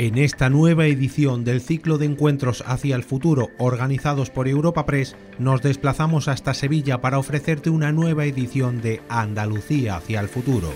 En 0.00 0.16
esta 0.16 0.48
nueva 0.48 0.86
edición 0.86 1.42
del 1.42 1.60
ciclo 1.60 1.98
de 1.98 2.06
encuentros 2.06 2.62
hacia 2.68 2.94
el 2.94 3.02
futuro 3.02 3.50
organizados 3.58 4.30
por 4.30 4.46
Europa 4.46 4.86
Press, 4.86 5.16
nos 5.40 5.60
desplazamos 5.60 6.28
hasta 6.28 6.54
Sevilla 6.54 7.00
para 7.00 7.18
ofrecerte 7.18 7.68
una 7.68 7.90
nueva 7.90 8.24
edición 8.24 8.80
de 8.80 9.02
Andalucía 9.08 9.96
hacia 9.96 10.20
el 10.20 10.28
futuro. 10.28 10.72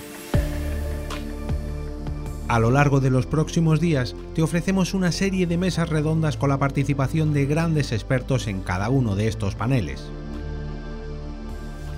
A 2.48 2.58
lo 2.58 2.72
largo 2.72 2.98
de 2.98 3.10
los 3.10 3.26
próximos 3.26 3.78
días 3.78 4.16
te 4.34 4.42
ofrecemos 4.42 4.92
una 4.92 5.12
serie 5.12 5.46
de 5.46 5.56
mesas 5.56 5.88
redondas 5.88 6.36
con 6.36 6.48
la 6.48 6.58
participación 6.58 7.32
de 7.32 7.46
grandes 7.46 7.92
expertos 7.92 8.48
en 8.48 8.60
cada 8.60 8.90
uno 8.90 9.14
de 9.14 9.28
estos 9.28 9.54
paneles. 9.54 10.02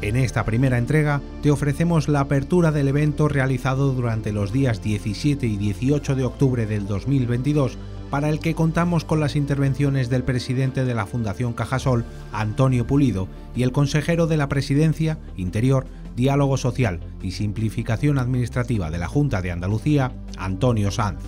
En 0.02 0.16
esta 0.16 0.44
primera 0.44 0.78
entrega 0.78 1.20
te 1.42 1.50
ofrecemos 1.50 2.08
la 2.08 2.20
apertura 2.20 2.72
del 2.72 2.88
evento 2.88 3.28
realizado 3.28 3.92
durante 3.92 4.32
los 4.32 4.52
días 4.52 4.82
17 4.82 5.46
y 5.46 5.56
18 5.56 6.14
de 6.14 6.24
octubre 6.24 6.66
del 6.66 6.86
2022 6.86 7.78
para 8.10 8.28
el 8.28 8.38
que 8.38 8.54
contamos 8.54 9.04
con 9.04 9.18
las 9.18 9.34
intervenciones 9.34 10.10
del 10.10 10.22
presidente 10.22 10.84
de 10.84 10.94
la 10.94 11.06
Fundación 11.06 11.52
Cajasol, 11.52 12.04
Antonio 12.32 12.86
Pulido, 12.86 13.28
y 13.56 13.62
el 13.62 13.72
consejero 13.72 14.26
de 14.26 14.36
la 14.36 14.48
Presidencia, 14.48 15.18
Interior, 15.36 15.86
Diálogo 16.14 16.56
Social 16.56 17.00
y 17.22 17.32
Simplificación 17.32 18.18
Administrativa 18.18 18.90
de 18.90 18.98
la 18.98 19.08
Junta 19.08 19.42
de 19.42 19.50
Andalucía, 19.50 20.12
Antonio 20.36 20.90
Sanz. 20.90 21.18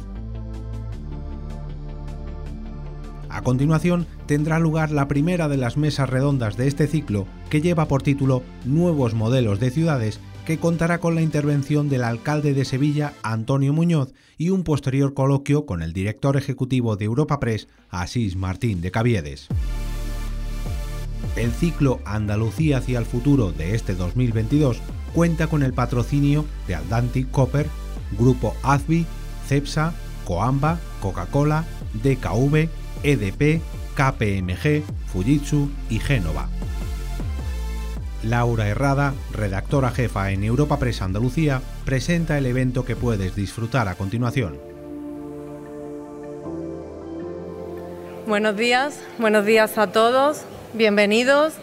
A 3.37 3.43
continuación, 3.43 4.07
tendrá 4.25 4.59
lugar 4.59 4.91
la 4.91 5.09
primera 5.09 5.47
de 5.47 5.59
las 5.59 5.77
mesas 5.77 6.09
redondas 6.09 6.57
de 6.57 6.69
este 6.69 6.87
ciclo 6.87 7.27
que 7.51 7.61
lleva 7.61 7.87
por 7.87 8.03
título 8.03 8.43
Nuevos 8.65 9.12
modelos 9.12 9.61
de 9.61 9.71
ciudades 9.71 10.21
que 10.47 10.57
contará 10.57 11.01
con 11.01 11.15
la 11.15 11.21
intervención 11.21 11.91
del 11.91 12.05
alcalde 12.05 12.55
de 12.55 12.65
Sevilla, 12.65 13.12
Antonio 13.23 13.75
Muñoz, 13.75 14.15
y 14.39 14.49
un 14.49 14.65
posterior 14.65 15.12
coloquio 15.12 15.67
con 15.67 15.83
el 15.83 15.93
director 15.93 16.39
ejecutivo 16.39 16.97
de 16.97 17.05
Europa 17.05 17.39
Press, 17.39 17.69
Asís 17.91 18.37
Martín 18.37 18.81
de 18.81 18.91
Caviedes. 18.91 19.48
El 21.37 21.50
ciclo 21.50 22.00
Andalucía 22.06 22.78
hacia 22.78 22.98
el 22.98 23.05
futuro 23.05 23.53
de 23.53 23.75
este 23.75 23.95
2022 23.95 24.81
cuenta 25.12 25.47
con 25.47 25.62
el 25.62 25.75
patrocinio 25.75 26.47
de 26.67 26.77
Atlantic 26.77 27.31
Copper, 27.33 27.67
Grupo 28.19 28.55
Azbi, 28.62 29.05
Cepsa, 29.47 29.93
Coamba, 30.25 30.81
Coca-Cola, 31.03 31.67
DKV, 32.03 32.71
EDP, 33.02 33.61
KPMG, 33.94 34.83
Fujitsu 35.12 35.70
y 35.89 35.98
Génova. 35.98 36.48
Laura 38.22 38.66
Herrada, 38.69 39.14
redactora 39.33 39.91
jefa 39.91 40.30
en 40.30 40.42
Europa 40.42 40.78
Press 40.78 41.03
Andalucía, 41.03 41.61
presenta 41.84 42.38
el 42.38 42.47
evento 42.47 42.84
que 42.84 42.97
puedes 42.97 43.36
disfrutar 43.36 43.88
a 43.88 43.94
continuación. 43.94 44.58
Buenos 48.27 48.56
días, 48.56 48.98
buenos 49.19 49.47
días 49.47 49.78
a 49.78 49.86
todos, 49.92 50.42
bienvenidos. 50.75 51.55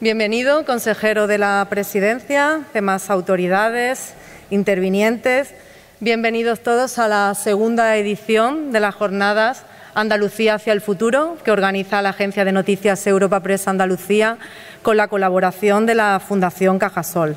Bienvenido, 0.00 0.64
consejero 0.64 1.26
de 1.26 1.38
la 1.38 1.66
Presidencia, 1.68 2.60
demás 2.72 3.10
autoridades, 3.10 4.14
intervinientes. 4.48 5.52
Bienvenidos 5.98 6.62
todos 6.62 7.00
a 7.00 7.08
la 7.08 7.34
segunda 7.34 7.96
edición 7.96 8.70
de 8.70 8.78
las 8.78 8.94
jornadas 8.94 9.64
Andalucía 10.00 10.54
hacia 10.54 10.72
el 10.72 10.80
futuro, 10.80 11.36
que 11.44 11.50
organiza 11.50 12.00
la 12.02 12.10
agencia 12.10 12.44
de 12.44 12.52
noticias 12.52 13.04
Europa 13.06 13.40
Press 13.40 13.66
Andalucía 13.66 14.38
con 14.82 14.96
la 14.96 15.08
colaboración 15.08 15.86
de 15.86 15.96
la 15.96 16.20
Fundación 16.20 16.78
Cajasol. 16.78 17.36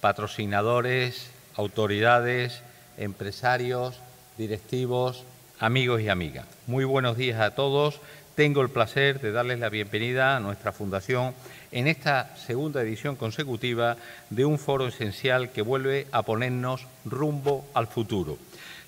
patrocinadores, 0.00 1.32
autoridades, 1.56 2.62
empresarios, 2.96 3.98
directivos, 4.38 5.24
amigos 5.58 6.00
y 6.00 6.08
amigas. 6.08 6.46
Muy 6.68 6.84
buenos 6.84 7.16
días 7.16 7.40
a 7.40 7.56
todos. 7.56 7.98
Tengo 8.36 8.62
el 8.62 8.68
placer 8.68 9.20
de 9.20 9.32
darles 9.32 9.58
la 9.58 9.68
bienvenida 9.68 10.36
a 10.36 10.40
nuestra 10.40 10.70
fundación 10.70 11.34
en 11.72 11.88
esta 11.88 12.36
segunda 12.36 12.80
edición 12.80 13.16
consecutiva 13.16 13.96
de 14.30 14.44
un 14.44 14.60
foro 14.60 14.86
esencial 14.86 15.50
que 15.50 15.62
vuelve 15.62 16.06
a 16.12 16.22
ponernos 16.22 16.86
rumbo 17.04 17.66
al 17.74 17.88
futuro. 17.88 18.38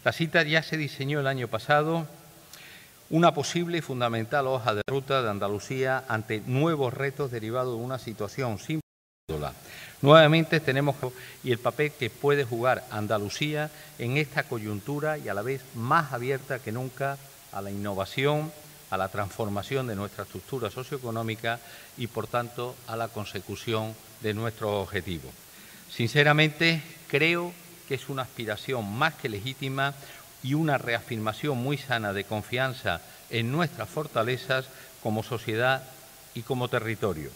La 0.05 0.13
cita 0.13 0.45
ya 0.45 0.63
se 0.63 0.77
diseñó 0.77 1.19
el 1.19 1.27
año 1.27 1.49
pasado 1.49 2.07
una 3.15 3.33
posible 3.33 3.79
y 3.79 3.81
fundamental 3.81 4.49
hoja 4.49 4.75
de 4.75 4.83
ruta 4.89 5.23
de 5.23 5.31
Andalucía 5.31 6.03
ante 6.09 6.43
nuevos 6.47 6.93
retos 6.93 7.31
derivados 7.31 7.79
de 7.79 7.85
una 7.85 8.01
situación 8.01 8.59
sin 8.59 8.81
Nuevamente 10.03 10.59
tenemos 10.59 10.97
y 11.45 11.53
el 11.53 11.59
papel 11.59 11.93
que 11.93 12.11
puede 12.11 12.43
jugar 12.43 12.83
Andalucía 12.91 13.71
en 14.01 14.17
esta 14.17 14.43
coyuntura 14.43 15.17
y 15.17 15.29
a 15.29 15.35
la 15.35 15.43
vez 15.43 15.63
más 15.77 16.13
abierta 16.13 16.59
que 16.59 16.73
nunca 16.73 17.17
a 17.53 17.63
la 17.63 17.71
innovación, 17.71 18.51
a 18.91 18.97
la 18.97 19.09
transformación 19.09 19.87
de 19.87 19.95
nuestra 19.95 20.25
estructura 20.25 20.69
socioeconómica 20.69 21.61
y, 21.97 22.09
por 22.09 22.27
tanto, 22.27 22.75
a 22.89 22.97
la 22.97 23.07
consecución 23.07 23.95
de 24.23 24.35
nuestros 24.35 24.73
objetivos. 24.73 25.31
Sinceramente, 25.89 26.83
creo 27.07 27.53
que 27.87 27.95
es 27.95 28.09
una 28.09 28.23
aspiración 28.23 28.93
más 28.93 29.15
que 29.15 29.29
legítima 29.29 29.95
y 30.45 30.55
una 30.55 30.79
reafirmación 30.79 31.59
muy 31.59 31.79
sana 31.79 32.13
de 32.13 32.25
confianza 32.25 33.01
en 33.31 33.51
nuestras 33.51 33.89
fortalezas 33.89 34.67
como 35.03 35.25
sociedad 35.25 35.83
y 36.35 36.43
como 36.43 36.69
territorio. 36.69 37.31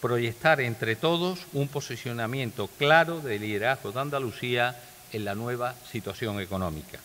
Proyectar 0.00 0.60
entre 0.60 0.94
todos 0.94 1.40
un 1.54 1.68
posicionamiento 1.68 2.68
claro 2.78 3.20
de 3.20 3.38
liderazgo 3.38 3.90
de 3.90 4.00
Andalucía 4.00 4.76
en 5.12 5.24
la 5.24 5.34
nueva 5.34 5.74
situación 5.90 6.40
económica. 6.40 6.98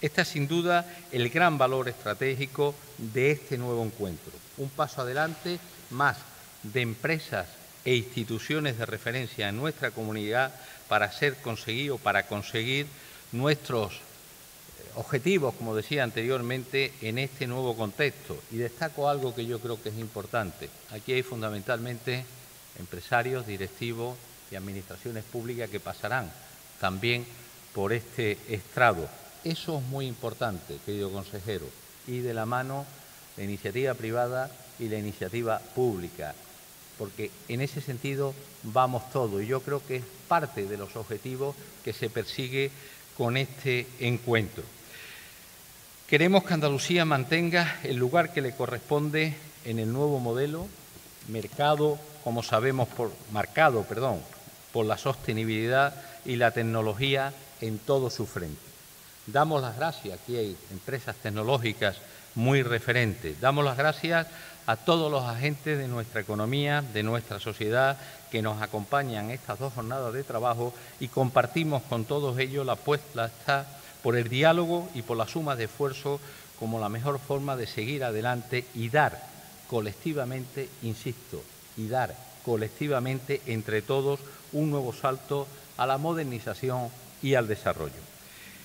Este 0.00 0.22
es 0.22 0.28
sin 0.28 0.46
duda 0.46 0.86
el 1.12 1.28
gran 1.28 1.58
valor 1.58 1.88
estratégico 1.88 2.74
de 2.98 3.32
este 3.32 3.58
nuevo 3.58 3.82
encuentro. 3.84 4.32
Un 4.58 4.68
paso 4.70 5.00
adelante 5.00 5.58
más 5.90 6.18
de 6.62 6.82
empresas 6.82 7.48
e 7.84 7.96
instituciones 7.96 8.78
de 8.78 8.86
referencia 8.86 9.48
en 9.48 9.56
nuestra 9.56 9.90
comunidad 9.90 10.54
para 10.88 11.10
ser 11.10 11.36
conseguido, 11.36 11.98
para 11.98 12.26
conseguir 12.26 12.86
nuestros 13.32 14.00
objetivos, 14.96 15.54
como 15.54 15.74
decía 15.74 16.04
anteriormente, 16.04 16.92
en 17.00 17.18
este 17.18 17.46
nuevo 17.46 17.76
contexto. 17.76 18.38
Y 18.50 18.56
destaco 18.56 19.08
algo 19.08 19.34
que 19.34 19.46
yo 19.46 19.58
creo 19.60 19.82
que 19.82 19.88
es 19.88 19.98
importante. 19.98 20.68
Aquí 20.90 21.12
hay 21.12 21.22
fundamentalmente 21.22 22.24
empresarios, 22.78 23.46
directivos 23.46 24.16
y 24.50 24.56
administraciones 24.56 25.24
públicas 25.24 25.70
que 25.70 25.80
pasarán 25.80 26.30
también 26.80 27.24
por 27.74 27.92
este 27.92 28.38
estrado. 28.48 29.08
Eso 29.42 29.78
es 29.78 29.84
muy 29.84 30.06
importante, 30.06 30.78
querido 30.84 31.10
consejero, 31.12 31.66
y 32.06 32.18
de 32.18 32.34
la 32.34 32.46
mano 32.46 32.86
la 33.36 33.44
iniciativa 33.44 33.94
privada 33.94 34.50
y 34.78 34.88
la 34.88 34.98
iniciativa 34.98 35.58
pública. 35.58 36.34
porque 36.96 37.32
en 37.48 37.60
ese 37.60 37.80
sentido 37.80 38.34
vamos 38.62 39.10
todos 39.10 39.42
y 39.42 39.46
yo 39.46 39.60
creo 39.60 39.84
que 39.84 39.96
es 39.96 40.04
parte 40.28 40.64
de 40.64 40.76
los 40.76 40.94
objetivos 40.94 41.56
que 41.84 41.92
se 41.92 42.08
persigue 42.08 42.70
con 43.16 43.36
este 43.36 43.86
encuentro. 43.98 44.62
Queremos 46.08 46.44
que 46.44 46.52
Andalucía 46.52 47.06
mantenga 47.06 47.78
el 47.82 47.96
lugar 47.96 48.30
que 48.30 48.42
le 48.42 48.54
corresponde 48.54 49.34
en 49.64 49.78
el 49.78 49.90
nuevo 49.90 50.20
modelo, 50.20 50.68
mercado, 51.28 51.98
como 52.22 52.42
sabemos, 52.42 52.88
por, 52.88 53.10
marcado 53.32 53.84
perdón, 53.84 54.20
por 54.70 54.84
la 54.84 54.98
sostenibilidad 54.98 55.94
y 56.26 56.36
la 56.36 56.50
tecnología 56.50 57.32
en 57.62 57.78
todo 57.78 58.10
su 58.10 58.26
frente. 58.26 58.60
Damos 59.26 59.62
las 59.62 59.76
gracias, 59.76 60.20
aquí 60.20 60.36
hay 60.36 60.56
empresas 60.70 61.16
tecnológicas 61.16 61.96
muy 62.34 62.62
referentes, 62.62 63.40
damos 63.40 63.64
las 63.64 63.78
gracias 63.78 64.26
a 64.66 64.76
todos 64.76 65.10
los 65.10 65.24
agentes 65.24 65.78
de 65.78 65.88
nuestra 65.88 66.20
economía, 66.20 66.82
de 66.82 67.02
nuestra 67.02 67.40
sociedad, 67.40 67.96
que 68.30 68.42
nos 68.42 68.60
acompañan 68.60 69.30
estas 69.30 69.58
dos 69.58 69.72
jornadas 69.72 70.12
de 70.12 70.22
trabajo 70.22 70.74
y 71.00 71.08
compartimos 71.08 71.82
con 71.84 72.04
todos 72.04 72.38
ellos 72.38 72.66
la 72.66 72.74
apuesta 72.74 73.30
por 74.04 74.16
el 74.16 74.28
diálogo 74.28 74.90
y 74.94 75.00
por 75.00 75.16
la 75.16 75.26
suma 75.26 75.56
de 75.56 75.64
esfuerzo 75.64 76.20
como 76.58 76.78
la 76.78 76.90
mejor 76.90 77.18
forma 77.18 77.56
de 77.56 77.66
seguir 77.66 78.04
adelante 78.04 78.66
y 78.74 78.90
dar 78.90 79.18
colectivamente, 79.66 80.68
insisto, 80.82 81.42
y 81.78 81.88
dar 81.88 82.14
colectivamente 82.44 83.40
entre 83.46 83.80
todos 83.80 84.20
un 84.52 84.70
nuevo 84.70 84.92
salto 84.92 85.48
a 85.78 85.86
la 85.86 85.96
modernización 85.96 86.90
y 87.22 87.34
al 87.34 87.48
desarrollo. 87.48 87.94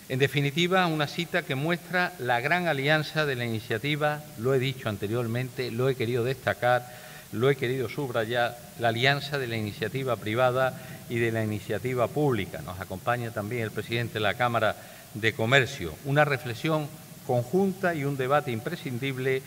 En 0.09 0.19
definitiva, 0.19 0.85
una 0.87 1.07
cita 1.07 1.43
que 1.43 1.55
muestra 1.55 2.11
la 2.19 2.41
gran 2.41 2.67
alianza 2.67 3.25
de 3.25 3.35
la 3.35 3.45
iniciativa, 3.45 4.21
lo 4.39 4.53
he 4.53 4.59
dicho 4.59 4.89
anteriormente, 4.89 5.71
lo 5.71 5.87
he 5.87 5.95
querido 5.95 6.25
destacar, 6.25 6.85
lo 7.31 7.49
he 7.49 7.55
querido 7.55 7.87
subrayar, 7.87 8.57
la 8.77 8.89
alianza 8.89 9.37
de 9.37 9.47
la 9.47 9.55
iniciativa 9.55 10.17
privada 10.17 10.77
y 11.09 11.17
de 11.17 11.31
la 11.31 11.45
iniciativa 11.45 12.09
pública. 12.09 12.61
Nos 12.61 12.79
acompaña 12.81 13.31
también 13.31 13.63
el 13.63 13.71
presidente 13.71 14.15
de 14.15 14.19
la 14.19 14.33
Cámara 14.33 14.75
de 15.13 15.33
Comercio. 15.33 15.93
Una 16.05 16.25
reflexión 16.25 16.87
conjunta 17.25 17.93
y 17.93 18.05
un 18.05 18.17
debate 18.17 18.51
imprescindible 18.51 19.41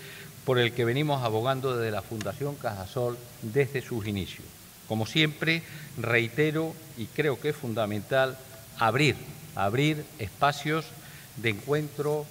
por 0.44 0.58
el 0.58 0.72
que 0.72 0.84
venimos 0.84 1.22
abogando 1.22 1.76
desde 1.76 1.92
la 1.92 2.02
Fundación 2.02 2.56
Cajasol 2.56 3.16
desde 3.42 3.82
sus 3.82 4.06
inicios. 4.06 4.46
Como 4.88 5.06
siempre, 5.06 5.62
reitero 5.98 6.74
y 6.96 7.06
creo 7.06 7.40
que 7.40 7.50
es 7.50 7.56
fundamental 7.56 8.36
abrir 8.78 9.16
abrir 9.54 10.04
espacios 10.18 10.84
de 11.36 11.50
encuentro 11.50 12.26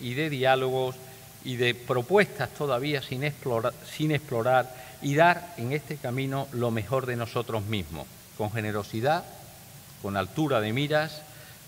y 0.00 0.14
de 0.14 0.30
diálogos 0.30 0.96
y 1.44 1.56
de 1.56 1.74
propuestas 1.74 2.50
todavía 2.50 3.02
sin 3.02 3.24
explorar, 3.24 3.72
sin 3.96 4.10
explorar 4.10 4.74
y 5.02 5.14
dar 5.14 5.54
en 5.56 5.72
este 5.72 5.96
camino 5.96 6.48
lo 6.52 6.70
mejor 6.70 7.06
de 7.06 7.16
nosotros 7.16 7.64
mismos, 7.64 8.06
con 8.36 8.50
generosidad, 8.50 9.24
con 10.02 10.16
altura 10.16 10.60
de 10.60 10.72
miras, 10.72 11.22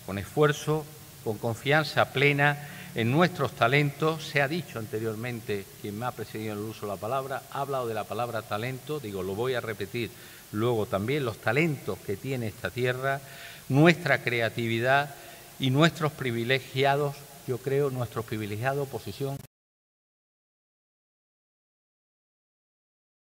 con 0.06 0.18
esfuerzo, 0.18 0.86
con 1.24 1.38
confianza 1.38 2.12
plena 2.12 2.68
en 2.94 3.10
nuestros 3.10 3.52
talentos. 3.52 4.24
Se 4.24 4.40
ha 4.40 4.48
dicho 4.48 4.78
anteriormente, 4.78 5.66
quien 5.82 5.98
me 5.98 6.06
ha 6.06 6.12
precedido 6.12 6.52
en 6.52 6.58
el 6.60 6.64
uso 6.64 6.86
de 6.86 6.92
la 6.92 6.98
palabra, 6.98 7.42
ha 7.52 7.60
hablado 7.60 7.86
de 7.86 7.94
la 7.94 8.04
palabra 8.04 8.42
talento, 8.42 9.00
digo, 9.00 9.22
lo 9.22 9.34
voy 9.34 9.54
a 9.54 9.60
repetir 9.60 10.10
luego 10.52 10.86
también, 10.86 11.24
los 11.24 11.38
talentos 11.38 11.98
que 12.06 12.16
tiene 12.16 12.46
esta 12.46 12.70
tierra, 12.70 13.20
nuestra 13.68 14.22
creatividad 14.22 15.14
y 15.58 15.70
nuestros 15.70 16.12
privilegiados, 16.12 17.16
yo 17.48 17.58
creo, 17.58 17.90
nuestra 17.90 18.22
privilegiada 18.22 18.84
posición 18.84 19.36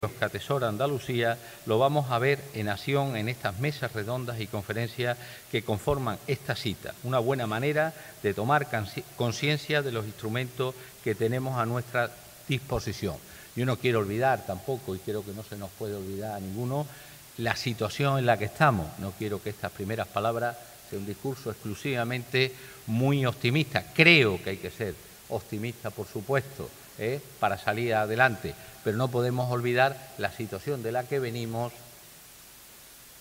que 0.09 0.25
atesora 0.25 0.67
Andalucía, 0.67 1.37
lo 1.67 1.77
vamos 1.77 2.09
a 2.09 2.17
ver 2.17 2.43
en 2.55 2.69
acción 2.69 3.15
en 3.15 3.29
estas 3.29 3.59
mesas 3.59 3.93
redondas 3.93 4.41
y 4.41 4.47
conferencias 4.47 5.15
que 5.51 5.61
conforman 5.61 6.17
esta 6.25 6.55
cita. 6.55 6.95
Una 7.03 7.19
buena 7.19 7.45
manera 7.45 7.93
de 8.23 8.33
tomar 8.33 8.67
conciencia 9.15 9.83
de 9.83 9.91
los 9.91 10.07
instrumentos 10.07 10.73
que 11.03 11.13
tenemos 11.13 11.59
a 11.59 11.67
nuestra 11.67 12.09
disposición. 12.47 13.15
Yo 13.55 13.63
no 13.67 13.77
quiero 13.77 13.99
olvidar 13.99 14.43
tampoco, 14.43 14.95
y 14.95 14.99
creo 14.99 15.23
que 15.23 15.33
no 15.33 15.43
se 15.43 15.55
nos 15.55 15.69
puede 15.69 15.93
olvidar 15.93 16.33
a 16.33 16.39
ninguno, 16.39 16.87
la 17.37 17.55
situación 17.55 18.17
en 18.17 18.25
la 18.25 18.39
que 18.39 18.45
estamos. 18.45 18.87
No 18.97 19.11
quiero 19.11 19.39
que 19.39 19.51
estas 19.51 19.71
primeras 19.71 20.07
palabras 20.07 20.57
sea 20.89 20.97
un 20.97 21.05
discurso 21.05 21.51
exclusivamente 21.51 22.55
muy 22.87 23.23
optimista. 23.23 23.85
Creo 23.93 24.41
que 24.43 24.49
hay 24.49 24.57
que 24.57 24.71
ser 24.71 24.95
optimista, 25.29 25.91
por 25.91 26.07
supuesto, 26.07 26.67
¿eh? 27.01 27.19
para 27.39 27.57
salir 27.57 27.95
adelante, 27.95 28.53
pero 28.83 28.95
no 28.95 29.09
podemos 29.09 29.51
olvidar 29.51 29.97
la 30.19 30.31
situación 30.31 30.83
de 30.83 30.91
la 30.91 31.03
que 31.03 31.19
venimos, 31.19 31.73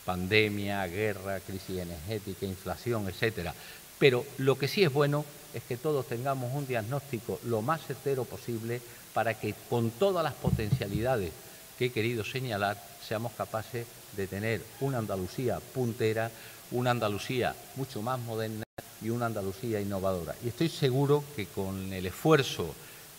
pandemia, 0.04 0.86
guerra, 0.86 1.40
crisis 1.40 1.78
energética, 1.78 2.46
inflación, 2.46 3.08
etcétera. 3.08 3.54
Pero 3.98 4.24
lo 4.38 4.56
que 4.58 4.68
sí 4.68 4.84
es 4.84 4.92
bueno 4.92 5.24
es 5.54 5.62
que 5.64 5.76
todos 5.76 6.06
tengamos 6.06 6.54
un 6.54 6.66
diagnóstico 6.66 7.40
lo 7.44 7.62
más 7.62 7.80
certero 7.84 8.24
posible 8.24 8.80
para 9.14 9.34
que 9.34 9.54
con 9.68 9.90
todas 9.90 10.22
las 10.22 10.34
potencialidades 10.34 11.32
que 11.78 11.86
he 11.86 11.92
querido 11.92 12.22
señalar 12.22 12.76
seamos 13.06 13.32
capaces 13.32 13.86
de 14.16 14.26
tener 14.26 14.62
una 14.80 14.98
Andalucía 14.98 15.58
puntera, 15.74 16.30
una 16.70 16.90
Andalucía 16.90 17.54
mucho 17.76 18.02
más 18.02 18.20
moderna 18.20 18.64
y 19.02 19.08
una 19.08 19.26
Andalucía 19.26 19.80
innovadora. 19.80 20.34
Y 20.44 20.48
estoy 20.48 20.68
seguro 20.68 21.24
que 21.34 21.46
con 21.46 21.92
el 21.92 22.06
esfuerzo 22.06 22.74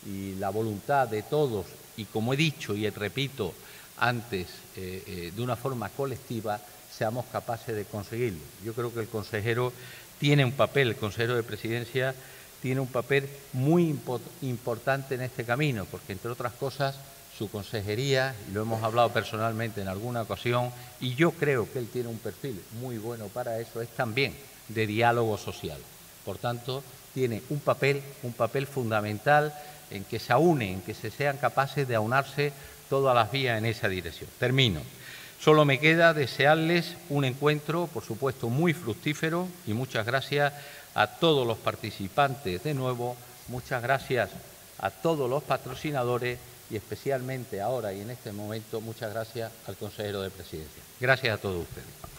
y 0.06 0.36
la 0.36 0.50
voluntad 0.50 1.08
de 1.08 1.24
todos, 1.24 1.66
y 1.98 2.06
como 2.06 2.34
he 2.34 2.38
dicho 2.38 2.76
y 2.76 2.90
repito 2.90 3.54
antes, 3.98 4.48
eh, 4.76 5.04
eh, 5.06 5.32
de 5.36 5.42
una 5.42 5.56
forma 5.56 5.90
colectiva, 5.90 6.60
seamos 6.92 7.26
capaces 7.32 7.76
de 7.76 7.86
conseguirlo. 7.86 8.40
Yo 8.64 8.74
creo 8.74 8.94
que 8.94 9.02
el 9.02 9.08
consejero 9.08 9.72
tiene 10.20 10.44
un 10.46 10.52
papel, 10.52 10.90
el 10.90 10.96
consejero 10.96 11.36
de 11.36 11.44
presidencia 11.44 12.16
tiene 12.62 12.80
un 12.80 12.88
papel 12.88 13.28
muy 13.54 13.96
importante 14.42 15.16
en 15.16 15.22
este 15.22 15.44
camino, 15.46 15.86
porque 15.90 16.14
entre 16.14 16.32
otras 16.32 16.54
cosas 16.54 16.96
su 17.36 17.50
consejería, 17.50 18.36
y 18.48 18.54
lo 18.54 18.62
hemos 18.62 18.84
hablado 18.84 19.10
personalmente 19.10 19.82
en 19.82 19.88
alguna 19.88 20.22
ocasión, 20.22 20.70
y 21.00 21.16
yo 21.16 21.32
creo 21.32 21.72
que 21.72 21.80
él 21.80 21.88
tiene 21.92 22.10
un 22.10 22.20
perfil 22.20 22.62
muy 22.80 23.00
bueno 23.00 23.28
para 23.28 23.60
eso, 23.60 23.82
es 23.82 23.90
también 23.90 24.36
de 24.68 24.86
diálogo 24.86 25.38
social. 25.38 25.80
Por 26.24 26.38
tanto, 26.38 26.84
tiene 27.16 27.42
un 27.50 27.60
papel, 27.60 28.04
un 28.22 28.34
papel 28.34 28.68
fundamental 28.68 29.54
en 29.92 30.04
que 30.04 30.20
se 30.20 30.34
aúnen, 30.34 30.70
en 30.70 30.82
que 30.82 30.94
se 30.94 31.12
sean 31.12 31.38
capaces 31.38 31.88
de 31.88 31.96
aunarse 31.96 32.54
todas 32.90 33.16
las 33.16 33.32
vías 33.32 33.58
en 33.58 33.66
esa 33.66 33.88
dirección. 33.88 34.30
Termino. 34.40 34.82
Solo 35.40 35.66
me 35.66 35.80
queda 35.80 36.14
desearles 36.14 36.96
un 37.10 37.26
encuentro, 37.26 37.88
por 37.88 38.04
supuesto, 38.04 38.50
muy 38.50 38.74
fructífero 38.74 39.48
y 39.66 39.74
muchas 39.74 40.06
gracias 40.06 40.54
a 40.94 41.08
todos 41.08 41.48
los 41.48 41.58
participantes 41.58 42.64
de 42.64 42.74
nuevo, 42.74 43.16
muchas 43.48 43.82
gracias 43.82 44.30
a 44.78 44.92
todos 44.92 45.30
los 45.30 45.42
patrocinadores 45.44 46.38
y 46.70 46.76
especialmente 46.76 47.60
ahora 47.62 47.94
y 47.94 48.02
en 48.02 48.12
este 48.12 48.32
momento 48.32 48.82
muchas 48.82 49.14
gracias 49.14 49.52
al 49.68 49.76
consejero 49.78 50.22
de 50.22 50.30
presidencia. 50.30 50.84
Gracias 51.00 51.34
a 51.34 51.42
todos 51.42 51.64
ustedes. 51.64 52.11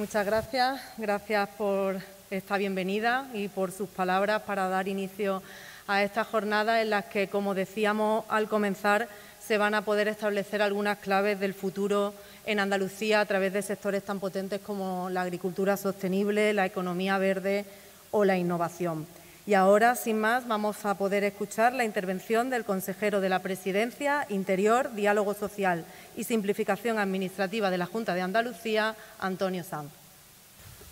Muchas 0.00 0.24
gracias, 0.24 0.80
gracias 0.96 1.46
por 1.58 1.98
esta 2.30 2.56
bienvenida 2.56 3.28
y 3.34 3.48
por 3.48 3.70
sus 3.70 3.86
palabras 3.86 4.40
para 4.40 4.66
dar 4.70 4.88
inicio 4.88 5.42
a 5.86 6.02
esta 6.02 6.24
jornada 6.24 6.80
en 6.80 6.88
las 6.88 7.04
que, 7.04 7.28
como 7.28 7.54
decíamos 7.54 8.24
al 8.30 8.48
comenzar, 8.48 9.10
se 9.46 9.58
van 9.58 9.74
a 9.74 9.84
poder 9.84 10.08
establecer 10.08 10.62
algunas 10.62 10.96
claves 11.00 11.38
del 11.38 11.52
futuro 11.52 12.14
en 12.46 12.60
Andalucía 12.60 13.20
a 13.20 13.26
través 13.26 13.52
de 13.52 13.60
sectores 13.60 14.02
tan 14.02 14.20
potentes 14.20 14.62
como 14.62 15.10
la 15.10 15.20
agricultura 15.20 15.76
sostenible, 15.76 16.54
la 16.54 16.64
economía 16.64 17.18
verde 17.18 17.66
o 18.10 18.24
la 18.24 18.38
innovación. 18.38 19.06
Y 19.46 19.54
ahora, 19.54 19.96
sin 19.96 20.20
más, 20.20 20.46
vamos 20.46 20.84
a 20.84 20.94
poder 20.94 21.24
escuchar 21.24 21.72
la 21.72 21.84
intervención 21.84 22.50
del 22.50 22.64
consejero 22.64 23.20
de 23.20 23.30
la 23.30 23.38
Presidencia, 23.40 24.26
Interior, 24.28 24.92
Diálogo 24.94 25.34
Social 25.34 25.84
y 26.16 26.24
Simplificación 26.24 26.98
Administrativa 26.98 27.70
de 27.70 27.78
la 27.78 27.86
Junta 27.86 28.14
de 28.14 28.20
Andalucía, 28.20 28.94
Antonio 29.18 29.64
Sanz. 29.64 29.90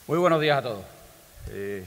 Muy 0.06 0.18
buenos 0.18 0.40
días 0.40 0.58
a 0.58 0.62
todos. 0.62 0.84
Eh, 1.50 1.84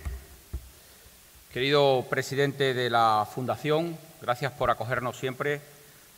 querido 1.52 2.06
presidente 2.10 2.76
de 2.76 2.90
la 2.90 3.28
Fundación, 3.34 3.98
gracias 4.22 4.52
por 4.52 4.70
acogernos 4.70 5.18
siempre. 5.18 5.62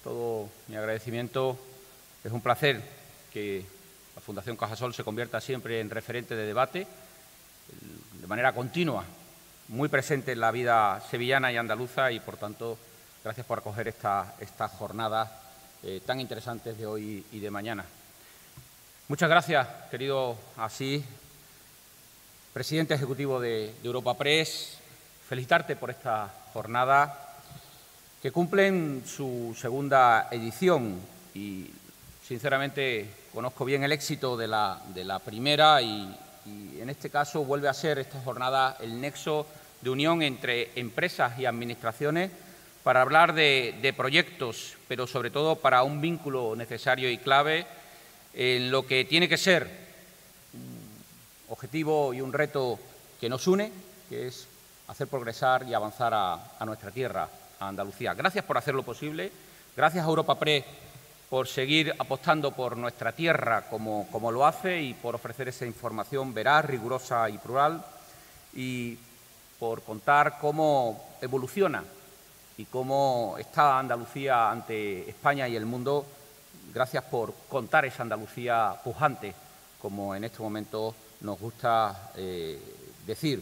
Todo 0.04 0.50
mi 0.68 0.76
agradecimiento. 0.76 1.58
Es 2.24 2.34
un 2.34 2.42
placer 2.42 2.82
que 3.32 3.66
la 4.16 4.22
Fundación 4.22 4.58
Cajasol 4.58 4.94
se 4.94 5.06
convierta 5.06 5.40
siempre 5.40 5.80
en 5.80 5.90
referente 5.90 6.36
de 6.36 6.46
debate, 6.46 6.86
de 8.20 8.28
manera 8.28 8.54
continua, 8.54 9.06
muy 9.74 9.90
presente 9.90 10.34
en 10.34 10.40
la 10.40 10.52
vida 10.52 11.02
sevillana 11.10 11.52
y 11.52 11.58
andaluza 11.58 12.12
y, 12.12 12.20
por 12.20 12.38
tanto, 12.38 12.78
gracias 13.24 13.44
por 13.48 13.58
acoger 13.58 13.88
estas 13.88 14.28
esta 14.40 14.68
jornadas 14.68 15.32
eh, 15.82 16.00
tan 16.06 16.20
interesantes 16.20 16.78
de 16.78 16.86
hoy 16.86 17.26
y 17.32 17.40
de 17.40 17.50
mañana. 17.50 17.84
Muchas 19.08 19.28
gracias, 19.28 19.68
querido 19.90 20.38
Así, 20.58 21.04
presidente 22.54 22.94
ejecutivo 22.94 23.40
de, 23.40 23.74
Europa 23.84 24.16
Press, 24.16 24.78
felicitarte 25.28 25.76
por 25.76 25.90
esta 25.90 26.32
jornada 26.54 27.40
que 28.22 28.32
cumplen 28.32 29.02
su 29.08 29.58
segunda 29.60 30.28
edición 30.30 31.02
y, 31.34 31.72
sinceramente, 32.24 33.10
conozco 33.34 33.66
bien 33.66 33.84
el 33.84 33.92
éxito 33.92 34.38
de 34.38 34.48
la, 34.48 34.80
de 34.94 35.04
la 35.04 35.18
primera 35.18 35.82
y, 35.82 36.16
en 36.46 36.90
este 36.90 37.10
caso 37.10 37.44
vuelve 37.46 37.70
a 37.70 37.74
ser 37.74 37.98
esta 38.00 38.22
jornada 38.22 38.76
el 38.82 39.00
nexo 39.00 39.48
de 39.84 39.90
unión 39.90 40.22
entre 40.22 40.72
empresas 40.76 41.38
y 41.38 41.46
administraciones 41.46 42.32
para 42.84 43.02
hablar 43.02 43.34
de, 43.34 43.94
proyectos, 43.96 44.76
pero 44.88 45.08
sobre 45.08 45.30
todo 45.30 45.58
para 45.58 45.84
un 45.84 46.02
vínculo 46.02 46.56
necesario 46.56 47.10
y 47.10 47.18
clave 47.18 47.66
en 48.34 48.72
lo 48.72 48.88
que 48.88 49.06
tiene 49.06 49.30
que 49.30 49.38
ser 49.38 49.70
un 50.54 50.90
objetivo 51.50 52.14
y 52.14 52.22
un 52.22 52.34
reto 52.34 52.80
que 53.20 53.30
nos 53.30 53.48
une, 53.48 53.72
que 54.10 54.28
es 54.28 54.48
hacer 54.88 55.08
progresar 55.08 55.64
y 55.68 55.74
avanzar 55.74 56.14
a, 56.14 56.58
a 56.60 56.66
nuestra 56.66 56.92
tierra, 56.92 57.28
a 57.60 57.68
Andalucía. 57.68 58.14
Gracias 58.14 58.44
por 58.46 58.58
hacerlo 58.58 58.84
posible, 58.84 59.32
gracias 59.76 60.06
a 60.06 60.10
Europa 60.10 60.40
Press 60.40 60.66
por 61.30 61.48
seguir 61.48 61.94
apostando 61.98 62.52
por 62.52 62.78
nuestra 62.78 63.12
tierra 63.12 63.64
como, 63.70 64.08
como 64.12 64.32
lo 64.32 64.46
hace 64.46 64.82
y 64.82 64.94
por 64.94 65.16
ofrecer 65.16 65.48
esa 65.48 65.66
información 65.66 66.34
veraz, 66.34 66.66
rigurosa 66.66 67.30
y 67.30 67.38
plural 67.38 67.84
y 68.54 68.98
por 69.64 69.82
contar 69.82 70.40
cómo 70.42 71.16
evoluciona 71.22 71.82
y 72.58 72.66
cómo 72.66 73.38
está 73.40 73.80
Andalucía 73.80 74.52
ante 74.52 75.10
España 75.10 75.48
y 75.48 75.56
el 75.56 75.66
mundo. 75.66 76.06
Gracias 76.74 77.02
por 77.06 77.34
contar 77.48 77.86
esa 77.86 78.04
Andalucía 78.04 78.76
pujante, 78.84 79.34
como 79.82 80.16
en 80.16 80.26
este 80.26 80.44
momento 80.44 80.94
nos 81.22 81.40
gusta 81.40 82.12
eh, 82.18 82.60
decir. 83.08 83.42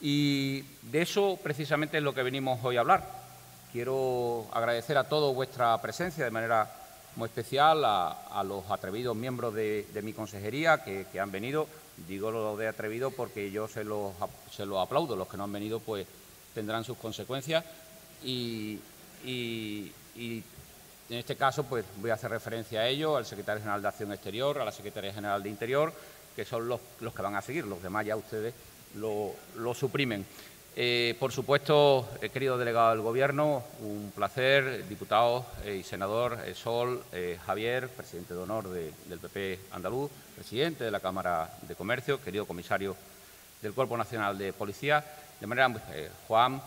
Y 0.00 0.62
de 0.82 1.02
eso 1.02 1.38
precisamente 1.40 1.98
es 1.98 2.02
lo 2.02 2.12
que 2.12 2.24
venimos 2.24 2.58
hoy 2.64 2.76
a 2.76 2.80
hablar. 2.80 3.08
Quiero 3.70 4.46
agradecer 4.52 4.98
a 4.98 5.04
todos 5.04 5.32
vuestra 5.32 5.80
presencia 5.80 6.24
de 6.24 6.30
manera 6.32 6.68
muy 7.16 7.26
especial, 7.26 7.82
a, 7.84 8.42
los 8.46 8.70
atrevidos 8.70 9.16
miembros 9.16 9.54
de, 9.54 9.86
mi 10.02 10.12
consejería 10.12 10.84
que, 10.84 11.20
han 11.20 11.30
venido. 11.30 11.66
Digo 12.08 12.30
lo 12.30 12.56
de 12.56 12.68
atrevido 12.68 13.10
porque 13.10 13.50
yo 13.50 13.68
se 13.68 13.82
los, 13.82 14.12
se 14.54 14.64
aplaudo. 14.78 15.16
Los 15.16 15.28
que 15.28 15.36
no 15.36 15.44
han 15.44 15.52
venido 15.52 15.80
pues 15.80 16.06
tendrán 16.54 16.84
sus 16.84 16.98
consecuencias. 16.98 17.64
Y, 18.22 18.78
en 19.24 21.18
este 21.18 21.36
caso 21.36 21.64
pues 21.64 21.84
voy 21.96 22.10
a 22.10 22.14
hacer 22.14 22.30
referencia 22.30 22.80
a 22.80 22.88
ello, 22.88 23.16
al 23.16 23.26
secretario 23.26 23.60
general 23.60 23.82
de 23.82 23.88
Acción 23.88 24.12
Exterior, 24.12 24.60
a 24.60 24.64
la 24.64 24.72
secretaria 24.72 25.12
general 25.12 25.42
de 25.42 25.48
Interior, 25.48 25.92
que 26.34 26.44
son 26.44 26.68
los, 26.68 26.80
los 27.00 27.14
que 27.14 27.22
van 27.22 27.36
a 27.36 27.42
seguir. 27.42 27.64
Los 27.64 27.82
demás 27.82 28.04
ya 28.04 28.16
ustedes 28.16 28.54
lo, 28.96 29.74
suprimen. 29.74 30.24
Eh, 30.78 31.16
por 31.18 31.32
supuesto, 31.32 32.06
eh, 32.20 32.28
querido 32.28 32.58
delegado 32.58 32.90
del 32.90 33.00
Gobierno, 33.00 33.64
un 33.80 34.12
placer, 34.14 34.86
diputado 34.86 35.46
eh, 35.64 35.76
y 35.76 35.82
senador 35.82 36.36
Sol, 36.54 37.02
Javier, 37.46 37.88
presidente 37.88 38.34
de 38.34 38.40
honor 38.40 38.68
del 38.68 39.18
PP 39.18 39.58
andaluz, 39.72 40.10
presidente 40.34 40.84
de 40.84 40.90
la 40.90 41.00
Cámara 41.00 41.50
de 41.62 41.74
Comercio, 41.74 42.22
querido 42.22 42.44
comisario 42.44 42.94
del 43.62 43.72
Cuerpo 43.72 43.96
Nacional 43.96 44.36
de 44.36 44.52
Policía, 44.52 45.02
de 45.40 45.46
manera 45.46 45.72
Juan, 46.28 46.60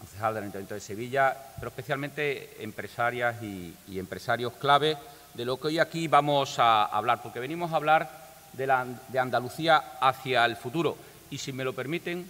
concejal 0.00 0.34
del 0.34 0.42
Ayuntamiento 0.42 0.74
de 0.74 0.80
Sevilla, 0.80 1.36
pero 1.54 1.68
especialmente 1.68 2.60
empresarias 2.64 3.40
y, 3.44 3.76
empresarios 3.96 4.54
clave 4.54 4.96
de 5.34 5.44
lo 5.44 5.60
que 5.60 5.68
hoy 5.68 5.78
aquí 5.78 6.08
vamos 6.08 6.58
a 6.58 6.86
hablar, 6.86 7.22
porque 7.22 7.38
venimos 7.38 7.72
a 7.72 7.76
hablar 7.76 8.10
de, 8.54 8.66
la, 8.66 8.84
de 9.06 9.18
Andalucía 9.20 9.76
hacia 10.00 10.44
el 10.44 10.56
futuro. 10.56 10.96
Y 11.30 11.38
si 11.38 11.52
me 11.52 11.62
lo 11.62 11.72
permiten, 11.72 12.28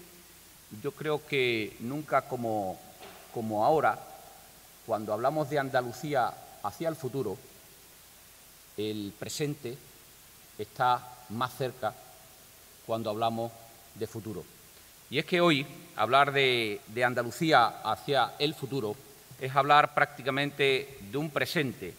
yo 0.83 0.93
creo 0.93 1.25
que 1.27 1.77
nunca 1.81 2.23
como, 2.23 2.79
como 3.33 3.65
ahora, 3.65 3.99
cuando 4.85 5.13
hablamos 5.13 5.49
de 5.51 5.59
Andalucía 5.59 6.33
hacia 6.63 6.89
el 6.89 6.97
futuro, 6.97 7.37
el 8.77 9.13
presente 9.19 9.77
está 10.59 11.01
más 11.31 11.55
cerca 11.57 11.95
cuando 12.85 13.11
hablamos 13.11 13.53
de 13.95 14.07
futuro. 14.07 14.45
Y 15.09 15.19
es 15.19 15.25
que 15.25 15.41
hoy 15.41 15.67
hablar 15.97 16.33
de, 16.33 16.81
de, 16.89 17.05
Andalucía 17.05 17.81
hacia 17.85 18.35
el 18.39 18.55
futuro 18.55 18.97
es 19.41 19.55
hablar 19.55 19.95
prácticamente 19.95 20.99
de 21.11 21.17
un 21.17 21.31
presente, 21.31 21.95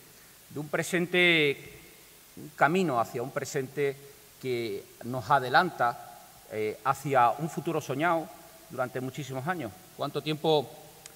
de 0.49 0.59
un 0.59 0.67
presente, 0.67 1.79
un 2.35 2.49
camino 2.49 2.99
hacia 2.99 3.23
un 3.23 3.31
presente 3.31 3.95
que 4.41 4.83
nos 5.03 5.29
adelanta 5.29 6.19
eh, 6.51 6.79
hacia 6.83 7.31
un 7.31 7.49
futuro 7.49 7.81
soñado 7.81 8.29
durante 8.69 9.01
muchísimos 9.01 9.47
años. 9.47 9.71
¿Cuánto 9.95 10.21
tiempo 10.21 10.69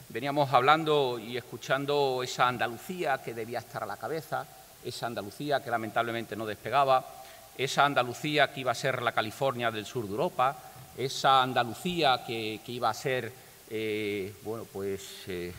veníamos 0.09 0.51
hablando 0.53 1.19
y 1.19 1.37
escuchando 1.37 2.21
esa 2.23 2.47
Andalucía 2.47 3.21
que 3.23 3.33
debía 3.33 3.59
estar 3.59 3.83
a 3.83 3.85
la 3.85 3.97
cabeza, 3.97 4.45
esa 4.83 5.07
Andalucía 5.07 5.63
que 5.63 5.71
lamentablemente 5.71 6.35
no 6.35 6.45
despegaba, 6.45 7.23
esa 7.57 7.85
Andalucía 7.85 8.51
que 8.53 8.61
iba 8.61 8.71
a 8.71 8.75
ser 8.75 9.01
la 9.01 9.11
California 9.11 9.71
del 9.71 9.85
sur 9.85 10.05
de 10.05 10.11
Europa, 10.11 10.57
esa 10.97 11.41
Andalucía 11.41 12.23
que, 12.25 12.59
iba 12.67 12.89
a 12.89 12.93
ser, 12.93 13.31
eh, 13.69 14.33
bueno, 14.43 14.65
pues 14.71 15.01
eh, 15.27 15.53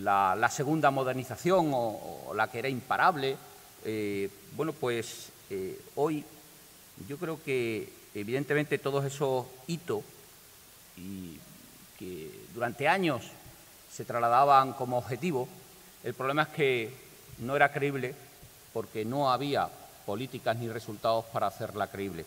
la, 0.00 0.48
segunda 0.50 0.90
modernización 0.90 1.70
o, 1.72 2.32
la 2.34 2.48
que 2.48 2.58
era 2.58 2.68
imparable. 2.68 3.36
bueno, 4.56 4.72
pues 4.72 5.30
hoy 5.94 6.24
yo 7.06 7.18
creo 7.18 7.42
que 7.42 8.04
Evidentemente 8.14 8.78
todos 8.78 9.04
esos 9.04 9.46
hitos 9.66 10.04
y 10.96 11.38
que 11.98 12.30
durante 12.54 12.88
años 12.88 13.22
se 13.90 14.04
trasladaban 14.04 14.72
como 14.72 14.98
objetivo, 14.98 15.48
el 16.02 16.14
problema 16.14 16.42
es 16.42 16.48
que 16.48 16.94
no 17.38 17.56
era 17.56 17.72
creíble 17.72 18.14
porque 18.72 19.04
no 19.04 19.32
había 19.32 19.68
políticas 20.04 20.56
ni 20.56 20.68
resultados 20.68 21.24
para 21.26 21.46
hacerla 21.46 21.86
creíble. 21.86 22.24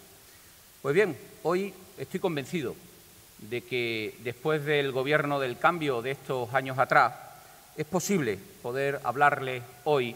Pues 0.81 0.95
bien, 0.95 1.17
hoy 1.43 1.73
estoy 1.97 2.19
convencido 2.19 2.75
de 3.37 3.63
que 3.63 4.17
después 4.23 4.65
del 4.65 4.91
gobierno 4.91 5.39
del 5.39 5.57
cambio 5.57 6.01
de 6.01 6.11
estos 6.11 6.53
años 6.53 6.79
atrás, 6.79 7.13
es 7.75 7.85
posible 7.85 8.39
poder 8.63 8.99
hablarle 9.03 9.61
hoy 9.83 10.15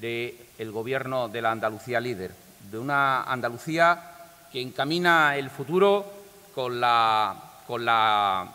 del 0.00 0.72
gobierno 0.72 1.28
de 1.28 1.40
la 1.40 1.52
Andalucía 1.52 2.00
líder, 2.00 2.32
de 2.70 2.78
una 2.78 3.22
Andalucía 3.22 4.14
que 4.52 4.60
encamina 4.60 5.36
el 5.36 5.48
futuro 5.48 6.04
con 6.54 6.80
la, 6.80 7.47
con 7.68 7.84
la 7.84 8.50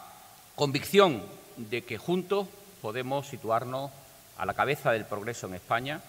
convicción 0.56 1.22
de 1.56 1.84
que 1.84 2.00
juntos 2.00 2.48
podemos 2.82 3.28
situarnos 3.28 3.92
a 4.40 4.46
la 4.48 4.56
cabeza 4.56 4.92
del 4.92 5.06
progreso 5.06 5.46
en 5.46 5.54
España, 5.54 6.02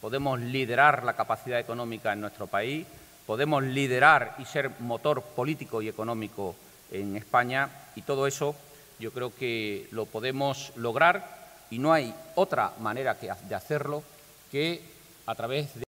podemos 0.00 0.40
liderar 0.40 1.04
la 1.04 1.14
capacidad 1.14 1.60
económica 1.60 2.12
en 2.12 2.20
nuestro 2.20 2.48
país, 2.48 2.84
podemos 3.28 3.62
liderar 3.62 4.34
y 4.40 4.44
ser 4.44 4.72
motor 4.80 5.22
político 5.22 5.82
y 5.82 5.88
económico 5.88 6.56
en 6.90 7.14
España 7.14 7.70
y 7.94 8.02
todo 8.02 8.26
eso 8.26 8.56
yo 8.98 9.12
creo 9.12 9.32
que 9.32 9.86
lo 9.92 10.06
podemos 10.06 10.72
lograr 10.74 11.38
y 11.70 11.78
no 11.78 11.92
hay 11.92 12.12
otra 12.34 12.72
manera 12.80 13.14
de 13.14 13.54
hacerlo 13.54 14.02
que 14.50 14.82
a 15.26 15.34
través 15.36 15.76
de 15.76 15.84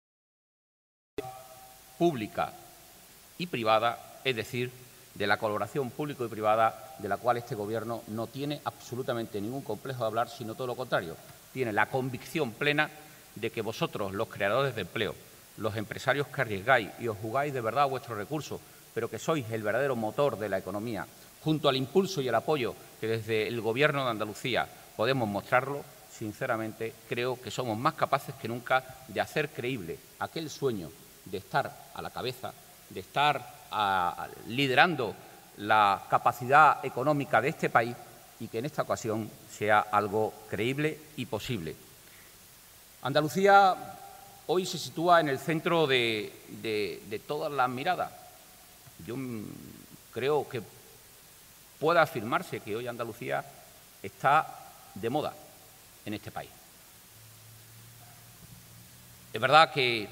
pública 1.97 2.53
y 3.39 3.47
privada, 3.47 4.19
es 4.23 4.35
decir, 4.35 4.71
de 5.19 5.27
la 5.27 5.37
colaboración 5.37 5.91
público 5.91 6.23
y 6.23 6.29
privada, 6.29 6.95
de 6.97 7.09
la 7.09 7.17
cual 7.17 7.35
este 7.35 7.53
Gobierno 7.53 8.03
no 8.07 8.27
tiene 8.27 8.61
absolutamente 8.63 9.41
ningún 9.41 9.63
complejo 9.63 9.99
de 9.99 10.07
hablar, 10.07 10.29
sino 10.29 10.55
todo 10.55 10.67
lo 10.67 10.77
contrario. 10.77 11.17
Tiene 11.51 11.73
la 11.73 11.87
convicción 11.87 12.53
plena 12.53 12.89
de 13.35 13.51
que 13.51 13.61
vosotros, 13.61 14.13
los 14.13 14.29
creadores 14.29 14.73
de 14.75 14.81
empleo, 14.81 15.13
los 15.57 15.75
empresarios 15.75 16.27
que 16.27 16.39
arriesgáis 16.39 16.89
y 17.01 17.09
os 17.09 17.17
jugáis 17.17 17.53
de 17.53 17.59
verdad 17.59 17.89
vuestros 17.89 18.17
recursos, 18.17 18.61
pero 18.93 19.09
que 19.09 19.19
sois 19.19 19.45
el 19.51 19.61
verdadero 19.61 19.97
motor 19.97 20.39
de 20.39 20.47
la 20.47 20.57
economía, 20.57 21.05
junto 21.43 21.67
al 21.67 21.75
impulso 21.75 22.21
y 22.21 22.29
el 22.29 22.35
apoyo 22.35 22.73
que 23.01 23.07
desde 23.07 23.45
el 23.49 23.59
Gobierno 23.59 24.05
de 24.05 24.11
Andalucía 24.11 24.69
podemos 24.95 25.27
mostrarlo, 25.27 25.83
sinceramente 26.09 26.93
creo 27.09 27.41
que 27.41 27.51
somos 27.51 27.77
más 27.77 27.95
capaces 27.95 28.35
que 28.35 28.47
nunca 28.47 28.85
de 29.09 29.19
hacer 29.19 29.49
creíble 29.49 29.99
aquel 30.19 30.49
sueño 30.49 30.89
de 31.25 31.39
estar 31.39 31.89
a 31.93 32.01
la 32.01 32.09
cabeza 32.09 32.53
de 32.89 33.01
estar 33.01 33.58
liderando 34.47 35.15
la 35.57 36.03
capacidad 36.09 36.83
económica 36.85 37.41
de 37.41 37.49
este 37.49 37.69
país 37.69 37.95
y 38.39 38.47
que 38.47 38.59
en 38.59 38.65
esta 38.65 38.83
ocasión 38.83 39.29
sea 39.51 39.79
algo 39.91 40.33
creíble 40.49 40.97
y 41.17 41.25
posible. 41.25 41.75
Andalucía 43.01 43.75
hoy 44.47 44.65
se 44.65 44.77
sitúa 44.77 45.19
en 45.19 45.29
el 45.29 45.39
centro 45.39 45.85
de, 45.85 47.21
todas 47.27 47.51
las 47.51 47.69
miradas. 47.69 48.11
Yo 49.05 49.15
creo 50.11 50.47
que 50.49 50.61
pueda 51.79 52.01
afirmarse 52.01 52.59
que 52.59 52.75
hoy 52.75 52.87
Andalucía 52.87 53.45
está 54.01 54.47
de 54.95 55.09
moda 55.09 55.33
en 56.05 56.13
este 56.13 56.31
país. 56.31 56.49
Es 59.31 59.39
verdad 59.39 59.71
que 59.71 60.09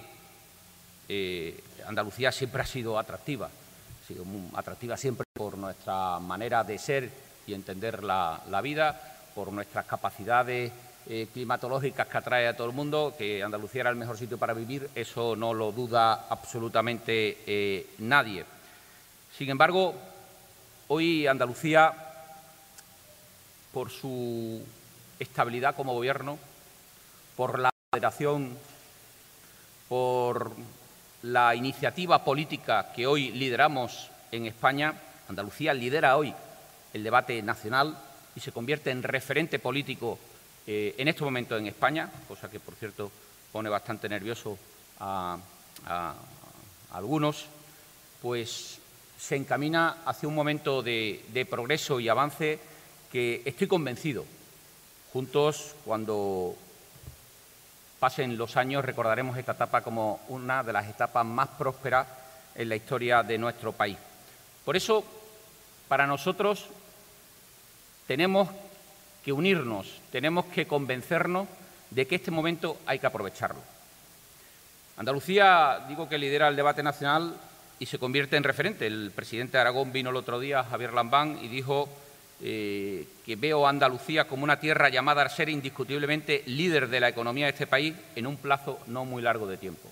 eh, 1.10 1.64
Andalucía 1.88 2.32
siempre 2.32 2.62
ha 2.62 2.66
sido 2.66 3.00
atractiva, 3.00 3.48
ha 3.48 4.08
sido 4.08 4.26
atractiva 4.56 4.98
siempre 4.98 5.26
por 5.34 5.58
nuestra 5.58 6.20
manera 6.20 6.64
de 6.64 6.78
ser 6.78 7.10
y 7.48 7.54
entender 7.54 8.04
la, 8.04 8.60
vida, 8.62 9.00
por 9.34 9.54
nuestras 9.54 9.86
capacidades 9.86 10.72
eh, 11.08 11.28
climatológicas 11.34 12.08
que 12.08 12.18
atrae 12.18 12.48
a 12.48 12.58
todo 12.58 12.68
el 12.68 12.74
mundo, 12.74 13.16
que 13.18 13.42
Andalucía 13.42 13.82
era 13.82 13.90
el 13.90 13.96
mejor 13.96 14.18
sitio 14.18 14.38
para 14.38 14.54
vivir, 14.54 14.90
eso 14.96 15.36
no 15.38 15.54
lo 15.54 15.72
duda 15.72 16.28
absolutamente 16.30 17.44
eh, 17.48 17.88
nadie. 18.00 18.44
Sin 19.38 19.50
embargo, 19.50 19.96
hoy 20.90 21.26
Andalucía, 21.26 21.94
por 23.72 23.90
su 23.90 24.62
estabilidad 25.20 25.76
como 25.76 25.94
gobierno, 25.94 26.38
por 27.38 27.60
la 27.60 27.70
federación, 27.94 28.58
por 29.88 30.52
la 31.24 31.56
iniciativa 31.56 32.24
política 32.24 32.92
que 32.96 33.08
hoy 33.08 33.32
lideramos 33.32 34.10
en 34.32 34.46
España, 34.46 34.94
Andalucía 35.28 35.74
lidera 35.74 36.18
hoy 36.18 36.34
el 36.94 37.04
debate 37.04 37.42
nacional 37.42 37.98
y 38.36 38.40
se 38.40 38.52
convierte 38.52 38.92
en 38.92 39.04
referente 39.04 39.60
político 39.60 40.20
eh, 40.66 40.96
en 40.98 41.08
este 41.08 41.24
momento 41.24 41.58
en 41.58 41.68
España, 41.68 42.10
cosa 42.28 42.50
que, 42.50 42.60
por 42.60 42.76
cierto, 42.76 43.12
pone 43.52 43.70
bastante 43.70 44.10
nervioso 44.10 44.58
a, 45.00 45.38
algunos, 46.92 47.46
pues 48.22 48.80
se 49.18 49.36
encamina 49.36 49.98
hacia 50.06 50.28
un 50.28 50.36
momento 50.36 50.82
de 50.82 51.48
progreso 51.50 52.00
y 52.00 52.10
avance 52.10 52.60
que 53.12 53.42
estoy 53.46 53.68
convencido. 53.68 54.26
Juntos, 55.14 55.76
cuando 55.86 56.56
pasen 58.00 58.38
los 58.38 58.58
años, 58.58 58.86
recordaremos 58.86 59.38
esta 59.38 59.54
etapa 59.54 59.82
como 59.82 60.22
una 60.30 60.64
de 60.64 60.74
las 60.74 60.88
etapas 60.88 61.26
más 61.26 61.50
prósperas 61.50 62.08
en 62.56 62.70
la 62.70 62.76
historia 62.76 63.24
de 63.24 63.38
nuestro 63.38 63.72
país. 63.72 63.98
Por 64.66 64.76
eso, 64.76 65.04
para 65.88 66.06
nosotros, 66.06 66.68
tenemos 68.06 68.50
que 69.24 69.32
unirnos, 69.32 70.00
tenemos 70.12 70.46
que 70.46 70.68
convencernos 70.68 71.48
de 71.90 72.08
que 72.08 72.16
este 72.16 72.32
momento 72.32 72.78
hay 72.86 73.00
que 73.00 73.08
aprovecharlo. 73.08 73.62
Andalucía, 74.98 75.86
digo 75.88 76.10
que 76.10 76.18
lidera 76.18 76.48
el 76.48 76.56
debate 76.56 76.82
nacional 76.82 77.36
y 77.80 77.86
se 77.86 78.00
convierte 78.00 78.36
en 78.36 78.44
referente. 78.44 78.88
El 78.88 79.12
presidente 79.14 79.58
de 79.58 79.62
Aragón 79.62 79.92
vino 79.92 80.10
el 80.10 80.16
otro 80.16 80.40
día, 80.40 80.64
Javier 80.64 80.94
Lambán, 80.94 81.38
y 81.42 81.48
dijo 81.48 81.88
eh, 82.40 83.08
que 83.26 83.36
veo 83.36 83.66
a 83.66 83.70
Andalucía 83.70 84.28
como 84.28 84.44
una 84.44 84.60
tierra 84.60 84.90
llamada 84.90 85.24
a 85.24 85.30
ser 85.30 85.50
indiscutiblemente 85.50 86.44
líder 86.46 86.88
de 86.88 87.00
la 87.00 87.10
economía 87.10 87.46
de 87.46 87.52
este 87.52 87.66
país 87.66 87.96
en 88.16 88.28
un 88.28 88.38
plazo 88.38 88.80
no 88.86 89.06
muy 89.06 89.24
largo 89.24 89.48
de 89.48 89.58
tiempo. 89.58 89.90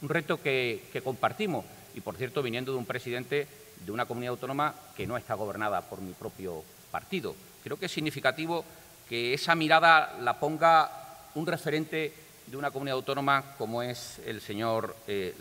Un 0.00 0.08
reto 0.08 0.40
que, 0.40 0.80
compartimos 1.04 1.66
y, 1.94 2.00
por 2.00 2.16
cierto, 2.16 2.42
viniendo 2.42 2.72
de 2.72 2.78
un 2.78 2.86
presidente 2.86 3.46
de 3.84 3.92
una 3.92 4.06
comunidad 4.06 4.32
autónoma 4.32 4.74
que 4.96 5.06
no 5.06 5.18
está 5.18 5.34
gobernada 5.34 5.82
por 5.82 6.00
mi 6.00 6.12
propio 6.12 6.64
partido. 6.90 7.34
Creo 7.62 7.78
que 7.78 7.86
es 7.86 7.92
significativo 7.92 8.64
que 9.06 9.34
esa 9.34 9.54
mirada 9.54 10.16
la 10.22 10.40
ponga 10.40 10.90
un 11.34 11.46
referente 11.46 12.14
de 12.46 12.56
una 12.56 12.70
comunidad 12.70 12.96
autónoma 12.96 13.54
como 13.58 13.82
es 13.82 14.18
el 14.24 14.40
señor 14.40 14.96
eh, 15.06 15.34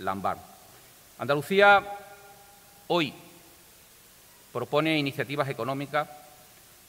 Andalucía 1.17 1.83
hoy 2.87 3.13
propone 4.51 4.97
iniciativas 4.97 5.49
económicas, 5.49 6.07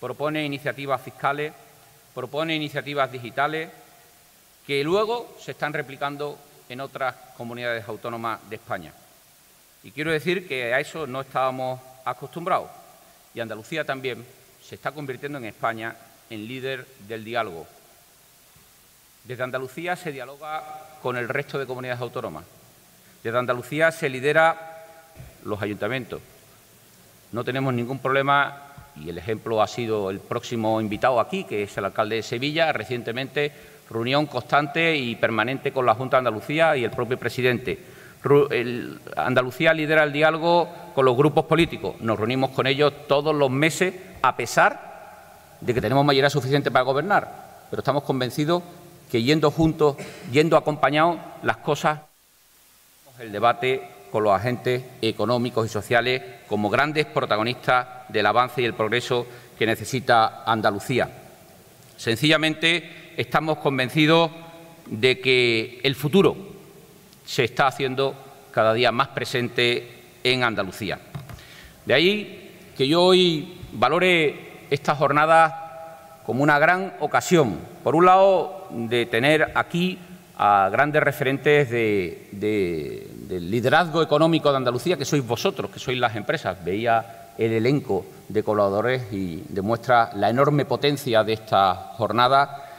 propone 0.00 0.45
iniciativas 0.45 1.00
fiscales, 1.02 1.52
propone 2.14 2.55
iniciativas 2.55 3.11
digitales 3.12 3.71
que 4.67 4.83
luego 4.85 5.37
se 5.40 5.52
están 5.52 5.73
replicando 5.73 6.38
en 6.69 6.81
otras 6.81 7.14
comunidades 7.37 7.87
autónomas 7.88 8.38
de 8.49 8.57
España. 8.57 8.93
Y 9.83 9.90
quiero 9.90 10.12
decir 10.12 10.47
que 10.47 10.75
a 10.75 10.81
eso 10.81 11.07
no 11.07 11.23
estábamos 11.23 11.81
acostumbrados. 12.05 12.71
Y 13.35 13.40
Andalucía 13.40 13.85
también 13.85 14.25
se 14.62 14.75
está 14.75 14.93
convirtiendo 14.93 15.38
en 15.38 15.47
España 15.47 15.97
en 16.29 16.47
líder 16.47 16.87
del 17.09 17.25
diálogo. 17.25 17.67
Desde 19.25 19.43
Andalucía 19.43 19.97
se 19.97 20.12
dialoga 20.12 20.62
con 21.03 21.16
el 21.16 21.29
resto 21.29 21.59
de 21.59 21.66
comunidades 21.66 22.01
autónomas. 22.01 22.44
Desde 23.23 23.38
Andalucía 23.38 23.90
se 23.90 24.09
lidera 24.09 24.85
los 25.44 25.61
ayuntamientos, 25.61 26.20
no 27.33 27.45
tenemos 27.45 27.73
ningún 27.73 27.99
problema 27.99 28.71
y 28.97 29.09
el 29.09 29.19
ejemplo 29.19 29.62
ha 29.62 29.66
sido 29.66 30.11
el 30.11 30.21
próximo 30.21 30.81
invitado 30.81 31.21
aquí, 31.21 31.45
que 31.45 31.62
es 31.62 31.77
el 31.79 31.85
alcalde 31.85 32.16
de 32.16 32.23
Sevilla, 32.23 32.73
recientemente 32.73 33.53
reunión 33.90 34.27
constante 34.27 34.97
y 34.97 35.16
permanente 35.16 35.73
con 35.73 35.85
la 35.85 35.95
Junta 35.95 36.16
de 36.16 36.19
Andalucía 36.19 36.77
y 36.77 36.85
el 36.85 36.90
propio 36.90 37.19
presidente. 37.19 37.79
Andalucía 39.16 39.73
lidera 39.73 40.05
el 40.05 40.12
diálogo 40.12 40.69
con 40.95 41.05
los 41.05 41.16
grupos 41.16 41.47
políticos. 41.47 41.97
Nos 42.01 42.19
reunimos 42.19 42.51
con 42.51 42.66
ellos 42.66 42.93
todos 43.09 43.35
los 43.35 43.51
meses, 43.51 43.95
a 44.23 44.37
pesar 44.37 44.90
de 45.61 45.75
que 45.75 45.81
tenemos 45.81 46.05
mayoría 46.05 46.31
suficiente 46.31 46.71
para 46.71 46.85
gobernar. 46.85 47.66
Pero 47.71 47.81
estamos 47.81 48.05
convencidos 48.05 48.62
que 49.11 49.23
yendo 49.23 49.51
juntos, 49.51 49.97
yendo 50.31 50.57
acompañados, 50.57 51.19
las 51.43 51.57
cosas, 51.59 52.01
el 53.19 53.33
debate 53.33 53.88
con 54.11 54.25
los 54.25 54.33
agentes 54.33 54.83
económicos 55.01 55.66
y 55.66 55.68
sociales 55.68 56.23
como 56.49 56.68
grandes 56.70 57.07
protagonistas 57.07 57.87
del 58.09 58.27
avance 58.27 58.61
y 58.62 58.64
el 58.64 58.75
progreso 58.75 59.27
que 59.59 59.66
necesita 59.66 60.42
Andalucía. 60.44 61.09
Sencillamente 61.96 63.12
estamos 63.16 63.59
convencidos 63.59 64.31
de 64.87 65.20
que 65.20 65.81
el 65.83 65.94
futuro 65.94 66.37
se 67.25 67.44
está 67.44 67.68
haciendo 67.68 68.14
cada 68.51 68.75
día 68.75 68.90
más 68.90 69.09
presente 69.09 70.01
en 70.25 70.42
Andalucía. 70.42 70.99
De 71.87 71.94
ahí 71.94 72.51
que 72.77 72.88
yo 72.88 73.03
hoy 73.03 73.59
valore 73.73 74.64
esta 74.70 74.94
jornada 74.94 76.23
como 76.25 76.42
una 76.42 76.59
gran 76.59 76.94
ocasión, 77.01 77.59
por 77.83 77.94
un 77.94 78.07
lado, 78.07 78.68
de 78.70 79.07
tener 79.07 79.53
aquí 79.55 79.99
a 80.42 80.70
grandes 80.70 81.03
referentes 81.03 81.68
de, 81.68 82.29
del 82.33 83.50
liderazgo 83.50 84.00
económico 84.00 84.50
de 84.50 84.57
Andalucía, 84.57 84.96
que 84.96 85.05
sois 85.05 85.20
vosotros, 85.20 85.70
que 85.70 85.79
sois 85.79 85.98
las 85.98 86.16
empresas. 86.16 86.57
Veía 86.64 87.29
el 87.37 87.53
elenco 87.53 88.07
de 88.26 88.42
colaboradores 88.42 89.12
y 89.12 89.44
demuestra 89.50 90.09
la 90.14 90.31
enorme 90.31 90.64
potencia 90.64 91.22
de 91.24 91.35
esta 91.35 91.74
jornada. 91.98 92.70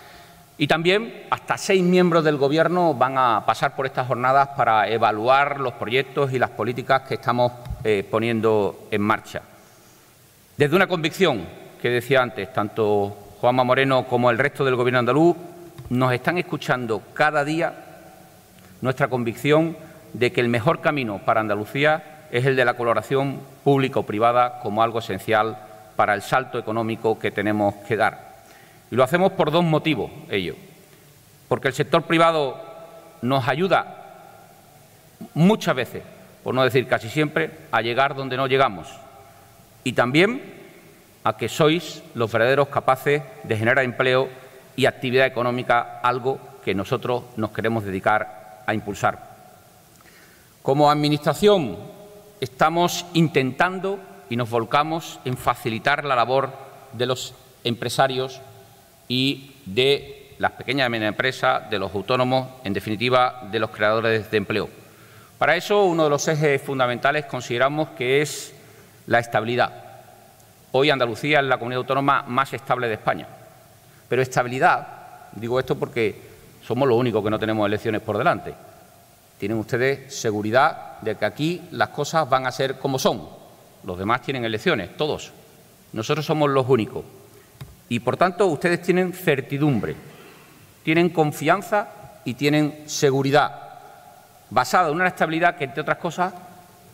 Y 0.57 0.65
también 0.65 1.27
hasta 1.29 1.55
seis 1.55 1.83
miembros 1.83 2.23
del 2.23 2.37
Gobierno 2.37 2.95
van 2.95 3.19
a 3.19 3.45
pasar 3.45 3.75
por 3.75 3.85
estas 3.85 4.07
jornadas 4.07 4.49
para 4.57 4.89
evaluar 4.89 5.59
los 5.59 5.73
proyectos 5.73 6.33
y 6.33 6.39
las 6.39 6.49
políticas 6.49 7.03
que 7.03 7.13
estamos 7.13 7.51
eh, 7.83 8.03
poniendo 8.09 8.87
en 8.89 9.01
marcha. 9.03 9.43
Desde 10.57 10.75
una 10.75 10.87
convicción 10.87 11.45
que 11.79 11.89
decía 11.91 12.23
antes, 12.23 12.51
tanto 12.53 13.35
Juanma 13.39 13.63
Moreno 13.63 14.07
como 14.07 14.31
el 14.31 14.39
resto 14.39 14.65
del 14.65 14.75
Gobierno 14.75 14.97
andaluz 14.97 15.35
nos 15.91 16.13
están 16.13 16.37
escuchando 16.37 17.01
cada 17.13 17.43
día 17.43 17.73
nuestra 18.79 19.09
convicción 19.09 19.75
de 20.13 20.31
que 20.31 20.39
el 20.39 20.47
mejor 20.47 20.79
camino 20.79 21.19
para 21.25 21.41
Andalucía 21.41 22.27
es 22.31 22.45
el 22.45 22.55
de 22.55 22.63
la 22.63 22.75
colaboración 22.75 23.41
público-privada 23.65 24.61
como 24.61 24.81
algo 24.83 24.99
esencial 24.99 25.57
para 25.97 26.13
el 26.13 26.21
salto 26.21 26.57
económico 26.57 27.19
que 27.19 27.29
tenemos 27.29 27.75
que 27.89 27.97
dar. 27.97 28.37
Y 28.89 28.95
lo 28.95 29.03
hacemos 29.03 29.33
por 29.33 29.51
dos 29.51 29.65
motivos, 29.65 30.09
ello. 30.29 30.55
Porque 31.49 31.67
el 31.67 31.73
sector 31.73 32.03
privado 32.03 32.57
nos 33.21 33.49
ayuda 33.49 34.37
muchas 35.33 35.75
veces, 35.75 36.03
por 36.41 36.55
no 36.55 36.63
decir 36.63 36.87
casi 36.87 37.09
siempre, 37.09 37.51
a 37.69 37.81
llegar 37.81 38.15
donde 38.15 38.37
no 38.37 38.47
llegamos. 38.47 38.87
Y 39.83 39.91
también 39.91 40.41
a 41.25 41.35
que 41.35 41.49
sois 41.49 42.01
los 42.15 42.31
verdaderos 42.31 42.69
capaces 42.69 43.23
de 43.43 43.57
generar 43.57 43.83
empleo 43.83 44.29
y 44.75 44.85
actividad 44.85 45.25
económica, 45.25 45.99
algo 46.01 46.39
que 46.63 46.73
nosotros 46.75 47.23
nos 47.37 47.51
queremos 47.51 47.83
dedicar 47.83 48.63
a 48.65 48.73
impulsar. 48.73 49.31
Como 50.61 50.91
Administración 50.91 51.77
estamos 52.39 53.05
intentando 53.13 53.99
y 54.29 54.35
nos 54.35 54.49
volcamos 54.49 55.19
en 55.25 55.37
facilitar 55.37 56.05
la 56.05 56.15
labor 56.15 56.51
de 56.93 57.05
los 57.05 57.33
empresarios 57.63 58.41
y 59.07 59.51
de 59.65 60.35
las 60.39 60.51
pequeñas 60.53 60.87
y 60.87 60.89
medianas 60.89 61.13
empresas, 61.13 61.69
de 61.69 61.77
los 61.77 61.93
autónomos, 61.93 62.47
en 62.63 62.73
definitiva, 62.73 63.47
de 63.51 63.59
los 63.59 63.69
creadores 63.69 64.31
de 64.31 64.37
empleo. 64.37 64.69
Para 65.37 65.55
eso, 65.55 65.83
uno 65.83 66.03
de 66.05 66.09
los 66.09 66.27
ejes 66.27 66.61
fundamentales 66.61 67.25
consideramos 67.25 67.89
que 67.89 68.21
es 68.21 68.53
la 69.07 69.19
estabilidad. 69.19 69.71
Hoy 70.71 70.89
Andalucía 70.89 71.39
es 71.39 71.45
la 71.45 71.57
comunidad 71.57 71.79
autónoma 71.79 72.23
más 72.27 72.53
estable 72.53 72.87
de 72.87 72.93
España. 72.93 73.27
Pero 74.11 74.23
estabilidad, 74.23 74.87
digo 75.31 75.57
esto 75.57 75.79
porque 75.79 76.13
somos 76.61 76.85
los 76.85 76.97
únicos 76.97 77.23
que 77.23 77.29
no 77.29 77.39
tenemos 77.39 77.65
elecciones 77.65 78.01
por 78.01 78.17
delante. 78.17 78.53
Tienen 79.37 79.57
ustedes 79.57 80.13
seguridad 80.13 80.99
de 80.99 81.15
que 81.15 81.23
aquí 81.23 81.61
las 81.71 81.87
cosas 81.91 82.29
van 82.29 82.45
a 82.45 82.51
ser 82.51 82.77
como 82.77 82.99
son. 82.99 83.25
Los 83.85 83.97
demás 83.97 84.21
tienen 84.21 84.43
elecciones, 84.43 84.97
todos. 84.97 85.31
Nosotros 85.93 86.25
somos 86.25 86.49
los 86.49 86.67
únicos. 86.67 87.05
Y, 87.87 88.01
por 88.01 88.17
tanto, 88.17 88.47
ustedes 88.47 88.81
tienen 88.81 89.13
certidumbre, 89.13 89.95
tienen 90.83 91.11
confianza 91.11 91.87
y 92.25 92.33
tienen 92.33 92.83
seguridad, 92.87 93.61
basada 94.49 94.89
en 94.89 94.95
una 94.95 95.07
estabilidad 95.07 95.55
que, 95.55 95.63
entre 95.63 95.83
otras 95.83 95.99
cosas, 95.99 96.33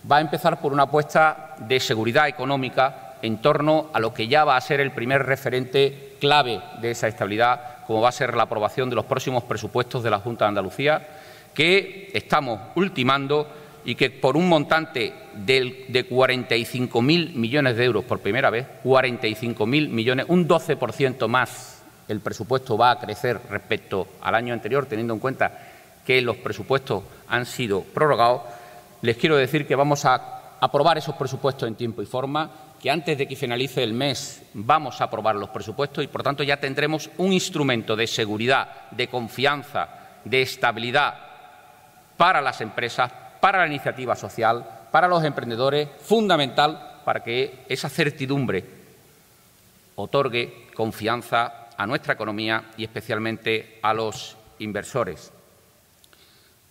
va 0.10 0.18
a 0.18 0.22
empezar 0.22 0.62
por 0.62 0.72
una 0.72 0.84
apuesta 0.84 1.56
de 1.58 1.80
seguridad 1.80 2.28
económica 2.28 3.16
en 3.24 3.42
torno 3.42 3.88
a 3.92 4.00
lo 4.00 4.14
que 4.14 4.28
ya 4.28 4.44
va 4.44 4.56
a 4.56 4.62
ser 4.62 4.82
el 4.82 4.92
primer 4.92 5.26
referente 5.26 6.07
clave 6.20 6.62
de 6.82 6.92
esa 6.92 7.08
estabilidad, 7.08 7.86
como 7.86 8.02
va 8.02 8.10
a 8.10 8.14
ser 8.14 8.36
la 8.36 8.44
aprobación 8.44 8.90
de 8.90 8.96
los 8.96 9.06
próximos 9.06 9.44
presupuestos 9.44 10.04
de 10.04 10.10
la 10.10 10.20
Junta 10.20 10.46
de 10.46 10.50
Andalucía, 10.50 11.08
que 11.54 12.12
estamos 12.14 12.60
ultimando 12.76 13.48
y 13.86 13.96
que 13.96 14.10
por 14.10 14.36
un 14.36 14.50
montante 14.50 15.14
de, 15.34 15.86
de 15.88 16.10
45.000 16.10 17.34
millones 17.34 17.78
de 17.78 17.86
euros 17.86 18.04
por 18.04 18.20
primera 18.20 18.50
vez, 18.50 18.68
45.000 18.84 19.90
millones, 19.90 20.26
un 20.28 20.48
12% 20.48 21.28
más 21.28 21.78
el 22.08 22.20
presupuesto 22.22 22.78
va 22.78 22.92
a 22.92 23.00
crecer 23.00 23.40
respecto 23.50 24.08
al 24.22 24.36
año 24.36 24.54
anterior, 24.54 24.86
teniendo 24.86 25.14
en 25.14 25.20
cuenta 25.20 25.52
que 26.06 26.22
los 26.22 26.38
presupuestos 26.38 27.04
han 27.28 27.46
sido 27.46 27.82
prorrogados, 27.82 28.42
les 29.02 29.18
quiero 29.18 29.36
decir 29.36 29.68
que 29.68 29.76
vamos 29.76 30.06
a 30.06 30.56
aprobar 30.60 30.98
esos 30.98 31.16
presupuestos 31.16 31.68
en 31.68 31.76
tiempo 31.76 32.02
y 32.02 32.06
forma, 32.06 32.50
que 32.82 32.92
antes 32.92 33.18
de 33.18 33.28
que 33.28 33.36
finalice 33.36 33.84
el 33.84 33.94
mes 33.94 34.44
vamos 34.54 35.02
a 35.02 35.06
aprobar 35.06 35.36
los 35.36 35.50
presupuestos 35.50 36.04
y, 36.04 36.08
por 36.08 36.24
tanto, 36.24 36.44
ya 36.44 36.58
tendremos 36.58 37.10
un 37.18 37.34
instrumento 37.34 37.96
de 37.96 38.08
seguridad, 38.08 38.90
de 38.92 39.08
confianza, 39.08 39.90
de 40.24 40.42
estabilidad 40.42 41.16
para 42.18 42.42
las 42.42 42.62
empresas, 42.62 43.12
para 43.40 43.60
la 43.60 43.68
iniciativa 43.68 44.16
social, 44.16 44.66
para 44.92 45.08
los 45.08 45.24
emprendedores, 45.24 45.90
fundamental 46.02 47.02
para 47.04 47.24
que 47.24 47.64
esa 47.70 47.90
certidumbre 47.90 48.66
otorgue 49.96 50.68
confianza 50.76 51.70
a 51.78 51.88
nuestra 51.88 52.14
economía 52.14 52.72
y 52.78 52.84
especialmente 52.84 53.80
a 53.82 53.94
los 53.94 54.36
inversores. 54.60 55.32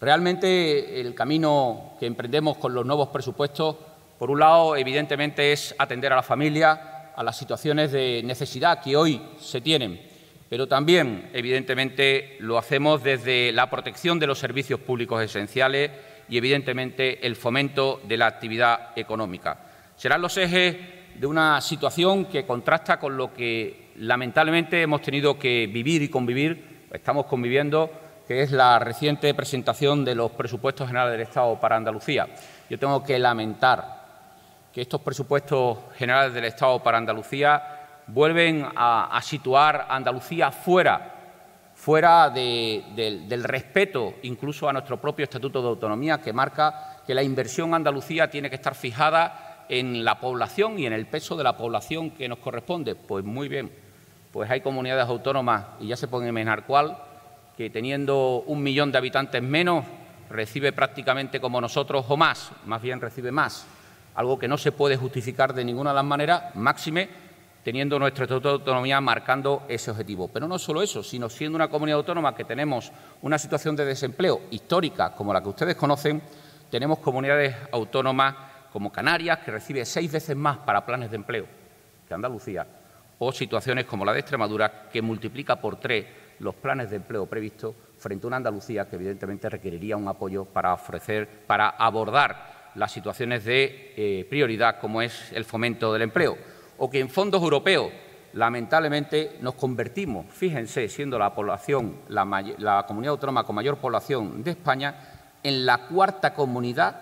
Realmente 0.01 1.01
el 1.01 1.15
camino 1.15 1.97
que 1.99 2.07
emprendemos 2.07 2.59
con 2.59 2.75
los 2.75 2.85
nuevos 2.85 3.09
presupuestos, 3.09 3.77
por 4.19 4.31
un 4.31 4.41
lado, 4.41 4.77
evidentemente 4.77 5.53
es 5.53 5.75
atender 5.79 6.13
a 6.13 6.17
la 6.17 6.23
familia, 6.23 7.13
a 7.15 7.23
las 7.23 7.37
situaciones 7.37 7.93
de 7.93 8.23
necesidad 8.25 8.83
que 8.83 8.97
hoy 8.97 9.21
se 9.39 9.61
tienen, 9.61 10.01
pero 10.49 10.67
también, 10.67 11.31
evidentemente, 11.33 12.37
lo 12.41 12.57
hacemos 12.57 13.03
desde 13.03 13.53
la 13.53 13.69
protección 13.69 14.19
de 14.19 14.27
los 14.27 14.39
servicios 14.39 14.81
públicos 14.81 15.23
esenciales 15.23 15.91
y, 16.29 16.39
evidentemente, 16.39 17.27
el 17.27 17.37
fomento 17.37 18.01
de 18.07 18.17
la 18.17 18.27
actividad 18.27 18.91
económica. 18.97 19.59
Serán 19.97 20.23
los 20.23 20.37
ejes 20.37 20.77
de 21.15 21.27
una 21.27 21.61
situación 21.61 22.27
que 22.27 22.45
contrasta 22.45 22.99
con 22.99 23.17
lo 23.17 23.33
que 23.33 23.93
lamentablemente 23.97 24.83
hemos 24.83 25.03
tenido 25.03 25.39
que 25.39 25.67
vivir 25.67 26.03
y 26.03 26.09
convivir, 26.09 26.87
estamos 26.93 27.27
conviviendo, 27.27 27.91
que 28.29 28.43
es 28.43 28.51
la 28.51 28.79
reciente 28.79 29.33
presentación 29.35 30.05
de 30.05 30.15
los 30.15 30.33
presupuestos 30.33 30.87
generales 30.87 31.13
del 31.13 31.27
Estado 31.27 31.59
para 31.59 31.77
Andalucía. 31.77 32.29
Yo 32.69 32.79
tengo 32.79 33.03
que 33.03 33.19
lamentar 33.19 33.96
que 34.77 34.83
estos 34.83 35.01
presupuestos 35.01 35.79
generales 35.95 36.35
del 36.35 36.45
Estado 36.45 36.83
para 36.83 36.99
Andalucía 36.99 38.03
vuelven 38.09 38.63
a, 38.77 39.19
situar 39.23 39.87
a 39.89 39.97
Andalucía 39.97 40.51
fuera 40.51 41.15
fuera 41.75 42.29
del 42.29 43.45
respeto 43.45 44.17
incluso 44.25 44.69
a 44.69 44.75
nuestro 44.75 45.01
propio 45.01 45.25
Estatuto 45.25 45.63
de 45.63 45.69
Autonomía, 45.69 46.21
que 46.21 46.31
marca 46.35 47.01
que 47.07 47.15
la 47.15 47.23
inversión 47.23 47.73
Andalucía 47.73 48.29
tiene 48.29 48.51
que 48.51 48.57
estar 48.57 48.75
fijada 48.75 49.65
en 49.71 50.05
la 50.05 50.21
población 50.21 50.79
y 50.79 50.85
en 50.85 50.93
el 50.93 51.07
peso 51.07 51.37
de 51.37 51.45
la 51.45 51.57
población 51.57 52.11
que 52.11 52.29
nos 52.29 52.41
corresponde. 52.41 52.97
Pues 52.97 53.25
muy 53.25 53.49
bien, 53.49 53.73
pues 54.31 54.51
hay 54.51 54.61
comunidades 54.61 55.09
autónomas, 55.09 55.65
y 55.81 55.87
ya 55.87 55.97
se 55.97 56.07
pueden 56.07 56.29
imaginar 56.29 56.67
cuál, 56.67 56.99
que 57.57 57.71
teniendo 57.71 58.45
un 58.47 58.63
millón 58.63 58.93
de 58.93 58.99
habitantes 58.99 59.43
menos, 59.43 59.87
recibe 60.29 60.75
prácticamente 60.75 61.41
como 61.41 61.63
nosotros 61.63 62.05
o 62.11 62.17
más, 62.19 62.53
más 62.67 62.83
bien 62.83 63.01
recibe 63.01 63.33
más, 63.33 63.67
algo 64.17 64.39
que 64.39 64.49
no 64.49 64.59
se 64.59 64.73
puede 64.73 64.97
justificar 64.97 65.55
de 65.55 65.65
ninguna 65.65 65.91
de 65.91 65.97
las 65.97 66.05
maneras, 66.05 66.55
máxime 66.57 67.27
teniendo 67.63 67.99
nuestro 67.99 68.25
Estatuto 68.25 68.49
de 68.49 68.55
Autonomía 68.55 69.01
marcando 69.01 69.65
ese 69.69 69.91
objetivo. 69.91 70.29
Pero 70.29 70.47
no 70.47 70.59
solo 70.59 70.83
eso, 70.83 71.03
sino 71.03 71.29
siendo 71.29 71.57
una 71.57 71.69
comunidad 71.69 71.99
autónoma 71.99 72.35
que 72.35 72.45
tenemos 72.45 72.93
una 73.23 73.39
situación 73.39 73.75
de 73.75 73.85
desempleo 73.85 74.43
histórica 74.53 75.15
como 75.15 75.33
la 75.33 75.43
que 75.43 75.49
ustedes 75.49 75.75
conocen, 75.75 76.23
tenemos 76.71 77.01
comunidades 77.01 77.57
autónomas 77.73 78.35
como 78.73 78.93
Canarias, 78.93 79.41
que 79.41 79.51
recibe 79.51 79.85
seis 79.85 80.13
veces 80.13 80.37
más 80.37 80.59
para 80.59 80.87
planes 80.87 81.11
de 81.11 81.17
empleo 81.17 81.47
que 82.07 82.15
Andalucía, 82.15 82.67
o 83.19 83.33
situaciones 83.33 83.85
como 83.87 84.05
la 84.05 84.13
de 84.13 84.21
Extremadura, 84.21 84.89
que 84.91 85.03
multiplica 85.03 85.57
por 85.57 85.81
tres 85.81 86.07
los 86.39 86.55
planes 86.55 86.91
de 86.91 86.97
empleo 86.97 87.27
previstos 87.27 87.75
frente 87.99 88.27
a 88.27 88.29
una 88.29 88.37
Andalucía 88.37 88.89
que 88.89 88.97
evidentemente 88.97 89.49
requeriría 89.49 89.97
un 89.97 90.07
apoyo 90.07 90.45
para 90.45 90.73
ofrecer, 90.73 91.29
para 91.47 91.71
abordar 91.71 92.56
las 92.77 92.93
situaciones 92.93 93.45
de 93.45 93.95
eh, 93.97 94.27
prioridad 94.29 94.79
como 94.79 95.03
es 95.03 95.33
el 95.33 95.45
fomento 95.45 95.93
del 95.93 96.03
empleo 96.03 96.37
o 96.79 96.91
que 96.91 97.01
en 97.01 97.09
fondos 97.09 97.43
europeos 97.43 97.91
lamentablemente 98.35 99.39
nos 99.41 99.55
convertimos, 99.55 100.27
fíjense, 100.29 100.89
siendo 100.89 101.19
la 101.19 101.35
población, 101.35 101.97
la, 102.09 102.85
comunidad 102.87 103.13
autónoma 103.13 103.45
con 103.45 103.57
mayor 103.57 103.79
población 103.79 104.45
de 104.45 104.51
España, 104.51 104.95
en 105.43 105.65
la 105.65 105.87
cuarta 105.87 106.35
comunidad 106.35 107.01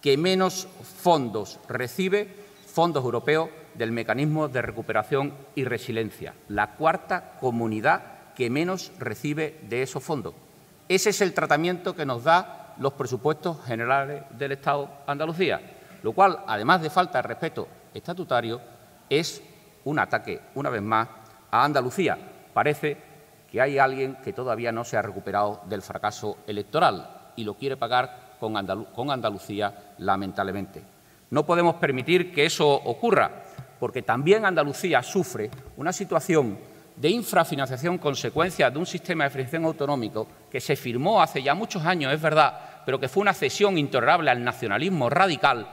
que 0.00 0.16
menos 0.16 0.66
fondos 0.82 1.60
recibe, 1.68 2.28
fondos 2.66 3.04
europeos, 3.04 3.50
del 3.74 3.92
mecanismo 3.92 4.48
de 4.48 4.62
recuperación 4.62 5.34
y 5.54 5.64
resiliencia. 5.64 6.34
La 6.48 6.76
cuarta 6.76 7.32
comunidad 7.40 8.32
que 8.34 8.48
menos 8.48 8.92
recibe 8.98 9.58
de 9.68 9.82
esos 9.82 10.02
fondos. 10.02 10.34
Ese 10.88 11.10
es 11.10 11.20
el 11.20 11.34
tratamiento 11.34 11.94
que 11.94 12.06
nos 12.06 12.24
da 12.24 12.63
los 12.78 12.92
presupuestos 12.94 13.64
generales 13.64 14.24
del 14.30 14.52
Estado 14.52 14.88
Andalucía, 15.06 15.60
lo 16.02 16.12
cual, 16.12 16.40
además 16.46 16.82
de 16.82 16.90
falta 16.90 17.18
de 17.18 17.28
respeto 17.28 17.68
estatutario, 17.92 18.60
es 19.08 19.42
un 19.84 19.98
ataque, 19.98 20.40
una 20.54 20.70
vez 20.70 20.82
más, 20.82 21.08
a 21.50 21.64
Andalucía. 21.64 22.18
Parece 22.52 22.96
que 23.50 23.60
hay 23.60 23.78
alguien 23.78 24.16
que 24.16 24.32
todavía 24.32 24.72
no 24.72 24.84
se 24.84 24.96
ha 24.96 25.02
recuperado 25.02 25.62
del 25.66 25.82
fracaso 25.82 26.38
electoral 26.46 27.32
y 27.36 27.44
lo 27.44 27.54
quiere 27.54 27.76
pagar 27.76 28.36
con, 28.40 28.56
Andalucía, 29.10 29.94
lamentablemente. 29.98 30.82
No 31.30 31.46
podemos 31.46 31.76
permitir 31.76 32.32
que 32.32 32.44
eso 32.44 32.68
ocurra, 32.68 33.44
porque 33.78 34.02
también 34.02 34.44
Andalucía 34.44 35.02
sufre 35.02 35.50
una 35.76 35.92
situación 35.92 36.58
de 36.96 37.08
infrafinanciación 37.08 37.98
consecuencia 37.98 38.70
de 38.70 38.78
un 38.78 38.86
sistema 38.86 39.24
de 39.24 39.30
financiación 39.30 39.64
autonómico 39.64 40.28
que 40.50 40.60
se 40.60 40.76
firmó 40.76 41.20
hace 41.20 41.42
ya 41.42 41.54
muchos 41.54 41.84
años, 41.84 42.12
es 42.12 42.20
verdad, 42.20 42.82
pero 42.86 43.00
que 43.00 43.08
fue 43.08 43.22
una 43.22 43.34
cesión 43.34 43.76
intolerable 43.78 44.30
al 44.30 44.44
nacionalismo 44.44 45.10
radical 45.10 45.66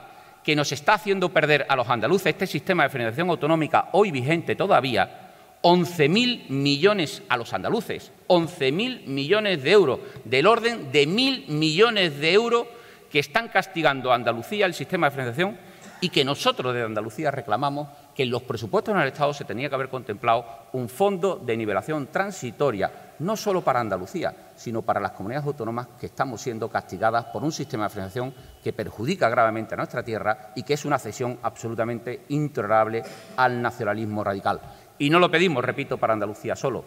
que 0.44 0.56
nos 0.56 0.72
está 0.72 0.96
haciendo 0.96 1.30
perder 1.30 1.66
a 1.70 1.76
los 1.76 1.88
andaluces 1.88 2.28
este 2.28 2.48
sistema 2.48 2.84
de 2.84 2.90
financiación 2.90 3.30
autonómica 3.30 3.90
hoy 3.92 4.12
vigente 4.12 4.56
todavía 4.56 5.30
11.000 5.62 6.50
millones 6.50 7.22
a 7.30 7.38
los 7.38 7.54
andaluces, 7.54 8.12
11.000 8.28 9.06
millones 9.06 9.62
de 9.62 9.72
euros, 9.72 10.00
del 10.26 10.48
orden 10.48 10.92
de 10.92 11.06
mil 11.06 11.46
millones 11.50 12.20
de 12.20 12.34
euros 12.34 12.66
que 13.12 13.20
están 13.20 13.50
castigando 13.50 14.12
a 14.12 14.16
Andalucía 14.16 14.66
el 14.66 14.74
sistema 14.74 15.08
de 15.08 15.12
financiación 15.12 15.58
y 16.00 16.10
que 16.10 16.26
nosotros 16.26 16.74
desde 16.74 16.88
Andalucía 16.88 17.30
reclamamos 17.30 17.90
que 18.15 18.24
en 18.24 18.30
los 18.30 18.43
presupuestos 18.43 18.93
en 18.93 19.02
el 19.02 19.08
Estado 19.08 19.34
se 19.34 19.45
tenía 19.45 19.69
que 19.69 19.76
haber 19.76 19.89
contemplado 19.89 20.45
un 20.74 20.89
fondo 20.89 21.36
de 21.38 21.56
nivelación 21.56 22.08
transitoria, 22.08 23.13
no 23.19 23.36
solo 23.38 23.62
para 23.62 23.80
Andalucía, 23.80 24.52
sino 24.56 24.82
para 24.82 25.00
las 25.00 25.12
comunidades 25.12 25.47
autónomas 25.47 25.88
que 26.00 26.08
estamos 26.08 26.41
siendo 26.41 26.69
castigadas 26.69 27.26
por 27.26 27.43
un 27.43 27.52
sistema 27.52 27.86
de 27.86 27.89
financiación 27.89 28.34
que 28.63 28.74
perjudica 28.74 29.30
gravemente 29.30 29.74
a 29.74 29.78
nuestra 29.78 30.04
tierra 30.04 30.52
y 30.56 30.63
que 30.63 30.74
es 30.74 30.86
una 30.86 31.00
cesión 31.00 31.39
absolutamente 31.41 32.26
intolerable 32.30 33.04
al 33.38 33.62
nacionalismo 33.62 34.24
radical. 34.24 34.60
Y 34.97 35.10
no 35.10 35.19
lo 35.19 35.32
pedimos, 35.32 35.63
repito, 35.63 35.97
para 35.97 36.13
Andalucía 36.13 36.56
solo, 36.56 36.84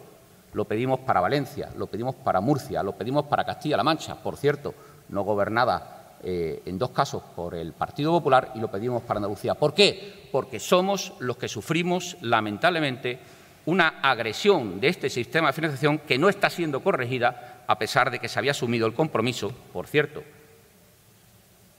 lo 0.53 0.67
pedimos 0.67 1.01
para 1.01 1.21
Valencia, 1.21 1.71
lo 1.77 1.89
pedimos 1.89 2.15
para 2.15 2.41
Murcia, 2.41 2.83
lo 2.83 2.93
pedimos 2.97 3.25
para 3.25 3.45
Castilla-La 3.45 3.83
Mancha, 3.83 4.15
por 4.23 4.37
cierto, 4.37 4.75
no 5.09 5.23
gobernada 5.23 6.04
eh, 6.25 6.63
en 6.67 6.79
dos 6.79 6.91
casos 6.91 7.23
por 7.37 7.55
el 7.55 7.73
Partido 7.73 8.11
Popular 8.13 8.53
y 8.55 8.61
lo 8.61 8.71
pedimos 8.71 9.03
para 9.03 9.19
Andalucía. 9.19 9.55
¿Por 9.55 9.75
qué? 9.75 10.29
Porque 10.33 10.59
somos 10.59 11.13
los 11.19 11.37
que 11.37 11.49
sufrimos, 11.49 12.17
lamentablemente, 12.23 13.19
una 13.67 14.01
agresión 14.03 14.81
de 14.81 14.89
este 14.89 15.11
sistema 15.11 15.49
de 15.49 15.53
financiación 15.53 15.99
que 15.99 16.19
no 16.19 16.29
está 16.29 16.51
siendo 16.51 16.81
corregida 16.81 17.65
a 17.67 17.79
pesar 17.79 18.11
de 18.11 18.19
que 18.19 18.29
se 18.29 18.39
había 18.39 18.51
asumido 18.51 18.87
el 18.87 18.95
compromiso, 18.95 19.53
por 19.73 19.87
cierto, 19.87 20.23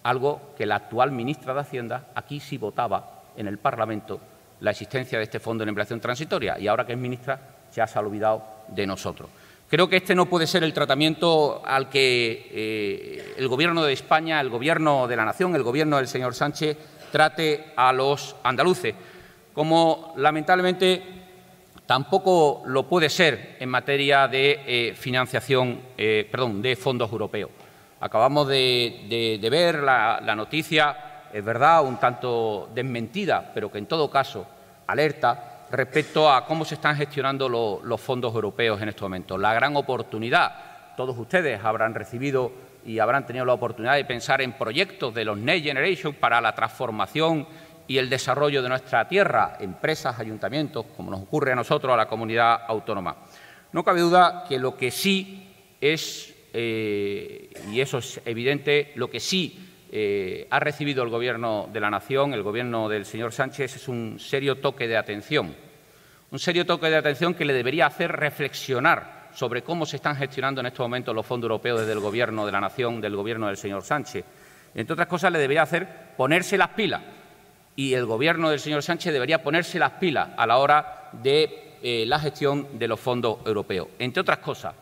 algo 0.03 0.53
que 0.57 0.65
la 0.65 0.75
actual 0.75 1.11
ministra 1.11 1.53
de 1.53 1.61
Hacienda 1.61 2.07
aquí 2.15 2.39
sí 2.39 2.57
votaba 2.57 3.23
en 3.35 3.47
el 3.47 3.57
Parlamento 3.57 4.19
la 4.59 4.71
existencia 4.71 5.17
de 5.17 5.25
este 5.25 5.39
fondo 5.39 5.63
de 5.65 5.69
empleación 5.69 5.99
transitoria 5.99 6.57
y 6.59 6.67
ahora 6.67 6.85
que 6.85 6.93
es 6.93 6.99
ministra 6.99 7.39
se 7.71 7.81
ha 7.81 7.99
olvidado 7.99 8.43
de 8.67 8.87
nosotros. 8.87 9.29
Creo 9.67 9.89
que 9.89 9.97
este 9.97 10.13
no 10.13 10.27
puede 10.27 10.45
ser 10.45 10.63
el 10.63 10.73
tratamiento 10.73 11.63
al 11.65 11.89
que 11.89 12.49
eh, 12.51 13.33
el 13.37 13.47
Gobierno 13.47 13.83
de 13.83 13.93
España, 13.93 14.39
el 14.39 14.49
Gobierno 14.49 15.07
de 15.07 15.15
la 15.15 15.25
Nación, 15.25 15.55
el 15.55 15.63
Gobierno 15.63 15.97
del 15.97 16.07
señor 16.07 16.35
Sánchez 16.35 16.77
trate 17.11 17.73
a 17.75 17.91
los 17.91 18.35
andaluces, 18.43 18.93
como 19.53 20.13
lamentablemente 20.17 21.01
tampoco 21.85 22.63
lo 22.67 22.87
puede 22.87 23.09
ser 23.09 23.57
en 23.59 23.69
materia 23.69 24.27
de 24.27 24.61
eh, 24.65 24.93
financiación, 24.93 25.81
eh, 25.97 26.27
perdón, 26.29 26.61
de 26.61 26.75
fondos 26.75 27.11
europeos. 27.11 27.49
Acabamos 28.01 28.47
de, 28.47 29.39
ver 29.49 29.79
la, 29.79 30.35
noticia 30.35 31.25
es 31.33 31.43
verdad, 31.43 31.83
un 31.83 31.97
tanto 31.97 32.69
desmentida, 32.73 33.51
pero 33.53 33.71
que 33.71 33.79
en 33.79 33.87
todo 33.87 34.11
caso 34.11 34.45
alerta 34.85 35.54
respecto 35.75 36.31
a 36.31 36.45
cómo 36.45 36.65
se 36.65 36.75
están 36.75 36.95
gestionando 36.95 37.49
los 37.49 38.01
fondos 38.01 38.33
europeos 38.33 38.81
en 38.81 38.89
estos 38.89 39.03
momentos. 39.03 39.39
La 39.39 39.53
gran 39.53 39.75
oportunidad, 39.75 40.95
todos 40.95 41.17
ustedes 41.17 41.63
habrán 41.63 41.93
recibido 41.93 42.51
y 42.85 42.99
habrán 42.99 43.25
tenido 43.25 43.45
la 43.45 43.53
oportunidad 43.53 43.95
de 43.95 44.05
pensar 44.05 44.41
en 44.41 44.53
proyectos 44.53 45.13
de 45.13 45.25
los 45.25 45.37
Next 45.37 45.65
Generation 45.65 46.13
para 46.13 46.39
la 46.39 46.53
transformación 46.53 47.47
y 47.87 47.97
el 47.97 48.09
desarrollo 48.09 48.61
de 48.61 48.69
nuestra 48.69 49.07
tierra, 49.07 49.57
empresas, 49.59 50.19
ayuntamientos, 50.19 50.85
como 50.95 51.11
nos 51.11 51.21
ocurre 51.21 51.51
a 51.51 51.55
nosotros, 51.55 51.93
a 51.93 51.97
la 51.97 52.07
comunidad 52.07 52.61
autónoma. 52.67 53.17
No 53.71 53.83
cabe 53.83 54.01
duda 54.01 54.45
que 54.47 54.57
lo 54.57 54.77
que 54.77 54.91
sí 54.91 55.51
es, 55.81 56.33
eh, 56.53 57.49
y 57.71 57.81
eso 57.81 57.99
es 57.99 58.21
evidente, 58.25 58.91
lo 58.95 59.09
que 59.09 59.19
sí 59.19 59.65
eh, 59.91 60.47
ha 60.49 60.59
recibido 60.59 61.03
el 61.03 61.09
Gobierno 61.09 61.69
de 61.71 61.79
la 61.79 61.89
Nación, 61.89 62.33
el 62.33 62.43
Gobierno 62.43 62.89
del 62.89 63.05
señor 63.05 63.31
Sánchez, 63.31 63.75
es 63.75 63.87
un 63.87 64.17
serio 64.19 64.57
toque 64.57 64.87
de 64.87 64.97
atención. 64.97 65.64
Un 66.35 66.39
serio 66.39 66.65
toque 66.65 66.89
de 66.89 66.97
atención 66.97 67.33
que 67.33 67.45
le 67.45 67.53
debería 67.53 67.85
hacer 67.85 68.11
reflexionar 68.11 69.29
sobre 69.33 69.63
cómo 69.63 69.85
se 69.85 69.95
están 69.95 70.17
gestionando 70.17 70.59
en 70.59 70.67
estos 70.67 70.83
momentos 70.83 71.15
los 71.15 71.25
fondos 71.25 71.47
europeos 71.47 71.79
desde 71.79 71.93
el 71.93 72.01
Gobierno 72.01 72.45
de 72.45 72.51
la 72.51 72.59
Nación, 72.59 72.99
del 72.99 73.15
Gobierno 73.15 73.47
del 73.47 73.55
señor 73.55 73.83
Sánchez. 73.83 74.25
Entre 74.73 74.91
otras 74.91 75.07
cosas, 75.07 75.31
le 75.31 75.39
debería 75.39 75.61
hacer 75.61 75.87
ponerse 76.17 76.57
las 76.57 76.71
pilas 76.71 77.01
y 77.77 77.93
el 77.93 78.05
Gobierno 78.05 78.49
del 78.49 78.59
señor 78.59 78.83
Sánchez 78.83 79.13
debería 79.13 79.41
ponerse 79.41 79.79
las 79.79 79.91
pilas 79.91 80.31
a 80.35 80.45
la 80.45 80.57
hora 80.57 81.09
de 81.13 81.77
eh, 81.81 82.03
la 82.05 82.19
gestión 82.19 82.67
de 82.77 82.89
los 82.89 82.99
fondos 82.99 83.37
europeos. 83.45 83.87
Entre 83.97 84.19
otras 84.19 84.39
cosas, 84.39 84.75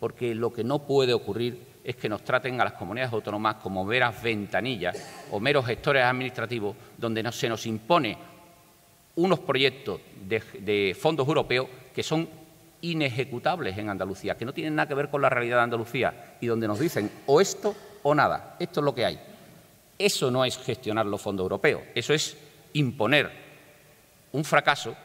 porque 0.00 0.34
lo 0.34 0.52
que 0.52 0.64
no 0.64 0.80
puede 0.80 1.14
ocurrir 1.14 1.66
es 1.84 1.94
que 1.94 2.08
nos 2.08 2.24
traten 2.24 2.60
a 2.60 2.64
las 2.64 2.72
comunidades 2.72 3.12
autónomas 3.12 3.56
como 3.62 3.86
veras 3.86 4.20
ventanillas 4.20 5.28
o 5.30 5.38
meros 5.38 5.66
gestores 5.66 6.02
administrativos 6.04 6.74
donde 6.98 7.30
se 7.30 7.48
nos 7.48 7.64
impone 7.66 8.29
unos 9.16 9.40
proyectos 9.40 10.00
de, 10.26 10.96
fondos 10.98 11.26
europeos 11.26 11.68
que 11.94 12.02
son 12.02 12.28
inejecutables 12.80 13.76
en 13.76 13.90
Andalucía, 13.90 14.36
que 14.36 14.44
no 14.44 14.54
tienen 14.54 14.74
nada 14.74 14.88
que 14.88 14.94
ver 14.94 15.10
con 15.10 15.20
la 15.20 15.28
realidad 15.28 15.58
de 15.58 15.62
Andalucía 15.64 16.36
y 16.40 16.46
donde 16.46 16.66
nos 16.66 16.78
dicen 16.78 17.10
o 17.26 17.40
esto 17.40 17.74
o 18.02 18.14
nada, 18.14 18.56
esto 18.58 18.80
es 18.80 18.84
lo 18.84 18.94
que 18.94 19.04
hay. 19.04 19.20
Eso 19.98 20.30
no 20.30 20.44
es 20.44 20.56
gestionar 20.56 21.04
los 21.04 21.20
fondos 21.20 21.44
europeos, 21.44 21.82
eso 21.94 22.14
es 22.14 22.36
imponer 22.72 23.30
un 24.32 24.44
fracaso 24.44 24.96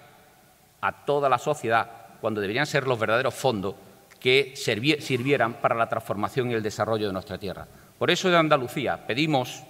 a 0.79 1.05
toda 1.05 1.27
la 1.27 1.37
sociedad 1.37 1.89
cuando 2.21 2.39
deberían 2.39 2.65
ser 2.65 2.87
los 2.87 2.99
verdaderos 2.99 3.33
fondos 3.33 3.75
que 4.19 4.53
sirvieran 4.55 5.55
para 5.55 5.75
la 5.75 5.89
transformación 5.89 6.49
y 6.49 6.53
el 6.53 6.63
desarrollo 6.63 7.07
de 7.07 7.13
nuestra 7.13 7.37
tierra. 7.37 7.67
Por 7.99 8.09
eso 8.09 8.29
de 8.29 8.37
Andalucía 8.37 9.05
pedimos 9.05 9.63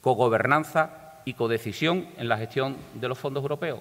cogobernanza 0.00 1.09
y 1.30 1.34
codecisión 1.34 2.08
en 2.16 2.28
la 2.28 2.36
gestión 2.36 2.76
de 2.94 3.08
los 3.08 3.16
fondos 3.16 3.42
europeos 3.42 3.80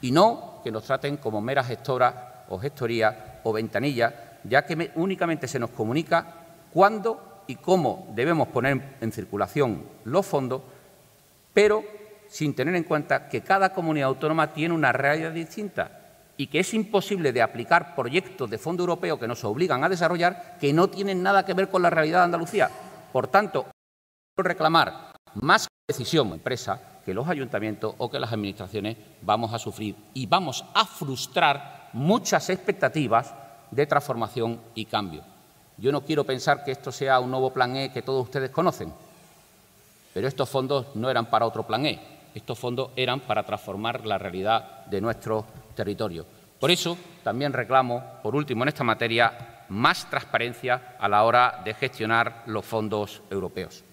y 0.00 0.12
no 0.12 0.60
que 0.62 0.70
nos 0.70 0.84
traten 0.84 1.16
como 1.16 1.40
meras 1.40 1.66
gestoras 1.66 2.14
o 2.48 2.58
gestorías 2.58 3.14
o 3.42 3.52
ventanillas, 3.52 4.14
ya 4.44 4.64
que 4.64 4.92
únicamente 4.94 5.48
se 5.48 5.58
nos 5.58 5.70
comunica 5.70 6.34
cuándo 6.72 7.42
y 7.48 7.56
cómo 7.56 8.12
debemos 8.14 8.48
poner 8.48 8.96
en 9.00 9.10
circulación 9.10 9.82
los 10.04 10.24
fondos, 10.24 10.62
pero 11.52 11.82
sin 12.28 12.54
tener 12.54 12.76
en 12.76 12.84
cuenta 12.84 13.28
que 13.28 13.40
cada 13.40 13.72
comunidad 13.72 14.08
autónoma 14.08 14.52
tiene 14.52 14.74
una 14.74 14.92
realidad 14.92 15.32
distinta 15.32 15.90
y 16.36 16.46
que 16.46 16.60
es 16.60 16.74
imposible 16.74 17.32
de 17.32 17.42
aplicar 17.42 17.96
proyectos 17.96 18.48
de 18.48 18.58
fondo 18.58 18.84
europeo 18.84 19.18
que 19.18 19.26
nos 19.26 19.42
obligan 19.42 19.82
a 19.82 19.88
desarrollar 19.88 20.56
que 20.60 20.72
no 20.72 20.88
tienen 20.88 21.24
nada 21.24 21.44
que 21.44 21.54
ver 21.54 21.68
con 21.68 21.82
la 21.82 21.90
realidad 21.90 22.18
de 22.18 22.24
Andalucía. 22.26 22.70
Por 23.12 23.26
tanto, 23.26 23.66
reclamar 24.36 25.07
más 25.42 25.68
decisión 25.86 26.32
empresa 26.32 26.80
que 27.04 27.14
los 27.14 27.28
ayuntamientos 27.28 27.94
o 27.98 28.10
que 28.10 28.20
las 28.20 28.32
administraciones 28.32 28.96
vamos 29.22 29.54
a 29.54 29.58
sufrir 29.58 29.96
y 30.14 30.26
vamos 30.26 30.64
a 30.74 30.84
frustrar 30.84 31.88
muchas 31.92 32.50
expectativas 32.50 33.34
de 33.70 33.86
transformación 33.86 34.60
y 34.74 34.84
cambio. 34.84 35.22
Yo 35.78 35.92
no 35.92 36.02
quiero 36.02 36.24
pensar 36.24 36.64
que 36.64 36.72
esto 36.72 36.92
sea 36.92 37.20
un 37.20 37.30
nuevo 37.30 37.52
plan 37.52 37.76
E 37.76 37.92
que 37.92 38.02
todos 38.02 38.24
ustedes 38.24 38.50
conocen, 38.50 38.92
pero 40.12 40.28
estos 40.28 40.48
fondos 40.48 40.94
no 40.94 41.08
eran 41.08 41.30
para 41.30 41.46
otro 41.46 41.66
plan 41.66 41.86
E, 41.86 41.98
estos 42.34 42.58
fondos 42.58 42.90
eran 42.96 43.20
para 43.20 43.44
transformar 43.44 44.04
la 44.04 44.18
realidad 44.18 44.84
de 44.86 45.00
nuestro 45.00 45.46
territorio. 45.74 46.26
Por 46.60 46.70
eso 46.70 46.98
también 47.22 47.52
reclamo, 47.52 48.02
por 48.22 48.34
último 48.34 48.64
en 48.64 48.68
esta 48.68 48.84
materia, 48.84 49.64
más 49.68 50.10
transparencia 50.10 50.96
a 50.98 51.08
la 51.08 51.22
hora 51.22 51.62
de 51.64 51.74
gestionar 51.74 52.42
los 52.46 52.66
fondos 52.66 53.22
europeos. 53.30 53.87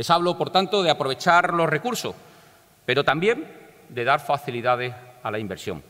Les 0.00 0.08
hablo, 0.08 0.34
por 0.38 0.48
tanto, 0.48 0.82
de 0.82 0.88
aprovechar 0.88 1.52
los 1.52 1.68
recursos, 1.68 2.14
pero 2.86 3.04
también 3.04 3.46
de 3.86 4.02
dar 4.02 4.18
facilidades 4.18 4.94
a 5.22 5.30
la 5.30 5.38
inversión. 5.38 5.82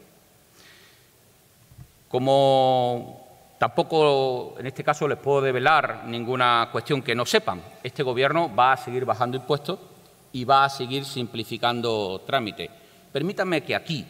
Como 2.09 3.55
tampoco 3.61 4.57
en 4.59 4.66
este 4.66 4.83
caso 4.83 5.07
les 5.07 5.16
puedo 5.16 5.40
develar 5.42 6.07
ninguna 6.07 6.70
cuestión 6.73 7.03
que 7.03 7.14
no 7.14 7.25
sepan, 7.25 7.62
este 7.85 8.03
Gobierno 8.03 8.53
va 8.53 8.73
a 8.73 8.77
seguir 8.77 9.05
bajando 9.05 9.37
impuestos 9.37 9.79
y 10.33 10.44
va 10.44 10.64
a 10.64 10.68
seguir 10.68 11.05
simplificando 11.05 12.23
trámites. 12.27 12.68
Permítanme 13.12 13.62
que 13.62 13.77
aquí, 13.77 14.05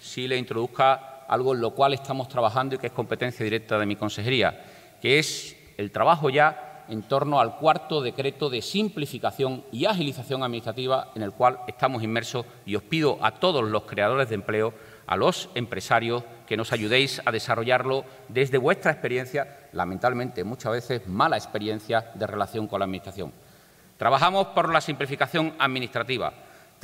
sí 0.00 0.26
le 0.26 0.36
introduzca 0.36 1.26
algo 1.28 1.54
en 1.54 1.60
lo 1.60 1.70
cual 1.70 1.94
estamos 1.94 2.28
trabajando 2.28 2.74
y 2.74 2.78
que 2.78 2.88
es 2.88 2.92
competencia 2.92 3.44
directa 3.44 3.78
de 3.78 3.86
mi 3.86 3.94
consejería, 3.94 4.64
que 5.00 5.20
es 5.20 5.56
el 5.76 5.92
trabajo 5.92 6.28
ya 6.28 6.73
en 6.88 7.02
torno 7.02 7.40
al 7.40 7.56
cuarto 7.56 8.00
decreto 8.00 8.50
de 8.50 8.62
simplificación 8.62 9.64
y 9.72 9.86
agilización 9.86 10.42
administrativa 10.42 11.10
en 11.14 11.22
el 11.22 11.32
cual 11.32 11.60
estamos 11.66 12.02
inmersos 12.02 12.46
y 12.66 12.76
os 12.76 12.82
pido 12.82 13.18
a 13.22 13.32
todos 13.32 13.64
los 13.64 13.84
creadores 13.84 14.28
de 14.28 14.34
empleo, 14.34 14.74
a 15.06 15.16
los 15.16 15.48
empresarios, 15.54 16.24
que 16.46 16.56
nos 16.56 16.72
ayudéis 16.72 17.22
a 17.24 17.32
desarrollarlo 17.32 18.04
desde 18.28 18.58
vuestra 18.58 18.92
experiencia, 18.92 19.68
lamentablemente 19.72 20.44
muchas 20.44 20.72
veces 20.72 21.06
mala 21.06 21.36
experiencia 21.36 22.10
de 22.14 22.26
relación 22.26 22.66
con 22.66 22.80
la 22.80 22.84
Administración. 22.84 23.32
Trabajamos 23.96 24.48
por 24.48 24.72
la 24.72 24.80
simplificación 24.80 25.54
administrativa, 25.58 26.32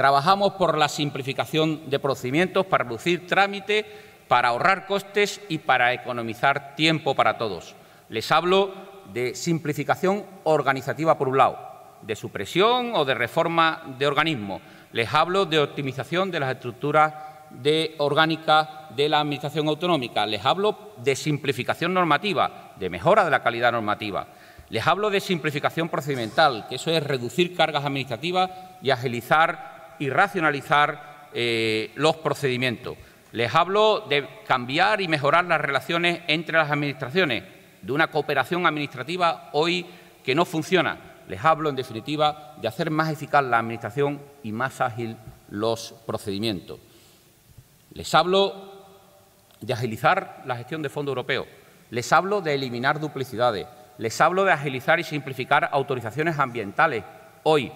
Trabajamos 0.00 0.54
por 0.54 0.78
la 0.78 0.88
simplificación 0.88 1.90
de 1.90 1.98
procedimientos 1.98 2.64
para 2.64 2.84
reducir 2.84 3.26
trámite, 3.26 3.84
para 4.28 4.48
ahorrar 4.48 4.86
costes 4.86 5.42
y 5.50 5.58
para 5.58 5.92
economizar 5.92 6.74
tiempo 6.74 7.14
para 7.14 7.36
todos. 7.36 7.74
Les 8.08 8.32
hablo 8.32 8.72
de 9.12 9.34
simplificación 9.34 10.24
organizativa 10.44 11.16
por 11.18 11.28
un 11.28 11.38
lado, 11.38 11.58
de 12.02 12.16
supresión 12.16 12.92
o 12.94 13.04
de 13.04 13.14
reforma 13.14 13.94
de 13.98 14.06
organismos. 14.06 14.62
Les 14.92 15.12
hablo 15.12 15.46
de 15.46 15.58
optimización 15.58 16.30
de 16.30 16.40
las 16.40 16.54
estructuras 16.54 17.14
de 17.50 17.94
orgánica 17.98 18.88
de 18.94 19.08
la 19.08 19.20
Administración 19.20 19.68
autonómica. 19.68 20.26
Les 20.26 20.44
hablo 20.44 20.94
de 20.98 21.16
simplificación 21.16 21.92
normativa, 21.92 22.72
de 22.78 22.90
mejora 22.90 23.24
de 23.24 23.30
la 23.30 23.42
calidad 23.42 23.72
normativa. 23.72 24.26
Les 24.70 24.86
hablo 24.86 25.10
de 25.10 25.20
simplificación 25.20 25.88
procedimental, 25.88 26.66
que 26.68 26.76
eso 26.76 26.90
es 26.90 27.02
reducir 27.02 27.56
cargas 27.56 27.84
administrativas 27.84 28.50
y 28.82 28.90
agilizar 28.90 29.96
y 29.98 30.08
racionalizar 30.10 31.28
eh, 31.34 31.90
los 31.96 32.16
procedimientos. 32.16 32.96
Les 33.32 33.54
hablo 33.54 34.06
de 34.08 34.26
cambiar 34.46 35.00
y 35.00 35.08
mejorar 35.08 35.44
las 35.44 35.60
relaciones 35.60 36.20
entre 36.26 36.56
las 36.56 36.70
administraciones, 36.70 37.44
de 37.82 37.92
una 37.92 38.08
cooperación 38.08 38.66
administrativa 38.66 39.50
hoy 39.52 39.86
que 40.24 40.34
no 40.34 40.44
funciona. 40.44 40.98
Les 41.28 41.44
hablo, 41.44 41.68
en 41.68 41.76
definitiva, 41.76 42.56
de 42.60 42.68
hacer 42.68 42.90
más 42.90 43.10
eficaz 43.10 43.44
la 43.44 43.58
Administración 43.58 44.20
y 44.42 44.52
más 44.52 44.80
ágil 44.80 45.16
los 45.50 45.94
procedimientos. 46.06 46.80
Les 47.92 48.14
hablo 48.14 48.70
de 49.60 49.72
agilizar 49.72 50.42
la 50.46 50.56
gestión 50.56 50.82
de 50.82 50.88
fondos 50.88 51.12
europeos. 51.12 51.46
Les 51.90 52.12
hablo 52.12 52.40
de 52.40 52.54
eliminar 52.54 53.00
duplicidades. 53.00 53.66
Les 53.98 54.20
hablo 54.20 54.44
de 54.44 54.52
agilizar 54.52 54.98
y 55.00 55.04
simplificar 55.04 55.68
autorizaciones 55.72 56.38
ambientales. 56.38 57.04
Hoy, 57.42 57.72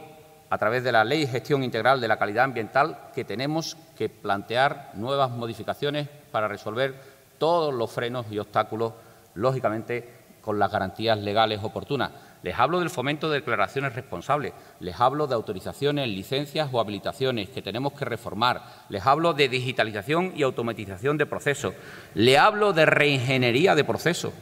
a 0.50 0.58
través 0.58 0.84
de 0.84 0.92
la 0.92 1.04
Ley 1.04 1.22
de 1.22 1.32
Gestión 1.32 1.64
Integral 1.64 2.00
de 2.00 2.08
la 2.08 2.16
Calidad 2.16 2.44
Ambiental 2.44 3.10
que 3.14 3.24
tenemos 3.24 3.76
que 3.96 4.08
plantear 4.08 4.92
nuevas 4.94 5.30
modificaciones 5.30 6.08
para 6.30 6.48
resolver 6.48 6.94
todos 7.38 7.74
los 7.74 7.90
frenos 7.90 8.26
y 8.30 8.38
obstáculos, 8.38 8.92
lógicamente 9.34 10.24
con 10.40 10.58
las 10.58 10.70
garantías 10.70 11.18
legales 11.18 11.60
oportunas. 11.62 12.10
Les 12.42 12.58
hablo 12.58 12.80
del 12.80 12.90
fomento 12.90 13.30
de 13.30 13.38
declaraciones 13.38 13.94
responsables, 13.94 14.52
les 14.80 15.00
hablo 15.00 15.26
de 15.26 15.34
autorizaciones, 15.34 16.06
licencias 16.06 16.68
o 16.70 16.78
habilitaciones 16.78 17.48
que 17.48 17.62
tenemos 17.62 17.94
que 17.94 18.04
reformar, 18.04 18.62
les 18.90 19.06
hablo 19.06 19.32
de 19.32 19.48
digitalización 19.48 20.34
y 20.36 20.42
automatización 20.42 21.16
de 21.16 21.24
procesos, 21.24 21.72
le 22.14 22.36
hablo 22.36 22.74
de 22.74 22.84
reingeniería 22.84 23.74
de 23.74 23.84
procesos. 23.84 24.34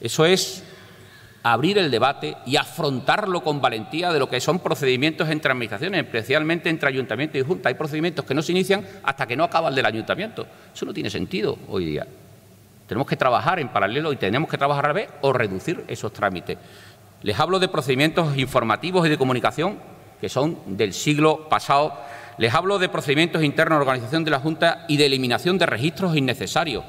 Eso 0.00 0.24
es 0.24 0.62
abrir 1.42 1.78
el 1.78 1.90
debate 1.90 2.36
y 2.46 2.54
afrontarlo 2.54 3.42
con 3.42 3.60
valentía 3.60 4.12
de 4.12 4.20
lo 4.20 4.28
que 4.28 4.40
son 4.40 4.60
procedimientos 4.60 5.28
entre 5.28 5.50
administraciones, 5.50 6.04
especialmente 6.04 6.70
entre 6.70 6.88
ayuntamiento 6.88 7.38
y 7.38 7.42
junta. 7.42 7.68
Hay 7.68 7.74
procedimientos 7.74 8.24
que 8.24 8.34
no 8.34 8.42
se 8.42 8.52
inician 8.52 8.86
hasta 9.02 9.26
que 9.26 9.36
no 9.36 9.42
acaba 9.42 9.68
el 9.68 9.74
del 9.74 9.86
ayuntamiento. 9.86 10.46
Eso 10.72 10.86
no 10.86 10.94
tiene 10.94 11.10
sentido 11.10 11.58
hoy 11.68 11.86
día. 11.86 12.06
Tenemos 12.92 13.08
que 13.08 13.16
trabajar 13.16 13.58
en 13.58 13.70
paralelo 13.70 14.12
y 14.12 14.16
tenemos 14.16 14.50
que 14.50 14.58
trabajar 14.58 14.84
a 14.84 14.88
la 14.88 14.92
vez 14.92 15.08
o 15.22 15.32
reducir 15.32 15.82
esos 15.88 16.12
trámites. 16.12 16.58
Les 17.22 17.40
hablo 17.40 17.58
de 17.58 17.68
procedimientos 17.68 18.36
informativos 18.36 19.06
y 19.06 19.08
de 19.08 19.16
comunicación 19.16 19.78
que 20.20 20.28
son 20.28 20.58
del 20.66 20.92
siglo 20.92 21.48
pasado. 21.48 21.94
Les 22.36 22.52
hablo 22.52 22.78
de 22.78 22.90
procedimientos 22.90 23.42
internos 23.42 23.78
de 23.78 23.80
organización 23.80 24.24
de 24.24 24.30
la 24.30 24.40
Junta 24.40 24.84
y 24.88 24.98
de 24.98 25.06
eliminación 25.06 25.56
de 25.56 25.64
registros 25.64 26.14
innecesarios. 26.14 26.84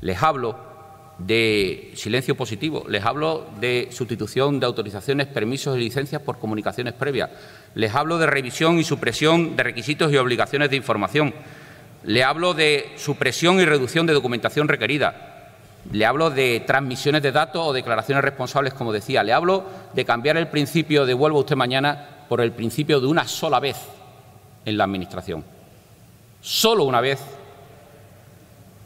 Les 0.00 0.20
hablo 0.20 0.58
de 1.18 1.92
silencio 1.94 2.34
positivo, 2.34 2.84
les 2.88 3.04
hablo 3.04 3.46
de 3.60 3.86
sustitución 3.92 4.58
de 4.58 4.66
autorizaciones, 4.66 5.28
permisos 5.28 5.76
y 5.76 5.80
licencias 5.80 6.22
por 6.22 6.40
comunicaciones 6.40 6.94
previas, 6.94 7.30
les 7.76 7.94
hablo 7.94 8.18
de 8.18 8.26
revisión 8.26 8.80
y 8.80 8.84
supresión 8.84 9.54
de 9.54 9.62
requisitos 9.62 10.10
y 10.10 10.16
obligaciones 10.16 10.70
de 10.70 10.76
información, 10.76 11.34
le 12.04 12.24
hablo 12.24 12.54
de 12.54 12.92
supresión 12.96 13.60
y 13.60 13.64
reducción 13.64 14.06
de 14.06 14.14
documentación 14.14 14.68
requerida, 14.68 15.30
le 15.92 16.06
hablo 16.06 16.30
de 16.30 16.60
transmisiones 16.60 17.22
de 17.22 17.32
datos 17.32 17.66
o 17.66 17.72
declaraciones 17.72 18.22
responsables, 18.22 18.74
como 18.74 18.92
decía, 18.92 19.22
le 19.22 19.32
hablo 19.32 19.64
de 19.94 20.04
cambiar 20.04 20.36
el 20.36 20.48
principio 20.48 21.06
de 21.06 21.14
vuelvo 21.14 21.40
usted 21.40 21.56
mañana 21.56 22.24
por 22.28 22.40
el 22.40 22.52
principio 22.52 23.00
de 23.00 23.06
una 23.06 23.26
sola 23.26 23.60
vez 23.60 23.76
en 24.64 24.76
la 24.76 24.84
Administración. 24.84 25.44
Solo 26.40 26.84
una 26.84 27.00
vez 27.00 27.20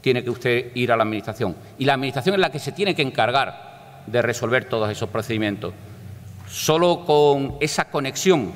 tiene 0.00 0.22
que 0.22 0.30
usted 0.30 0.74
ir 0.74 0.92
a 0.92 0.96
la 0.96 1.02
Administración. 1.02 1.56
Y 1.78 1.84
la 1.84 1.94
Administración 1.94 2.34
es 2.34 2.40
la 2.40 2.50
que 2.50 2.58
se 2.58 2.72
tiene 2.72 2.94
que 2.94 3.02
encargar 3.02 4.02
de 4.06 4.22
resolver 4.22 4.66
todos 4.66 4.90
esos 4.90 5.08
procedimientos. 5.08 5.74
Solo 6.48 7.04
con 7.04 7.56
esa 7.60 7.86
conexión 7.86 8.52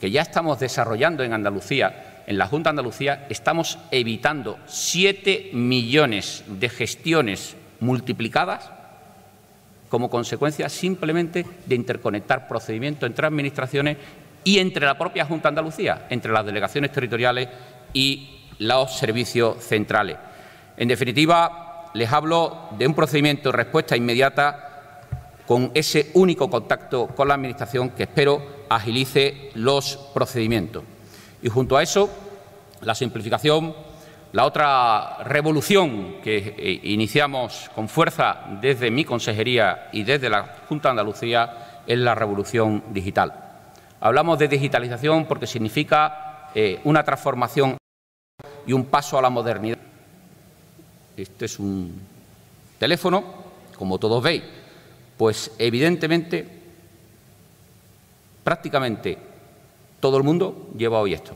que 0.00 0.10
ya 0.10 0.22
estamos 0.22 0.60
desarrollando 0.60 1.22
en 1.24 1.32
Andalucía, 1.32 2.07
en 2.28 2.36
la 2.36 2.46
Junta 2.46 2.68
de 2.68 2.72
Andalucía, 2.72 3.26
estamos 3.30 3.78
evitando 3.90 4.58
siete 4.66 5.48
millones 5.54 6.44
de 6.46 6.68
gestiones 6.68 7.56
multiplicadas 7.80 8.70
como 9.88 10.10
consecuencia 10.10 10.68
simplemente 10.68 11.46
de 11.64 11.74
interconectar 11.74 12.46
procedimientos 12.46 13.08
entre 13.08 13.26
administraciones 13.26 13.96
y 14.44 14.58
entre 14.58 14.84
la 14.84 14.98
propia 14.98 15.24
Junta 15.24 15.44
de 15.44 15.52
Andalucía, 15.52 16.06
entre 16.10 16.30
las 16.30 16.44
delegaciones 16.44 16.92
territoriales 16.92 17.48
y 17.94 18.42
los 18.58 18.98
servicios 18.98 19.64
centrales. 19.64 20.18
En 20.76 20.88
definitiva, 20.88 21.90
les 21.94 22.12
hablo 22.12 22.68
de 22.76 22.86
un 22.86 22.94
procedimiento 22.94 23.50
de 23.50 23.56
respuesta 23.56 23.96
inmediata 23.96 25.00
con 25.46 25.70
ese 25.72 26.10
único 26.12 26.50
contacto 26.50 27.06
con 27.06 27.28
la 27.28 27.34
Administración 27.34 27.88
que 27.88 28.02
espero 28.02 28.66
agilice 28.68 29.48
los 29.54 29.96
procedimientos. 30.12 30.84
Y 31.42 31.48
junto 31.48 31.76
a 31.76 31.82
eso, 31.82 32.10
la 32.82 32.94
simplificación, 32.94 33.74
la 34.32 34.44
otra 34.44 35.18
revolución 35.24 36.16
que 36.22 36.54
eh, 36.58 36.80
iniciamos 36.84 37.70
con 37.74 37.88
fuerza 37.88 38.44
desde 38.60 38.90
mi 38.90 39.04
consejería 39.04 39.88
y 39.92 40.02
desde 40.02 40.28
la 40.28 40.56
Junta 40.68 40.88
de 40.88 40.90
Andalucía 40.90 41.82
es 41.86 41.98
la 41.98 42.14
revolución 42.14 42.84
digital. 42.90 43.32
Hablamos 44.00 44.38
de 44.38 44.48
digitalización 44.48 45.26
porque 45.26 45.46
significa 45.46 46.50
eh, 46.54 46.80
una 46.84 47.02
transformación 47.02 47.78
y 48.66 48.72
un 48.72 48.84
paso 48.84 49.18
a 49.18 49.22
la 49.22 49.30
modernidad. 49.30 49.78
Este 51.16 51.46
es 51.46 51.58
un 51.58 52.00
teléfono, 52.78 53.24
como 53.76 53.98
todos 53.98 54.22
veis, 54.22 54.42
pues 55.16 55.52
evidentemente 55.58 56.46
prácticamente 58.44 59.18
todo 60.00 60.16
el 60.16 60.22
mundo 60.22 60.68
lleva 60.76 61.00
hoy 61.00 61.14
esto. 61.14 61.32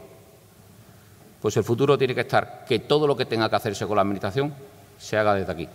Pues 1.40 1.56
el 1.56 1.64
futuro 1.64 1.98
tiene 1.98 2.14
que 2.14 2.20
estar 2.20 2.64
que 2.66 2.78
todo 2.78 3.06
lo 3.06 3.16
que 3.16 3.26
tenga 3.26 3.50
que 3.50 3.56
hacerse 3.56 3.86
con 3.86 3.96
la 3.96 4.02
Administración 4.02 4.54
se 4.98 5.16
haga 5.16 5.34
desde 5.34 5.52
aquí. 5.52 5.68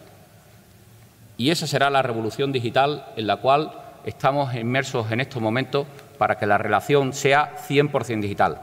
Y 1.37 1.51
esa 1.51 1.67
será 1.67 1.89
la 1.89 2.01
revolución 2.01 2.51
digital 2.51 3.05
en 3.15 3.27
la 3.27 3.37
cual 3.37 3.71
estamos 4.05 4.55
inmersos 4.55 5.11
en 5.11 5.19
estos 5.19 5.41
momentos 5.41 5.85
para 6.17 6.37
que 6.37 6.47
la 6.47 6.57
relación 6.57 7.13
sea 7.13 7.57
100% 7.67 8.21
digital. 8.21 8.61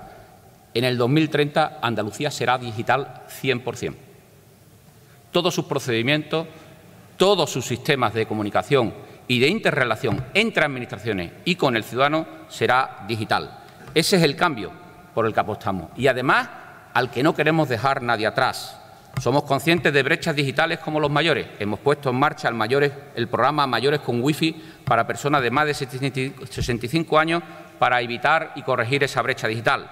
En 0.73 0.85
el 0.85 0.97
2030 0.97 1.79
Andalucía 1.83 2.31
será 2.31 2.59
digital 2.59 3.23
100%. 3.43 3.95
Todos 5.31 5.55
sus 5.55 5.67
procedimientos, 5.67 6.47
todos 7.17 7.51
sus 7.51 7.65
sistemas 7.65 8.15
de 8.15 8.27
comunicación 8.27 8.95
y 9.29 9.39
de 9.39 9.49
interrelación 9.49 10.25
entre 10.35 10.65
administraciones 10.65 11.33
y 11.45 11.55
con 11.57 11.77
el 11.77 11.85
ciudadano 11.85 12.27
será 12.49 13.05
digital. 13.07 13.64
Ese 13.95 14.17
es 14.17 14.23
el 14.23 14.37
cambio 14.37 14.73
por 15.15 15.25
el 15.25 15.33
que 15.33 15.41
apostamos 15.41 15.91
y 15.97 16.09
además 16.09 16.49
al 16.93 17.11
que 17.11 17.23
no 17.23 17.35
queremos 17.35 17.69
dejar 17.69 18.03
nadie 18.03 18.27
atrás. 18.27 18.81
Somos 19.21 19.45
conscientes 19.45 19.93
de 19.93 20.03
brechas 20.03 20.35
digitales 20.35 20.81
como 20.81 20.99
los 20.99 21.11
mayores. 21.11 21.47
Hemos 21.61 21.79
puesto 21.79 22.11
en 22.11 22.17
marcha 22.17 22.49
el, 22.49 22.55
mayores, 22.55 22.93
el 23.15 23.29
programa 23.29 23.67
Mayores 23.67 24.01
con 24.01 24.21
Wi-Fi 24.21 24.81
para 24.85 25.07
personas 25.07 25.41
de 25.43 25.53
más 25.53 25.67
de 25.67 25.75
65 25.75 27.19
años 27.19 27.43
para 27.79 28.01
evitar 28.01 28.53
y 28.57 28.63
corregir 28.63 29.05
esa 29.05 29.23
brecha 29.23 29.47
digital. 29.47 29.89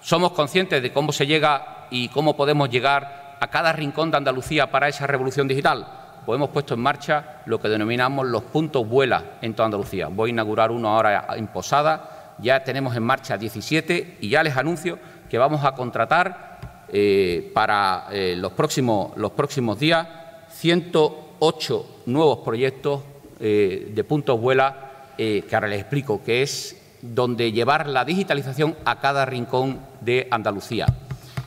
Somos 0.00 0.32
conscientes 0.32 0.82
de 0.82 0.92
cómo 0.92 1.12
se 1.12 1.26
llega 1.26 1.86
y 1.90 2.08
cómo 2.08 2.36
podemos 2.36 2.70
llegar 2.70 3.36
a 3.40 3.46
cada 3.48 3.72
rincón 3.72 4.10
de 4.10 4.16
Andalucía 4.16 4.70
para 4.70 4.88
esa 4.88 5.06
revolución 5.06 5.46
digital. 5.46 5.86
Pues 6.24 6.36
hemos 6.36 6.48
puesto 6.48 6.72
en 6.74 6.80
marcha 6.80 7.42
lo 7.44 7.60
que 7.60 7.68
denominamos 7.68 8.26
los 8.26 8.44
puntos 8.44 8.88
vuela 8.88 9.22
en 9.42 9.52
toda 9.52 9.66
Andalucía. 9.66 10.08
Voy 10.08 10.30
a 10.30 10.32
inaugurar 10.32 10.70
uno 10.70 10.88
ahora 10.88 11.26
en 11.36 11.46
Posada. 11.48 12.13
Ya 12.38 12.64
tenemos 12.64 12.96
en 12.96 13.02
marcha 13.02 13.36
17 13.36 14.18
y 14.20 14.28
ya 14.28 14.42
les 14.42 14.56
anuncio 14.56 14.98
que 15.28 15.38
vamos 15.38 15.64
a 15.64 15.72
contratar 15.72 16.86
eh, 16.92 17.50
para 17.52 18.06
eh, 18.12 18.36
los, 18.36 18.52
próximos, 18.52 19.16
los 19.16 19.32
próximos 19.32 19.78
días 19.78 20.06
108 20.50 22.02
nuevos 22.06 22.38
proyectos 22.38 23.02
eh, 23.40 23.90
de 23.92 24.04
puntos 24.04 24.40
vuela 24.40 24.80
que 25.16 25.48
ahora 25.52 25.68
les 25.68 25.80
explico, 25.80 26.24
que 26.24 26.42
es 26.42 26.76
donde 27.00 27.52
llevar 27.52 27.88
la 27.88 28.04
digitalización 28.04 28.76
a 28.84 28.98
cada 28.98 29.24
rincón 29.24 29.78
de 30.00 30.26
Andalucía. 30.28 30.86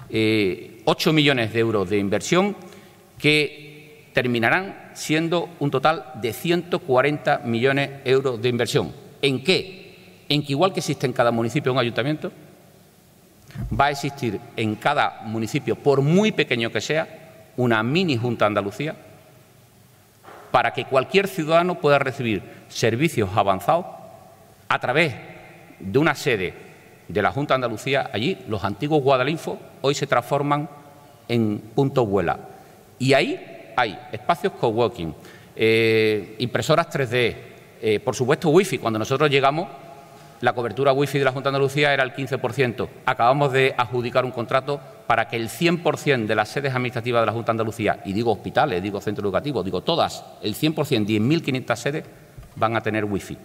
8 0.10 1.14
millones 1.14 1.52
de 1.52 1.60
euros 1.60 1.90
de 1.90 1.98
inversión 1.98 2.56
que 3.18 4.10
terminarán 4.14 4.92
siendo 4.94 5.50
un 5.60 5.70
total 5.70 6.12
de 6.16 6.32
140 6.32 7.40
millones 7.40 8.04
de 8.06 8.12
euros 8.12 8.42
de 8.42 8.48
inversión. 8.50 8.94
¿En 9.22 9.44
qué? 9.44 9.87
En 10.30 10.44
que 10.44 10.52
igual 10.52 10.74
que 10.74 10.80
existe 10.80 11.06
en 11.06 11.14
cada 11.14 11.32
municipio 11.32 11.72
un 11.72 11.80
ayuntamiento, 11.80 12.32
va 13.80 13.86
a 13.86 13.92
existir 13.92 14.40
en 14.56 14.76
cada 14.76 15.22
municipio, 15.24 15.76
por 15.76 16.02
muy 16.02 16.32
pequeño 16.32 16.72
que 16.72 16.82
sea, 16.82 17.08
una 17.56 17.82
mini 17.84 18.18
Junta 18.18 18.46
Andalucía 18.46 18.96
para 20.52 20.74
que 20.74 20.86
cualquier 20.86 21.28
ciudadano 21.28 21.80
pueda 21.80 22.00
recibir 22.00 22.42
servicios 22.70 23.30
avanzados 23.36 23.86
a 24.68 24.80
través 24.80 25.14
de 25.80 26.00
una 26.00 26.16
sede 26.16 26.54
de 27.08 27.22
la 27.22 27.32
Junta 27.32 27.56
Andalucía. 27.56 28.10
Allí 28.14 28.38
los 28.48 28.64
antiguos 28.64 29.04
Guadalinfo 29.04 29.60
hoy 29.82 29.94
se 29.94 30.08
transforman 30.08 30.70
en 31.28 31.60
puntos 31.76 32.08
vuela. 32.08 32.40
Y 33.00 33.14
ahí 33.14 33.74
hay 33.76 34.00
espacios 34.12 34.54
coworking, 34.54 35.14
eh, 35.56 36.36
impresoras 36.40 36.90
3D, 36.90 37.36
eh, 37.82 38.00
por 38.00 38.16
supuesto 38.16 38.50
wifi. 38.50 38.78
Cuando 38.80 39.00
nosotros 39.00 39.30
llegamos 39.30 39.68
la 40.42 40.54
cobertura 40.54 40.94
wifi 40.94 41.18
de 41.18 41.26
la 41.26 41.32
Junta 41.32 41.50
de 41.50 41.56
Andalucía 41.56 41.94
era 41.94 42.04
el 42.04 42.14
15%. 42.14 42.88
Acabamos 43.06 43.52
de 43.52 43.74
adjudicar 43.78 44.24
un 44.26 44.32
contrato 44.32 44.80
para 45.08 45.28
que 45.28 45.36
el 45.36 45.50
100% 45.50 46.28
de 46.28 46.36
las 46.36 46.50
sedes 46.50 46.74
administrativas 46.74 47.22
de 47.22 47.26
la 47.26 47.32
Junta 47.32 47.48
de 47.48 47.52
Andalucía, 47.52 48.02
y 48.06 48.14
digo 48.14 48.32
hospitales, 48.32 48.84
digo 48.84 49.02
centros 49.02 49.24
educativos, 49.24 49.66
digo 49.66 49.82
todas, 49.82 50.24
el 50.44 50.56
100%, 50.56 50.76
10.500 50.76 51.76
sedes, 51.76 52.06
van 52.56 52.76
a 52.76 52.82
tener 52.82 53.06
wifi. 53.06 53.38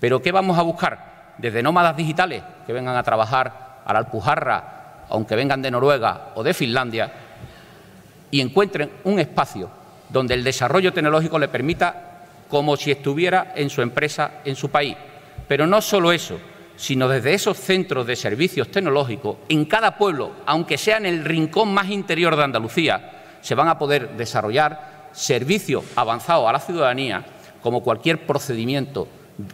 Pero 0.00 0.20
¿qué 0.20 0.32
vamos 0.32 0.58
a 0.58 0.62
buscar? 0.62 1.34
Desde 1.38 1.62
nómadas 1.62 1.96
digitales 1.96 2.42
que 2.66 2.72
vengan 2.72 2.96
a 2.96 3.02
trabajar 3.02 3.82
a 3.84 3.92
la 3.92 4.00
Alpujarra, 4.00 5.04
aunque 5.08 5.36
vengan 5.36 5.62
de 5.62 5.70
Noruega 5.70 6.32
o 6.34 6.42
de 6.42 6.54
Finlandia, 6.54 7.12
y 8.30 8.40
encuentren 8.40 8.90
un 9.04 9.18
espacio 9.20 9.70
donde 10.08 10.34
el 10.34 10.42
desarrollo 10.42 10.92
tecnológico 10.92 11.38
le 11.38 11.48
permita 11.48 12.24
como 12.48 12.76
si 12.76 12.90
estuviera 12.90 13.52
en 13.54 13.70
su 13.70 13.80
empresa, 13.80 14.40
en 14.44 14.56
su 14.56 14.70
país. 14.70 14.96
Pero 15.48 15.66
no 15.66 15.80
solo 15.80 16.12
eso, 16.12 16.38
sino 16.76 17.08
desde 17.08 17.34
esos 17.34 17.58
centros 17.58 18.06
de 18.06 18.16
servicios 18.16 18.68
tecnológicos, 18.68 19.36
en 19.48 19.64
cada 19.66 19.96
pueblo, 19.96 20.32
aunque 20.46 20.78
sea 20.78 20.96
en 20.96 21.06
el 21.06 21.24
rincón 21.24 21.72
más 21.72 21.88
interior 21.90 22.36
de 22.36 22.44
Andalucía, 22.44 23.38
se 23.40 23.54
van 23.54 23.68
a 23.68 23.78
poder 23.78 24.16
desarrollar 24.16 25.08
servicios 25.12 25.84
avanzados 25.96 26.48
a 26.48 26.52
la 26.52 26.60
ciudadanía, 26.60 27.24
como 27.62 27.82
cualquier 27.82 28.26
procedimiento 28.26 29.06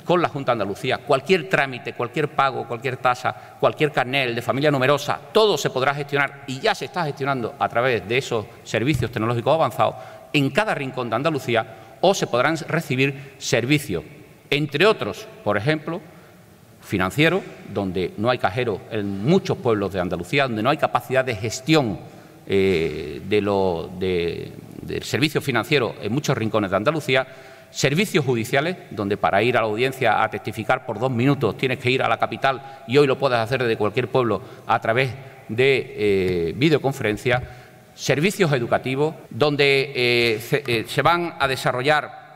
con 0.05 0.21
la 0.21 0.29
Junta 0.29 0.53
de 0.53 0.63
Andalucía, 0.63 0.99
cualquier 0.99 1.49
trámite, 1.49 1.93
cualquier 1.93 2.29
pago, 2.29 2.67
cualquier 2.67 2.97
tasa, 2.97 3.57
cualquier 3.61 3.93
carnet 3.93 4.35
de 4.35 4.43
familia 4.43 4.71
numerosa, 4.71 5.21
todo 5.33 5.57
se 5.57 5.71
podrá 5.71 5.95
gestionar 5.95 6.45
y 6.47 6.61
ya 6.61 6.75
se 6.75 6.87
está 6.87 7.05
gestionando 7.05 7.55
a 7.59 7.69
través 7.69 8.07
de 8.09 8.19
esos 8.19 8.47
servicios 8.65 9.11
tecnológicos 9.11 9.55
avanzados 9.55 9.95
en 10.33 10.51
cada 10.51 10.75
rincón 10.75 11.09
de 11.11 11.17
Andalucía 11.17 11.67
o 12.01 12.15
se 12.15 12.27
podrán 12.27 12.57
recibir 12.57 13.35
servicios 13.39 14.03
entre 14.51 14.87
otros, 14.87 15.27
por 15.45 15.57
ejemplo, 15.57 16.01
financiero, 16.81 17.43
donde 17.73 18.13
no 18.17 18.31
hay 18.31 18.39
cajero 18.39 18.81
en 18.91 19.25
muchos 19.25 19.59
pueblos 19.59 19.93
de 19.93 20.01
Andalucía, 20.01 20.45
donde 20.45 20.63
no 20.63 20.71
hay 20.71 20.77
capacidad 20.77 21.25
de 21.25 21.37
gestión 21.37 21.99
eh, 22.47 23.21
de 23.29 23.41
lo, 23.41 23.91
de, 23.99 24.53
del 24.83 25.03
servicio 25.03 25.41
financiero 25.41 25.95
en 26.01 26.13
muchos 26.13 26.37
rincones 26.37 26.71
de 26.71 26.77
Andalucía, 26.77 27.27
servicios 27.71 28.25
judiciales, 28.25 28.77
donde 28.91 29.17
para 29.17 29.43
ir 29.43 29.57
a 29.57 29.61
la 29.61 29.67
audiencia 29.67 30.23
a 30.23 30.31
testificar 30.31 30.87
por 30.87 30.99
dos 30.99 31.11
minutos 31.11 31.57
tienes 31.57 31.79
que 31.79 31.91
ir 31.91 32.03
a 32.03 32.09
la 32.09 32.19
capital 32.19 32.83
y 32.87 32.97
hoy 32.97 33.07
lo 33.07 33.19
puedes 33.19 33.39
hacer 33.39 33.63
desde 33.63 33.77
cualquier 33.77 34.09
pueblo 34.09 34.41
a 34.67 34.81
través 34.81 35.11
de 35.49 35.95
eh, 35.97 36.53
videoconferencia, 36.57 37.43
servicios 37.95 38.53
educativos, 38.53 39.15
donde 39.31 39.93
eh, 39.95 40.85
se, 40.87 41.03
van 41.03 41.35
a 41.39 41.49
desarrollar 41.49 42.28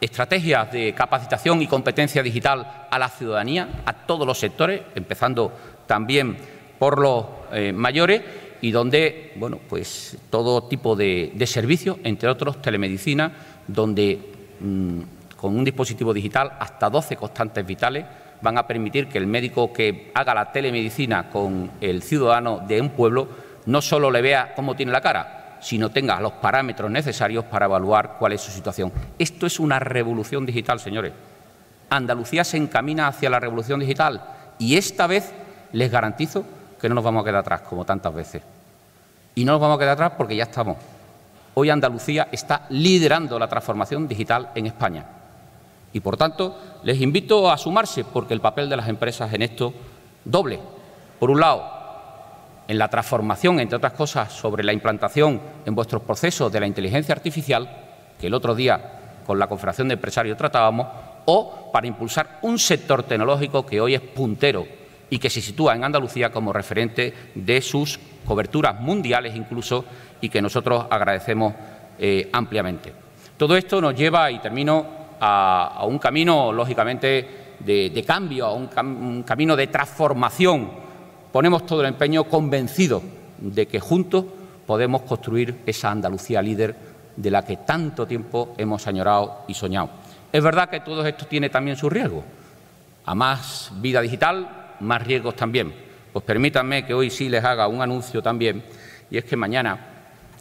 estrategias 0.00 0.70
de 0.72 0.94
capacitación 0.94 1.60
y 1.62 1.66
competencia 1.66 2.22
digital 2.22 2.86
a 2.90 2.98
la 2.98 3.08
ciudadanía, 3.08 3.82
a 3.84 3.92
todos 3.92 4.26
los 4.26 4.38
sectores, 4.38 4.82
empezando 4.94 5.52
también 5.86 6.36
por 6.78 6.98
los 6.98 7.26
mayores, 7.74 8.22
y 8.60 8.70
donde, 8.72 9.32
bueno, 9.36 9.58
pues 9.68 10.16
todo 10.30 10.64
tipo 10.64 10.96
de, 10.96 11.32
de 11.34 11.46
servicios, 11.46 11.98
entre 12.04 12.28
otros 12.28 12.60
telemedicina, 12.60 13.32
donde 13.66 14.20
Mm, 14.60 15.02
con 15.36 15.56
un 15.56 15.64
dispositivo 15.64 16.12
digital 16.12 16.52
hasta 16.58 16.90
12 16.90 17.14
constantes 17.14 17.64
vitales 17.64 18.04
van 18.42 18.58
a 18.58 18.66
permitir 18.66 19.08
que 19.08 19.18
el 19.18 19.28
médico 19.28 19.72
que 19.72 20.10
haga 20.12 20.34
la 20.34 20.50
telemedicina 20.50 21.30
con 21.30 21.70
el 21.80 22.02
ciudadano 22.02 22.58
de 22.66 22.80
un 22.80 22.90
pueblo 22.90 23.28
no 23.66 23.80
solo 23.80 24.10
le 24.10 24.20
vea 24.20 24.52
cómo 24.56 24.74
tiene 24.74 24.90
la 24.90 25.00
cara, 25.00 25.37
sino 25.60 25.90
tenga 25.90 26.20
los 26.20 26.32
parámetros 26.32 26.90
necesarios 26.90 27.44
para 27.44 27.66
evaluar 27.66 28.16
cuál 28.18 28.32
es 28.32 28.40
su 28.40 28.50
situación. 28.50 28.92
Esto 29.18 29.46
es 29.46 29.58
una 29.60 29.78
revolución 29.78 30.46
digital, 30.46 30.80
señores. 30.80 31.12
Andalucía 31.90 32.44
se 32.44 32.56
encamina 32.56 33.08
hacia 33.08 33.30
la 33.30 33.40
revolución 33.40 33.80
digital 33.80 34.22
y 34.58 34.76
esta 34.76 35.06
vez 35.06 35.32
les 35.72 35.90
garantizo 35.90 36.44
que 36.80 36.88
no 36.88 36.94
nos 36.94 37.04
vamos 37.04 37.22
a 37.22 37.24
quedar 37.24 37.40
atrás, 37.40 37.62
como 37.62 37.84
tantas 37.84 38.14
veces. 38.14 38.42
Y 39.34 39.44
no 39.44 39.52
nos 39.52 39.60
vamos 39.60 39.76
a 39.76 39.80
quedar 39.80 39.94
atrás 39.94 40.12
porque 40.16 40.36
ya 40.36 40.44
estamos 40.44 40.76
Hoy 41.60 41.70
Andalucía 41.70 42.28
está 42.30 42.66
liderando 42.68 43.36
la 43.36 43.48
transformación 43.48 44.06
digital 44.06 44.50
en 44.54 44.66
España. 44.66 45.04
Y, 45.92 45.98
por 45.98 46.16
tanto, 46.16 46.56
les 46.84 47.00
invito 47.00 47.50
a 47.50 47.58
sumarse 47.58 48.04
porque 48.04 48.32
el 48.32 48.40
papel 48.40 48.68
de 48.68 48.76
las 48.76 48.88
empresas 48.88 49.32
en 49.32 49.42
esto 49.42 49.74
doble. 50.24 50.60
Por 51.18 51.32
un 51.32 51.40
lado, 51.40 51.68
en 52.68 52.78
la 52.78 52.88
transformación, 52.88 53.58
entre 53.58 53.76
otras 53.76 53.94
cosas, 53.94 54.32
sobre 54.32 54.62
la 54.62 54.72
implantación 54.72 55.40
en 55.64 55.74
vuestros 55.74 56.02
procesos 56.02 56.52
de 56.52 56.60
la 56.60 56.66
inteligencia 56.66 57.14
artificial, 57.14 57.68
que 58.20 58.26
el 58.26 58.34
otro 58.34 58.54
día 58.54 59.20
con 59.26 59.38
la 59.38 59.46
Confederación 59.48 59.88
de 59.88 59.94
Empresarios 59.94 60.36
tratábamos, 60.36 60.86
o 61.24 61.70
para 61.72 61.86
impulsar 61.86 62.38
un 62.42 62.58
sector 62.58 63.02
tecnológico 63.02 63.66
que 63.66 63.80
hoy 63.80 63.94
es 63.94 64.00
puntero 64.00 64.66
y 65.10 65.18
que 65.18 65.30
se 65.30 65.40
sitúa 65.40 65.74
en 65.74 65.84
Andalucía 65.84 66.30
como 66.30 66.52
referente 66.52 67.12
de 67.34 67.60
sus 67.60 67.98
coberturas 68.24 68.80
mundiales 68.80 69.34
incluso 69.34 69.84
y 70.20 70.28
que 70.28 70.42
nosotros 70.42 70.86
agradecemos 70.90 71.54
eh, 71.98 72.28
ampliamente. 72.32 72.92
Todo 73.36 73.56
esto 73.56 73.80
nos 73.80 73.94
lleva, 73.94 74.30
y 74.30 74.40
termino, 74.40 74.86
a, 75.20 75.84
un 75.86 75.98
camino, 75.98 76.52
lógicamente, 76.52 77.54
de, 77.58 78.04
cambio, 78.06 78.46
a 78.46 78.52
un, 78.52 79.22
camino 79.22 79.56
de 79.56 79.66
transformación. 79.68 80.87
Ponemos 81.32 81.66
todo 81.66 81.80
el 81.82 81.88
empeño 81.88 82.24
convencido 82.24 83.02
de 83.38 83.66
que 83.66 83.80
juntos 83.80 84.24
podemos 84.66 85.02
construir 85.02 85.62
esa 85.66 85.90
Andalucía 85.90 86.42
líder 86.42 86.74
de 87.16 87.30
la 87.30 87.44
que 87.44 87.58
tanto 87.58 88.06
tiempo 88.06 88.54
hemos 88.56 88.86
añorado 88.86 89.44
y 89.48 89.54
soñado. 89.54 89.90
Es 90.32 90.42
verdad 90.42 90.70
que 90.70 90.80
todo 90.80 91.04
esto 91.06 91.26
tiene 91.26 91.50
también 91.50 91.76
su 91.76 91.90
riesgo. 91.90 92.24
A 93.04 93.14
más 93.14 93.72
vida 93.80 94.00
digital, 94.00 94.74
más 94.80 95.06
riesgos 95.06 95.34
también. 95.34 95.74
Pues 96.12 96.24
permítanme 96.24 96.86
que 96.86 96.94
hoy 96.94 97.10
sí 97.10 97.28
les 97.28 97.44
haga 97.44 97.68
un 97.68 97.82
anuncio 97.82 98.22
también, 98.22 98.62
y 99.10 99.18
es 99.18 99.24
que 99.24 99.36
mañana 99.36 99.78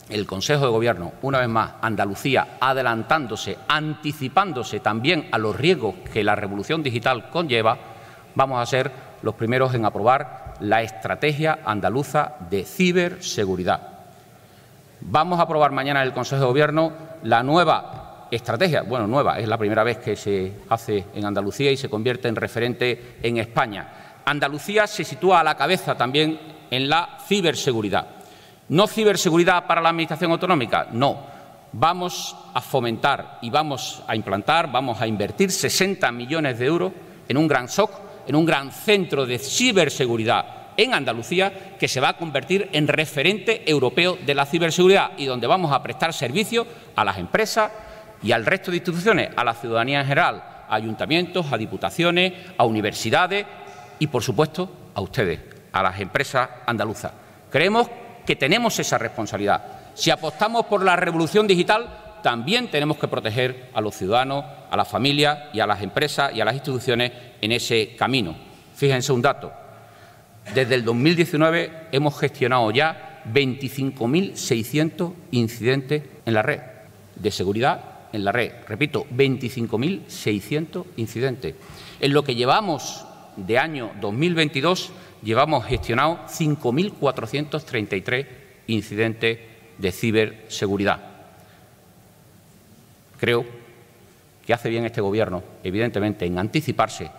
el 0.09 0.25
Consejo 0.25 0.65
de 0.65 0.71
Gobierno, 0.71 1.13
una 1.21 1.39
vez 1.39 1.49
más, 1.49 1.73
Andalucía, 1.81 2.57
adelantándose, 2.59 3.57
anticipándose 3.67 4.79
también 4.79 5.27
a 5.31 5.37
los 5.37 5.55
riesgos 5.55 5.95
que 6.13 6.23
la 6.23 6.35
revolución 6.35 6.81
digital 6.81 7.29
conlleva, 7.29 7.77
vamos 8.35 8.61
a 8.61 8.65
ser 8.65 9.06
los 9.21 9.35
primeros 9.35 9.73
en 9.73 9.85
aprobar 9.85 10.55
la 10.59 10.81
estrategia 10.81 11.59
andaluza 11.65 12.35
de 12.49 12.63
ciberseguridad. 12.63 13.81
Vamos 15.01 15.39
a 15.39 15.43
aprobar 15.43 15.71
mañana 15.71 16.01
en 16.01 16.07
el 16.07 16.13
Consejo 16.13 16.41
de 16.41 16.47
Gobierno 16.47 16.93
la 17.23 17.43
nueva 17.43 18.27
estrategia, 18.31 18.81
bueno, 18.81 19.07
nueva, 19.07 19.39
es 19.39 19.47
la 19.47 19.57
primera 19.57 19.83
vez 19.83 19.99
que 19.99 20.15
se 20.15 20.53
hace 20.69 21.05
en 21.13 21.25
Andalucía 21.25 21.71
y 21.71 21.77
se 21.77 21.89
convierte 21.89 22.27
en 22.27 22.35
referente 22.35 23.17
en 23.21 23.37
España. 23.37 24.21
Andalucía 24.25 24.87
se 24.87 25.03
sitúa 25.03 25.39
a 25.39 25.43
la 25.43 25.55
cabeza 25.55 25.95
también 25.95 26.39
en 26.69 26.89
la 26.89 27.17
ciberseguridad. 27.25 28.07
¿No 28.69 28.87
ciberseguridad 28.87 29.65
para 29.65 29.81
la 29.81 29.89
Administración 29.89 30.31
autonómica? 30.31 30.87
No. 30.91 31.37
Vamos 31.71 32.35
a 32.53 32.61
fomentar 32.61 33.39
y 33.41 33.49
vamos 33.49 34.03
a 34.07 34.15
implantar, 34.15 34.71
vamos 34.71 34.99
a 34.99 35.07
invertir 35.07 35.51
60 35.51 36.11
millones 36.11 36.59
de 36.59 36.65
euros 36.65 36.91
en 37.27 37.37
un 37.37 37.47
gran 37.47 37.69
SOC, 37.69 37.91
en 38.27 38.35
un 38.35 38.45
gran 38.45 38.71
centro 38.71 39.25
de 39.25 39.39
ciberseguridad 39.39 40.57
en 40.77 40.93
Andalucía 40.93 41.75
que 41.79 41.87
se 41.87 41.99
va 41.99 42.09
a 42.09 42.17
convertir 42.17 42.69
en 42.71 42.87
referente 42.87 43.69
europeo 43.69 44.17
de 44.23 44.35
la 44.35 44.45
ciberseguridad 44.45 45.11
y 45.17 45.25
donde 45.25 45.47
vamos 45.47 45.73
a 45.73 45.81
prestar 45.81 46.13
servicio 46.13 46.65
a 46.95 47.03
las 47.03 47.17
empresas 47.17 47.71
y 48.21 48.31
al 48.31 48.45
resto 48.45 48.71
de 48.71 48.77
instituciones, 48.77 49.29
a 49.35 49.43
la 49.43 49.53
ciudadanía 49.53 50.01
en 50.01 50.07
general, 50.07 50.43
a 50.69 50.75
ayuntamientos, 50.75 51.51
a 51.51 51.57
diputaciones, 51.57 52.33
a 52.57 52.65
universidades 52.65 53.45
y, 53.99 54.07
por 54.07 54.23
supuesto, 54.23 54.69
a 54.93 55.01
ustedes, 55.01 55.39
a 55.71 55.83
las 55.83 55.99
empresas 55.99 56.47
andaluzas. 56.65 57.11
Creemos 57.49 57.89
que 58.25 58.35
tenemos 58.35 58.77
esa 58.79 58.97
responsabilidad. 58.97 59.63
Si 59.93 60.11
apostamos 60.11 60.65
por 60.65 60.83
la 60.83 60.95
revolución 60.95 61.47
digital, 61.47 62.06
también 62.27 62.69
tenemos 62.69 62.97
que 62.97 63.07
proteger 63.07 63.69
a 63.73 63.79
los 63.79 63.95
ciudadanos, 63.95 64.43
a 64.69 64.75
las 64.75 64.89
familias 64.89 65.45
y 65.53 65.61
a 65.61 65.65
las 65.65 65.81
empresas 65.81 66.35
y 66.35 66.41
a 66.41 66.43
las 66.43 66.55
instituciones 66.55 67.13
en 67.39 67.53
ese 67.53 67.95
camino. 67.95 68.35
Fíjense 68.75 69.13
un 69.13 69.21
dato. 69.21 69.49
Desde 70.53 70.75
el 70.75 70.83
2019 70.83 71.87
hemos 71.93 72.19
gestionado 72.19 72.69
ya 72.71 73.23
25.600 73.33 75.13
incidentes 75.31 76.03
en 76.25 76.33
la 76.33 76.41
red 76.41 76.59
de 77.15 77.31
seguridad 77.31 77.79
en 78.11 78.25
la 78.25 78.33
red. 78.33 78.51
Repito, 78.67 79.05
25.600 79.09 80.83
incidentes. 80.97 81.55
En 82.01 82.11
lo 82.11 82.25
que 82.25 82.35
llevamos 82.35 83.05
de 83.37 83.57
año 83.57 83.91
2022 84.01 84.91
llevamos 85.23 85.65
gestionado 85.65 86.19
5.433 86.27 88.27
incidentes 88.67 89.39
de 89.77 89.91
ciberseguridad. 89.93 91.16
Creo 93.17 93.45
que 94.45 94.53
hace 94.53 94.69
bien 94.69 94.85
este 94.85 95.01
Gobierno, 95.01 95.43
evidentemente, 95.63 96.25
en 96.25 96.39
anticiparse, 96.39 97.11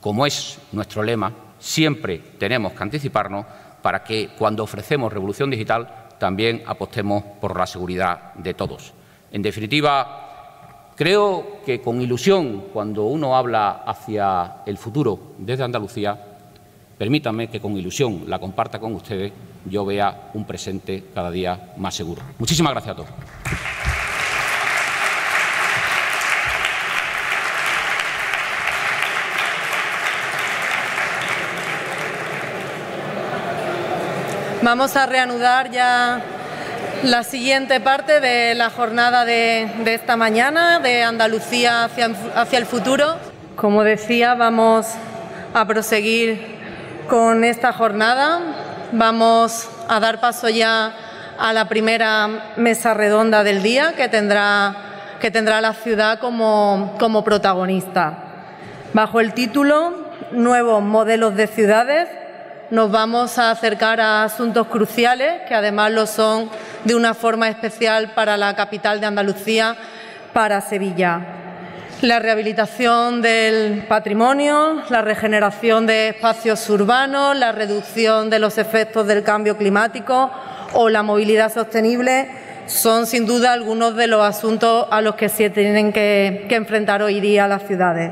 como 0.00 0.26
es 0.26 0.58
nuestro 0.72 1.02
lema, 1.02 1.32
siempre 1.58 2.18
tenemos 2.38 2.72
que 2.72 2.82
anticiparnos 2.82 3.46
para 3.82 4.02
que 4.02 4.30
cuando 4.38 4.62
ofrecemos 4.62 5.12
revolución 5.12 5.50
digital 5.50 6.08
también 6.18 6.62
apostemos 6.66 7.22
por 7.40 7.58
la 7.58 7.66
seguridad 7.66 8.34
de 8.34 8.54
todos. 8.54 8.92
En 9.32 9.42
definitiva, 9.42 10.90
creo 10.96 11.60
que 11.66 11.80
con 11.80 12.00
ilusión, 12.00 12.64
cuando 12.72 13.04
uno 13.04 13.36
habla 13.36 13.82
hacia 13.84 14.62
el 14.66 14.78
futuro 14.78 15.34
desde 15.38 15.64
Andalucía, 15.64 16.32
Permítanme 17.02 17.48
que 17.48 17.58
con 17.58 17.76
ilusión 17.76 18.24
la 18.28 18.38
comparta 18.38 18.78
con 18.78 18.94
ustedes, 18.94 19.32
yo 19.64 19.84
vea 19.84 20.30
un 20.34 20.44
presente 20.44 21.06
cada 21.12 21.32
día 21.32 21.72
más 21.76 21.96
seguro. 21.96 22.22
Muchísimas 22.38 22.72
gracias 22.72 22.92
a 22.92 22.96
todos. 22.96 23.10
Vamos 34.62 34.94
a 34.94 35.06
reanudar 35.06 35.72
ya 35.72 36.20
la 37.02 37.24
siguiente 37.24 37.80
parte 37.80 38.20
de 38.20 38.54
la 38.54 38.70
jornada 38.70 39.24
de, 39.24 39.68
esta 39.86 40.16
mañana 40.16 40.78
de 40.78 41.02
Andalucía 41.02 41.82
hacia, 41.82 42.12
hacia 42.36 42.58
el 42.60 42.66
futuro. 42.66 43.16
Como 43.56 43.82
decía, 43.82 44.34
vamos 44.34 44.86
a 45.52 45.66
proseguir 45.66 46.58
con 47.08 47.42
esta 47.42 47.72
jornada. 47.72 48.38
Vamos 48.92 49.68
a 49.88 49.98
dar 49.98 50.20
paso 50.20 50.48
ya 50.48 50.94
a 51.40 51.52
la 51.52 51.66
primera 51.68 52.52
mesa 52.56 52.94
redonda 52.94 53.42
del 53.42 53.64
día 53.64 53.94
que 53.96 54.08
tendrá, 54.08 54.76
que 55.20 55.32
tendrá 55.32 55.60
la 55.60 55.74
ciudad 55.74 56.20
como, 56.20 56.94
como 57.00 57.24
protagonista. 57.24 58.16
Bajo 58.92 59.18
el 59.18 59.34
título 59.34 60.12
Nuevos 60.30 60.82
modelos 60.82 61.34
de 61.34 61.48
ciudades, 61.48 62.08
nos 62.72 62.90
vamos 62.90 63.38
a 63.38 63.52
acercar 63.52 64.00
a 64.00 64.24
asuntos 64.24 64.66
cruciales, 64.66 65.42
que 65.46 65.54
además 65.54 65.92
lo 65.92 66.06
son 66.06 66.50
de 66.84 66.94
una 66.94 67.14
forma 67.14 67.48
especial 67.48 68.12
para 68.14 68.36
la 68.36 68.56
capital 68.56 68.98
de 68.98 69.06
Andalucía, 69.06 69.76
para 70.32 70.60
Sevilla 70.60 71.38
la 72.02 72.18
rehabilitación 72.18 73.22
del 73.22 73.84
patrimonio, 73.86 74.82
la 74.90 75.02
regeneración 75.02 75.86
de 75.86 76.08
espacios 76.08 76.68
urbanos, 76.68 77.36
la 77.36 77.52
reducción 77.52 78.28
de 78.28 78.40
los 78.40 78.58
efectos 78.58 79.06
del 79.06 79.22
cambio 79.22 79.56
climático 79.56 80.28
o 80.72 80.88
la 80.88 81.04
movilidad 81.04 81.52
sostenible 81.52 82.28
son 82.66 83.06
sin 83.06 83.24
duda 83.24 83.52
algunos 83.52 83.94
de 83.94 84.08
los 84.08 84.20
asuntos 84.20 84.88
a 84.90 85.00
los 85.00 85.14
que 85.14 85.28
se 85.28 85.50
tienen 85.50 85.92
que, 85.92 86.48
enfrentar 86.50 87.02
hoy 87.02 87.20
día 87.20 87.46
las 87.46 87.62
ciudades. 87.68 88.10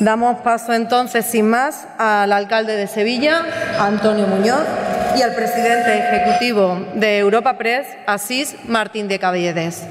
Damos 0.00 0.40
paso 0.40 0.72
entonces, 0.72 1.26
sin 1.26 1.50
más, 1.50 1.86
al 1.98 2.32
alcalde 2.32 2.74
de 2.74 2.86
Sevilla, 2.86 3.44
Antonio 3.78 4.26
Muñoz, 4.26 4.64
y 5.14 5.20
al 5.20 5.34
presidente 5.34 5.98
ejecutivo 5.98 6.86
de 6.94 7.18
Europa 7.18 7.58
Press, 7.58 7.86
Asís 8.06 8.56
Martín 8.66 9.08
de 9.08 9.18
Caballedes. 9.18 9.86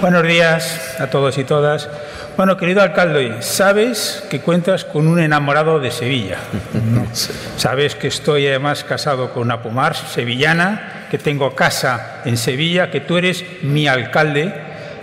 Buenos 0.00 0.22
días 0.22 0.94
a 1.00 1.08
todos 1.08 1.36
y 1.38 1.44
todas. 1.44 1.88
Bueno, 2.36 2.56
querido 2.56 2.82
alcalde, 2.82 3.42
sabes 3.42 4.22
que 4.30 4.40
cuentas 4.40 4.84
con 4.84 5.08
un 5.08 5.18
enamorado 5.18 5.80
de 5.80 5.90
Sevilla. 5.90 6.38
Sabes 7.56 7.96
que 7.96 8.08
estoy 8.08 8.46
además 8.46 8.84
casado 8.84 9.32
con 9.32 9.42
una 9.42 9.60
pomar 9.60 9.96
sevillana, 9.96 11.06
que 11.10 11.18
tengo 11.18 11.56
casa 11.56 12.20
en 12.24 12.36
Sevilla, 12.36 12.92
que 12.92 13.00
tú 13.00 13.16
eres 13.16 13.44
mi 13.62 13.88
alcalde 13.88 14.54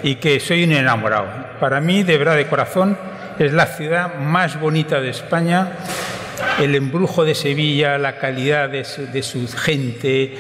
y 0.04 0.16
que 0.16 0.40
soy 0.40 0.64
un 0.64 0.72
enamorado. 0.72 1.28
Para 1.60 1.82
mí, 1.82 2.04
de 2.04 2.18
verdad, 2.18 2.36
de 2.36 2.48
corazón, 2.48 2.98
es 3.46 3.54
la 3.54 3.66
ciudad 3.66 4.16
más 4.16 4.60
bonita 4.60 5.02
de 5.02 5.10
España. 5.10 5.74
El 6.60 6.76
embrujo 6.76 7.24
de 7.24 7.36
Sevilla, 7.36 7.98
la 7.98 8.18
calidad 8.18 8.70
de 8.70 8.84
su, 9.24 9.48
gente, 9.48 10.36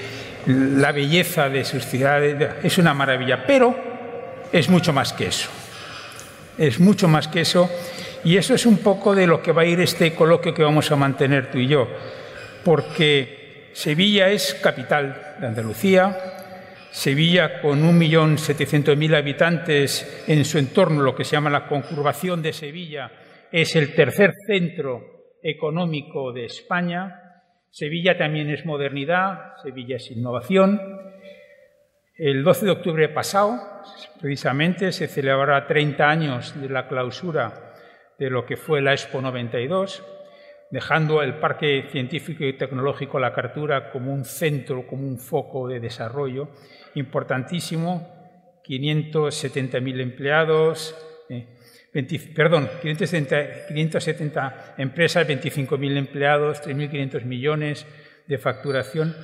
la 0.45 0.91
belleza 0.91 1.49
de 1.49 1.63
sus 1.63 1.85
ciudades, 1.85 2.37
es 2.63 2.77
una 2.77 2.93
maravilla. 2.93 3.45
Pero 3.45 3.75
es 4.51 4.69
mucho 4.69 4.93
más 4.93 5.13
que 5.13 5.27
eso 5.27 5.49
es 6.57 6.79
mucho 6.79 7.07
más 7.07 7.27
que 7.27 7.41
eso. 7.41 7.69
Y 8.23 8.37
eso 8.37 8.53
es 8.53 8.65
un 8.65 8.77
poco 8.77 9.15
de 9.15 9.25
lo 9.25 9.41
que 9.41 9.51
va 9.51 9.63
a 9.63 9.65
ir 9.65 9.79
este 9.79 10.13
coloquio 10.13 10.53
que 10.53 10.63
vamos 10.63 10.91
a 10.91 10.95
mantener 10.95 11.49
tú 11.49 11.57
y 11.57 11.67
yo, 11.67 11.87
porque 12.63 13.69
Sevilla 13.73 14.29
es 14.29 14.53
capital 14.61 15.35
de 15.39 15.47
Andalucía, 15.47 16.40
Sevilla 16.91 17.61
con 17.61 17.81
1.700.000 17.81 19.15
habitantes 19.15 20.25
en 20.27 20.43
su 20.43 20.57
entorno, 20.57 21.01
lo 21.01 21.15
que 21.15 21.23
se 21.23 21.31
llama 21.31 21.49
la 21.49 21.65
concurvación 21.65 22.41
de 22.41 22.51
Sevilla, 22.51 23.11
es 23.49 23.75
el 23.77 23.95
tercer 23.95 24.33
centro 24.45 25.37
económico 25.41 26.33
de 26.33 26.45
España. 26.45 27.43
Sevilla 27.69 28.17
también 28.17 28.49
es 28.49 28.65
modernidad, 28.65 29.55
Sevilla 29.63 29.95
es 29.95 30.11
innovación. 30.11 30.81
El 32.17 32.43
12 32.43 32.65
de 32.65 32.71
octubre 32.71 33.09
pasado, 33.09 33.57
precisamente, 34.19 34.91
se 34.91 35.07
celebrará 35.07 35.65
30 35.65 36.09
años 36.09 36.61
de 36.61 36.69
la 36.69 36.89
clausura 36.89 37.73
de 38.19 38.29
lo 38.29 38.45
que 38.45 38.57
fue 38.57 38.81
la 38.81 38.91
Expo 38.91 39.21
92, 39.21 40.03
dejando 40.71 41.21
el 41.21 41.35
Parque 41.35 41.87
Científico 41.91 42.45
y 42.45 42.53
Tecnológico 42.53 43.19
La 43.19 43.33
Cartura 43.33 43.91
como 43.91 44.13
un 44.13 44.23
centro, 44.23 44.87
como 44.87 45.07
un 45.07 45.19
foco 45.19 45.67
de 45.67 45.79
desarrollo 45.79 46.49
importantísimo, 46.95 48.07
570.000 48.65 50.01
empleados, 50.01 50.95
eh, 51.29 51.57
perdón, 52.33 52.69
570, 52.81 53.67
570 53.67 54.75
empresas, 54.77 55.27
25.000 55.27 55.97
empleados, 55.97 56.61
3.500 56.61 57.25
millones 57.25 57.85
de 58.27 58.37
facturación. 58.37 59.15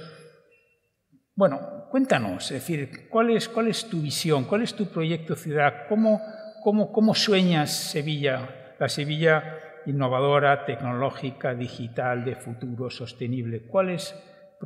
Bueno, 1.35 1.87
cuéntanos, 1.91 2.51
es 2.51 2.59
decir, 2.59 3.07
¿cuál 3.09 3.29
es, 3.29 3.47
cuál 3.47 3.67
es 3.67 3.87
tu 3.87 4.01
visión, 4.01 4.45
cuál 4.45 4.63
es 4.63 4.73
tu 4.73 4.87
proyecto 4.87 5.35
ciudad, 5.35 5.85
cómo, 5.87 6.21
cómo, 6.63 6.91
cómo 6.91 7.13
sueñas 7.15 7.71
Sevilla, 7.71 8.73
la 8.79 8.89
Sevilla 8.89 9.66
innovadora, 9.87 10.65
tecnológica, 10.65 11.55
digital, 11.55 12.25
de 12.25 12.35
futuro, 12.35 12.89
sostenible. 12.89 13.65
¿Cuál 13.67 13.89
es 13.89 14.13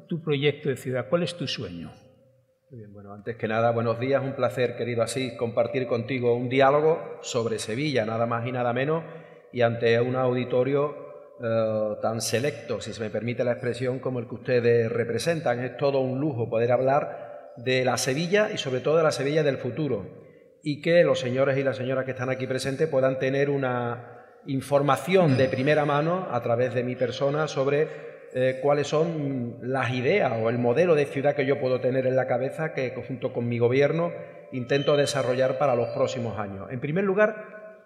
tu 0.08 0.22
proyecto 0.22 0.70
de 0.70 0.78
ciudad? 0.78 1.08
¿Cuál 1.10 1.24
es 1.24 1.36
tu 1.36 1.48
sueño? 1.48 1.92
Bien, 2.70 2.92
bueno, 2.92 3.14
antes 3.14 3.36
que 3.36 3.48
nada, 3.48 3.72
buenos 3.72 4.00
días, 4.00 4.24
un 4.24 4.34
placer, 4.34 4.76
querido 4.76 5.04
Asís, 5.04 5.34
compartir 5.34 5.88
contigo 5.88 6.36
un 6.36 6.50
diálogo 6.50 7.20
sobre 7.22 7.60
Sevilla, 7.60 8.06
nada 8.06 8.26
más 8.26 8.48
y 8.48 8.52
nada 8.52 8.74
menos, 8.74 9.04
y 9.54 9.62
ante 9.62 10.00
un 10.02 10.16
auditorio 10.16 10.96
eh, 11.44 11.96
tan 12.02 12.22
selecto, 12.22 12.82
si 12.82 12.94
se 12.94 13.02
me 13.02 13.10
permite 13.10 13.44
la 13.44 13.52
expresión, 13.52 14.00
como 14.00 14.20
el 14.20 14.28
que 14.28 14.36
ustedes 14.36 14.92
representan. 14.92 15.60
Es 15.60 15.78
todo 15.78 16.00
un 16.00 16.20
lujo 16.20 16.50
poder 16.50 16.72
hablar 16.72 17.54
de 17.58 17.86
la 17.86 17.98
Sevilla 17.98 18.50
y 18.52 18.58
sobre 18.58 18.80
todo 18.80 18.98
de 18.98 19.04
la 19.04 19.12
Sevilla 19.12 19.44
del 19.44 19.58
futuro 19.58 20.22
y 20.64 20.82
que 20.82 21.04
los 21.04 21.20
señores 21.20 21.58
y 21.58 21.64
las 21.64 21.78
señoras 21.78 22.06
que 22.06 22.12
están 22.12 22.30
aquí 22.30 22.48
presentes 22.48 22.88
puedan 22.88 23.20
tener 23.20 23.50
una 23.50 24.21
información 24.46 25.38
de 25.38 25.48
primera 25.48 25.86
mano 25.86 26.28
a 26.32 26.42
través 26.42 26.74
de 26.74 26.84
mi 26.84 26.96
persona 26.96 27.48
sobre 27.48 27.88
eh, 28.34 28.60
cuáles 28.62 28.88
son 28.88 29.58
las 29.62 29.92
ideas 29.92 30.34
o 30.42 30.50
el 30.50 30.58
modelo 30.58 30.96
de 30.96 31.06
ciudad 31.06 31.36
que 31.36 31.46
yo 31.46 31.60
puedo 31.60 31.82
tener 31.82 32.08
en 32.08 32.16
la 32.16 32.28
cabeza 32.28 32.74
que 32.74 32.94
junto 33.08 33.34
con 33.34 33.48
mi 33.48 33.60
gobierno 33.60 34.12
intento 34.52 34.96
desarrollar 34.96 35.58
para 35.58 35.76
los 35.76 35.90
próximos 35.90 36.40
años. 36.40 36.72
En 36.72 36.80
primer 36.80 37.04
lugar, 37.04 37.82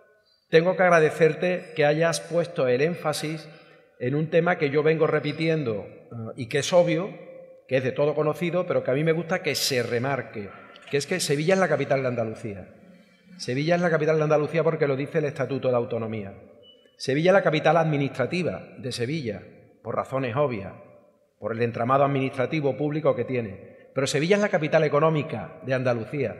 tengo 0.49 0.75
que 0.75 0.83
agradecerte 0.83 1.73
que 1.75 1.85
hayas 1.85 2.21
puesto 2.21 2.67
el 2.67 2.81
énfasis 2.81 3.49
en 3.99 4.15
un 4.15 4.29
tema 4.29 4.57
que 4.57 4.69
yo 4.69 4.83
vengo 4.83 5.07
repitiendo 5.07 5.85
eh, 5.87 6.15
y 6.35 6.47
que 6.47 6.59
es 6.59 6.73
obvio, 6.73 7.09
que 7.67 7.77
es 7.77 7.83
de 7.83 7.91
todo 7.91 8.13
conocido, 8.13 8.67
pero 8.67 8.83
que 8.83 8.91
a 8.91 8.93
mí 8.93 9.03
me 9.03 9.13
gusta 9.13 9.41
que 9.41 9.55
se 9.55 9.81
remarque, 9.81 10.49
que 10.89 10.97
es 10.97 11.07
que 11.07 11.19
Sevilla 11.19 11.55
es 11.55 11.59
la 11.59 11.67
capital 11.67 12.01
de 12.03 12.07
Andalucía. 12.07 12.67
Sevilla 13.37 13.75
es 13.75 13.81
la 13.81 13.89
capital 13.89 14.17
de 14.17 14.23
Andalucía 14.23 14.63
porque 14.63 14.87
lo 14.87 14.95
dice 14.95 15.17
el 15.17 15.25
Estatuto 15.25 15.69
de 15.69 15.75
Autonomía. 15.75 16.33
Sevilla 16.97 17.31
es 17.31 17.33
la 17.33 17.43
capital 17.43 17.77
administrativa 17.77 18.63
de 18.77 18.91
Sevilla, 18.91 19.41
por 19.83 19.95
razones 19.95 20.35
obvias, 20.35 20.73
por 21.39 21.51
el 21.51 21.61
entramado 21.61 22.05
administrativo 22.05 22.77
público 22.77 23.15
que 23.15 23.25
tiene. 23.25 23.89
Pero 23.93 24.07
Sevilla 24.07 24.37
es 24.37 24.41
la 24.41 24.49
capital 24.49 24.83
económica 24.83 25.59
de 25.65 25.73
Andalucía. 25.73 26.35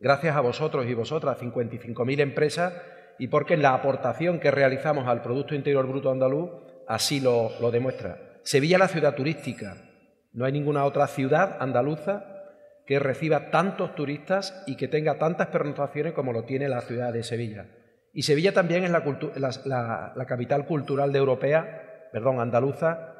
Gracias 0.00 0.34
a 0.34 0.40
vosotros 0.40 0.86
y 0.86 0.94
vosotras, 0.94 1.38
55.000 1.40 2.20
empresas 2.20 2.74
y 3.18 3.28
porque 3.28 3.56
la 3.56 3.74
aportación 3.74 4.40
que 4.40 4.50
realizamos 4.50 5.06
al 5.06 5.22
Producto 5.22 5.54
Interior 5.54 5.86
Bruto 5.86 6.10
andaluz 6.10 6.50
así 6.88 7.20
lo, 7.20 7.50
demuestra. 7.70 8.40
Sevilla 8.42 8.76
es 8.76 8.80
la 8.80 8.88
ciudad 8.88 9.14
turística. 9.14 9.76
No 10.32 10.44
hay 10.44 10.52
ninguna 10.52 10.84
otra 10.84 11.06
ciudad 11.06 11.56
andaluza 11.60 12.33
que 12.86 12.98
reciba 12.98 13.50
tantos 13.50 13.94
turistas 13.94 14.62
y 14.66 14.76
que 14.76 14.88
tenga 14.88 15.18
tantas 15.18 15.48
pernoctaciones 15.48 16.12
como 16.12 16.32
lo 16.32 16.44
tiene 16.44 16.68
la 16.68 16.82
ciudad 16.82 17.12
de 17.12 17.22
Sevilla. 17.22 17.66
Y 18.12 18.22
Sevilla 18.22 18.52
también 18.52 18.84
es 18.84 18.90
la, 18.90 20.24
capital 20.26 20.66
cultural 20.66 21.12
de 21.12 21.18
Europea, 21.18 22.08
perdón, 22.12 22.40
andaluza, 22.40 23.14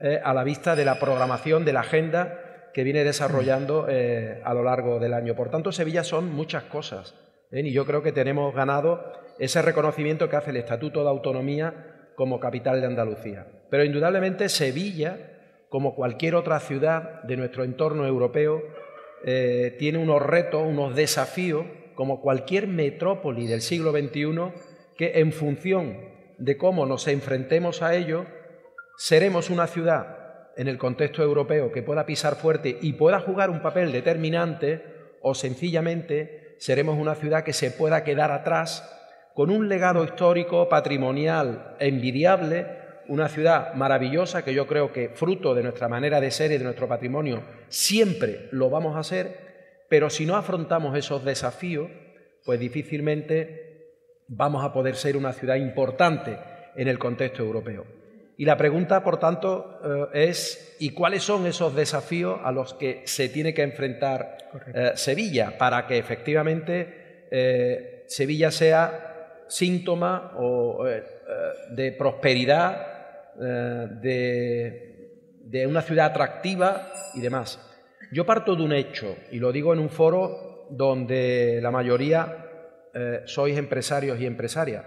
eh, 0.00 0.20
a 0.24 0.32
la 0.32 0.44
vista 0.44 0.74
de 0.76 0.84
la 0.84 0.98
programación 0.98 1.64
de 1.64 1.72
la 1.72 1.80
agenda 1.80 2.70
que 2.72 2.84
viene 2.84 3.04
desarrollando 3.04 3.86
eh, 3.88 4.40
a 4.44 4.54
lo 4.54 4.64
largo 4.64 4.98
del 4.98 5.12
año. 5.12 5.34
Por 5.34 5.50
tanto, 5.50 5.72
Sevilla 5.72 6.04
son 6.04 6.32
muchas 6.32 6.64
cosas. 6.64 7.14
Y 7.52 7.72
yo 7.72 7.86
creo 7.86 8.02
que 8.02 8.12
tenemos 8.12 8.54
ganado 8.54 9.12
ese 9.38 9.62
reconocimiento 9.62 10.28
que 10.28 10.36
hace 10.36 10.50
el 10.50 10.56
Estatuto 10.56 11.02
de 11.02 11.10
Autonomía 11.10 12.10
como 12.16 12.40
capital 12.40 12.80
de 12.80 12.86
Andalucía. 12.86 13.46
Pero 13.70 13.84
indudablemente 13.84 14.48
Sevilla, 14.48 15.18
como 15.68 15.94
cualquier 15.94 16.34
otra 16.34 16.58
ciudad 16.60 17.22
de 17.22 17.36
nuestro 17.36 17.62
entorno 17.64 18.06
europeo, 18.06 18.62
eh, 19.26 19.76
tiene 19.78 19.98
unos 19.98 20.22
retos, 20.22 20.62
unos 20.66 20.94
desafíos, 20.94 21.66
como 21.94 22.20
cualquier 22.20 22.66
metrópoli 22.66 23.46
del 23.46 23.62
siglo 23.62 23.92
XXI, 23.92 24.52
que 24.96 25.20
en 25.20 25.32
función 25.32 25.96
de 26.38 26.56
cómo 26.56 26.86
nos 26.86 27.08
enfrentemos 27.08 27.82
a 27.82 27.94
ello, 27.94 28.26
seremos 28.96 29.50
una 29.50 29.66
ciudad 29.66 30.24
en 30.56 30.68
el 30.68 30.78
contexto 30.78 31.22
europeo 31.22 31.72
que 31.72 31.82
pueda 31.82 32.06
pisar 32.06 32.36
fuerte 32.36 32.78
y 32.80 32.92
pueda 32.92 33.20
jugar 33.20 33.50
un 33.50 33.62
papel 33.62 33.92
determinante 33.92 34.82
o 35.20 35.34
sencillamente 35.34 36.56
seremos 36.58 36.98
una 36.98 37.14
ciudad 37.14 37.44
que 37.44 37.52
se 37.52 37.70
pueda 37.70 38.04
quedar 38.04 38.30
atrás 38.30 38.90
con 39.34 39.50
un 39.50 39.68
legado 39.68 40.04
histórico, 40.04 40.68
patrimonial 40.68 41.76
envidiable, 41.80 42.83
una 43.08 43.28
ciudad 43.28 43.74
maravillosa 43.74 44.44
que 44.44 44.54
yo 44.54 44.66
creo 44.66 44.92
que 44.92 45.10
fruto 45.10 45.54
de 45.54 45.62
nuestra 45.62 45.88
manera 45.88 46.20
de 46.20 46.30
ser 46.30 46.52
y 46.52 46.58
de 46.58 46.64
nuestro 46.64 46.88
patrimonio 46.88 47.42
siempre 47.68 48.48
lo 48.52 48.70
vamos 48.70 48.96
a 48.96 49.00
hacer, 49.00 49.84
pero 49.88 50.10
si 50.10 50.26
no 50.26 50.36
afrontamos 50.36 50.96
esos 50.96 51.24
desafíos, 51.24 51.90
pues 52.44 52.60
difícilmente 52.60 53.64
vamos 54.28 54.64
a 54.64 54.72
poder 54.72 54.96
ser 54.96 55.16
una 55.16 55.32
ciudad 55.32 55.56
importante 55.56 56.38
en 56.76 56.88
el 56.88 56.98
contexto 56.98 57.42
europeo. 57.42 57.84
Y 58.36 58.44
la 58.44 58.56
pregunta, 58.56 59.04
por 59.04 59.18
tanto, 59.18 60.10
eh, 60.12 60.28
es 60.28 60.76
¿y 60.80 60.90
cuáles 60.90 61.22
son 61.22 61.46
esos 61.46 61.74
desafíos 61.74 62.40
a 62.42 62.50
los 62.50 62.74
que 62.74 63.02
se 63.04 63.28
tiene 63.28 63.54
que 63.54 63.62
enfrentar 63.62 64.38
eh, 64.74 64.92
Sevilla 64.96 65.56
para 65.56 65.86
que 65.86 65.98
efectivamente 65.98 67.26
eh, 67.30 68.04
Sevilla 68.08 68.50
sea 68.50 69.44
síntoma 69.46 70.32
de 71.70 71.92
prosperidad, 71.92 72.93
de, 73.38 75.10
de 75.44 75.66
una 75.66 75.82
ciudad 75.82 76.06
atractiva 76.06 76.88
y 77.14 77.20
demás? 77.20 77.60
Yo 78.12 78.24
parto 78.26 78.54
de 78.54 78.62
un 78.62 78.72
hecho, 78.72 79.16
y 79.30 79.38
lo 79.38 79.52
digo 79.52 79.72
en 79.72 79.80
un 79.80 79.90
foro 79.90 80.66
donde 80.70 81.58
la 81.62 81.70
mayoría 81.70 82.46
sois 83.24 83.58
empresarios 83.58 84.20
y 84.20 84.26
empresarias. 84.26 84.84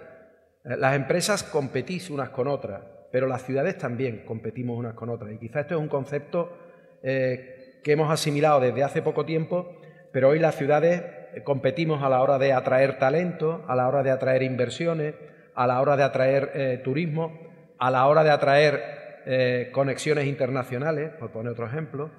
Las 0.64 0.96
empresas 0.96 1.44
competís 1.44 2.10
unas 2.10 2.30
con 2.30 2.48
otras 2.48 2.82
pero 3.12 3.28
las 3.28 3.44
ciudades 3.44 3.78
también 3.78 4.24
competimos 4.26 4.78
unas 4.78 4.94
con 4.94 5.10
otras. 5.10 5.32
Y 5.34 5.38
quizá 5.38 5.62
esto 5.62 5.76
es 5.76 5.82
un 5.82 5.88
concepto 5.88 6.56
eh, 7.04 7.80
que 7.84 7.94
hemos 7.94 8.12
asimilado 8.12 8.60
desde 8.60 8.84
hace 8.84 9.02
poco 9.02 9.26
tiempo, 9.26 9.80
pero 10.12 10.30
hoy 10.30 10.40
las 10.40 10.56
ciudades 10.56 11.04
competimos 11.44 12.04
a 12.04 12.10
la 12.10 12.22
hora 12.22 12.38
de 12.38 12.54
atraer 12.54 12.98
talento, 12.98 13.64
a 13.68 13.76
la 13.76 13.88
hora 13.88 14.04
de 14.04 14.12
atraer 14.12 14.44
inversiones, 14.44 15.16
a 15.56 15.68
la 15.68 15.80
hora 15.82 15.96
de 15.96 16.04
atraer 16.04 16.52
eh, 16.54 16.82
turismo, 16.84 17.47
a 17.80 17.92
la 17.92 18.08
hora 18.08 18.24
de 18.24 18.32
atraer 18.32 19.24
eh, 19.26 19.70
conexiones 19.74 20.26
internacionales, 20.26 21.12
por 21.20 21.32
poner 21.32 21.52
otro 21.52 21.68
ejemplo, 21.68 22.12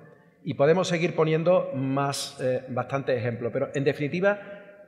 y 0.44 0.54
podemos 0.54 0.88
seguir 0.88 1.14
poniendo 1.14 1.70
más 1.74 2.38
eh, 2.40 2.64
bastantes 2.68 3.18
ejemplos. 3.18 3.52
Pero 3.52 3.70
en 3.74 3.84
definitiva, 3.84 4.40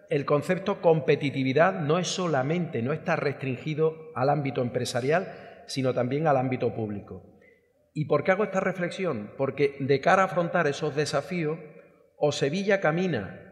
el 0.08 0.24
concepto 0.24 0.80
competitividad 0.80 1.80
no 1.80 1.98
es 1.98 2.08
solamente, 2.08 2.82
no 2.82 2.92
está 2.92 3.16
restringido 3.16 4.10
al 4.14 4.28
ámbito 4.28 4.62
empresarial, 4.62 5.62
sino 5.66 5.94
también 5.94 6.26
al 6.26 6.36
ámbito 6.36 6.74
público. 6.74 7.22
¿Y 7.94 8.04
por 8.04 8.22
qué 8.22 8.32
hago 8.32 8.44
esta 8.44 8.60
reflexión? 8.60 9.32
Porque 9.36 9.76
de 9.80 10.00
cara 10.00 10.22
a 10.22 10.26
afrontar 10.26 10.66
esos 10.66 10.94
desafíos, 10.94 11.58
o 12.16 12.32
Sevilla 12.32 12.80
camina 12.80 13.50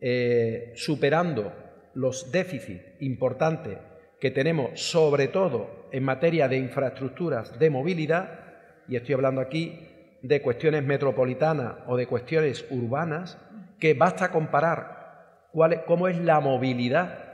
eh, 0.00 0.72
superando 0.76 1.52
los 1.94 2.30
déficits 2.30 3.00
importantes 3.00 3.78
que 4.20 4.30
tenemos, 4.30 4.80
sobre 4.80 5.28
todo 5.28 5.88
en 5.92 6.04
materia 6.04 6.46
de 6.46 6.58
infraestructuras 6.58 7.58
de 7.58 7.70
movilidad, 7.70 8.40
y 8.86 8.96
estoy 8.96 9.14
hablando 9.14 9.40
aquí 9.40 9.88
de 10.22 10.42
cuestiones 10.42 10.84
metropolitanas 10.84 11.76
o 11.86 11.96
de 11.96 12.06
cuestiones 12.06 12.66
urbanas, 12.70 13.38
que 13.78 13.94
basta 13.94 14.30
comparar 14.30 15.46
cuál, 15.52 15.84
cómo 15.86 16.06
es 16.06 16.18
la 16.18 16.40
movilidad 16.40 17.24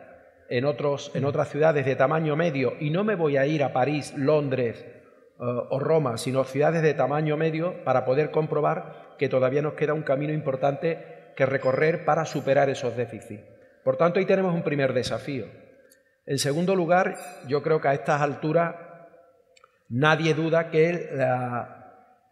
en, 0.49 0.65
otros, 0.65 1.11
en 1.15 1.25
otras 1.25 1.49
ciudades 1.49 1.85
de 1.85 1.97
tamaño 1.97 2.37
medio, 2.37 2.75
y 2.79 2.91
no 2.91 3.03
me 3.03 3.17
voy 3.17 3.37
a 3.37 3.47
ir 3.47 3.65
a 3.65 3.73
París, 3.73 4.15
Londres 4.17 4.85
eh, 4.87 4.95
o 5.39 5.79
Roma, 5.81 6.19
sino 6.19 6.45
ciudades 6.45 6.83
de 6.83 6.95
tamaño 6.95 7.37
medio 7.37 7.83
para 7.85 8.05
poder 8.05 8.31
comprobar 8.31 9.17
que 9.19 9.29
todavía 9.29 9.63
nos 9.63 9.75
queda 9.75 9.93
un 9.93 10.03
camino 10.03 10.33
importante 10.33 11.33
que 11.35 11.47
recorrer 11.47 12.05
para 12.05 12.25
superar 12.25 12.71
esos 12.71 12.97
déficits. 12.97 13.43
Por 13.83 13.97
tanto, 13.97 14.21
ahí 14.21 14.25
tenemos 14.25 14.55
un 14.55 14.63
primer 14.63 14.93
desafío. 14.93 15.66
En 16.27 16.39
segundo 16.39 16.75
lugar, 16.75 17.17
yo 17.47 17.63
creo 17.63 17.81
que 17.81 17.87
a 17.87 17.95
estas 17.95 18.21
alturas 18.21 18.75
nadie 19.89 20.35
duda 20.35 20.71
que 20.71 21.09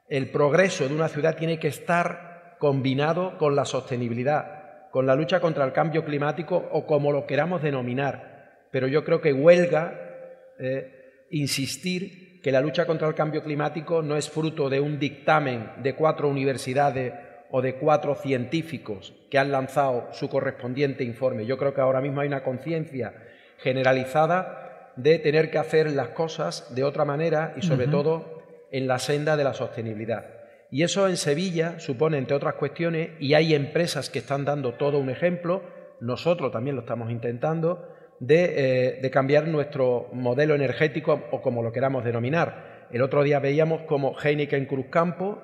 el 0.09 0.31
progreso 0.31 0.89
de 0.89 0.95
una 0.95 1.09
ciudad 1.09 1.37
tiene 1.37 1.61
que 1.61 1.69
estar 1.69 2.57
combinado 2.59 3.39
con 3.39 3.55
la 3.55 3.65
sostenibilidad, 3.65 4.91
con 4.91 5.07
la 5.07 5.15
lucha 5.15 5.39
contra 5.39 5.65
el 5.65 5.73
cambio 5.73 6.05
climático 6.05 6.57
o 6.73 6.87
como 6.87 7.13
lo 7.13 7.25
queramos 7.27 7.63
denominar. 7.63 8.67
Pero 8.73 8.89
yo 8.89 9.05
creo 9.05 9.21
que 9.21 9.33
huelga 9.33 9.95
eh, 10.59 11.27
insistir 11.31 12.41
que 12.43 12.51
la 12.51 12.61
lucha 12.61 12.87
contra 12.87 13.07
el 13.07 13.15
cambio 13.15 13.45
climático 13.45 14.03
no 14.03 14.17
es 14.17 14.29
fruto 14.29 14.69
de 14.69 14.81
un 14.81 14.99
dictamen 14.99 15.71
de 15.83 15.95
cuatro 15.95 16.29
universidades 16.29 17.13
o 17.51 17.63
de 17.63 17.77
cuatro 17.77 18.17
científicos 18.17 19.15
que 19.31 19.39
han 19.39 19.53
lanzado 19.53 20.09
su 20.13 20.29
correspondiente 20.29 21.05
informe. 21.05 21.47
Yo 21.47 21.57
creo 21.57 21.73
que 21.73 21.81
ahora 21.81 22.01
mismo 22.01 22.21
hay 22.21 22.29
una 22.29 22.43
conciencia 22.43 23.15
generalizada 23.59 24.93
de 24.97 25.19
tener 25.19 25.51
que 25.51 25.59
hacer 25.59 25.91
las 25.91 26.09
cosas 26.09 26.75
de 26.75 26.85
otra 26.85 27.05
manera 27.05 27.55
y 27.57 27.63
sobre 27.63 27.89
todo 27.89 28.43
en 28.71 28.87
la 28.87 28.99
senda 28.99 29.37
de 29.37 29.45
la 29.45 29.55
sostenibilidad. 29.55 30.27
Y 30.71 30.83
eso 30.83 31.09
en 31.09 31.17
Sevilla 31.17 31.79
supone, 31.79 32.19
entre 32.19 32.37
otras 32.37 32.55
cuestiones, 32.55 33.11
y 33.21 33.35
hay 33.35 33.55
empresas 33.55 34.11
que 34.11 34.19
están 34.19 34.45
dando 34.45 34.75
todo 34.75 34.99
un 34.99 35.11
ejemplo, 35.11 35.63
nosotros 36.01 36.51
también 36.51 36.77
lo 36.77 36.83
estamos 36.83 37.11
intentando, 37.11 37.89
de, 38.21 39.01
eh, 39.03 39.11
cambiar 39.11 39.47
nuestro 39.49 40.09
modelo 40.13 40.55
energético 40.55 41.25
o 41.31 41.43
como 41.43 41.63
lo 41.63 41.73
queramos 41.73 42.05
denominar. 42.05 42.89
El 42.91 43.03
otro 43.03 43.23
día 43.23 43.39
veíamos 43.39 43.83
como 43.83 44.17
Heineken 44.19 44.67
Cruzcampo 44.67 45.43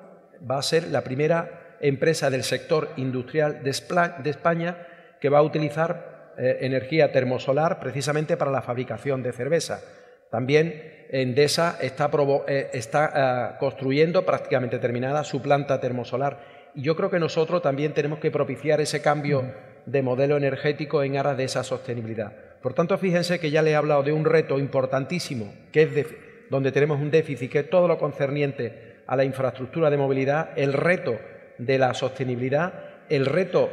va 0.49 0.57
a 0.57 0.61
ser 0.61 0.87
la 0.87 1.01
primera 1.01 1.77
empresa 1.81 2.29
del 2.29 2.43
sector 2.43 2.89
industrial 2.97 3.63
de 3.63 4.29
España 4.29 4.87
que 5.19 5.29
va 5.29 5.39
a 5.39 5.43
utilizar 5.43 6.10
eh, 6.37 6.59
energía 6.61 7.11
termosolar 7.11 7.79
precisamente 7.79 8.37
para 8.37 8.51
la 8.51 8.61
fabricación 8.61 9.21
de 9.23 9.33
cerveza. 9.33 9.81
También 10.29 11.05
Endesa 11.09 11.77
está, 11.81 12.09
eh, 12.47 12.69
está 12.73 13.53
eh, 13.53 13.57
construyendo 13.59 14.25
prácticamente 14.25 14.79
terminada 14.79 15.25
su 15.25 15.41
planta 15.41 15.81
termosolar. 15.81 16.71
Y 16.73 16.83
yo 16.83 16.95
creo 16.95 17.09
que 17.09 17.19
nosotros 17.19 17.61
también 17.61 17.93
tenemos 17.93 18.19
que 18.19 18.31
propiciar 18.31 18.79
ese 18.79 19.01
cambio 19.01 19.53
de 19.85 20.01
modelo 20.01 20.37
energético 20.37 21.03
en 21.03 21.17
aras 21.17 21.35
de 21.35 21.43
esa 21.43 21.63
sostenibilidad. 21.63 22.31
Por 22.61 22.73
tanto, 22.73 22.97
fíjense 22.97 23.39
que 23.39 23.51
ya 23.51 23.61
le 23.61 23.71
he 23.71 23.75
hablado 23.75 24.03
de 24.03 24.13
un 24.13 24.23
reto 24.23 24.57
importantísimo, 24.57 25.53
que 25.73 25.81
es 25.81 26.07
donde 26.49 26.71
tenemos 26.71 27.01
un 27.01 27.11
déficit, 27.11 27.51
que 27.51 27.59
es 27.59 27.69
todo 27.69 27.89
lo 27.89 27.97
concerniente 27.97 29.03
a 29.07 29.17
la 29.17 29.25
infraestructura 29.25 29.89
de 29.89 29.97
movilidad, 29.97 30.51
el 30.55 30.71
reto 30.71 31.19
de 31.57 31.77
la 31.77 31.93
sostenibilidad, 31.93 32.73
el 33.09 33.25
reto 33.25 33.71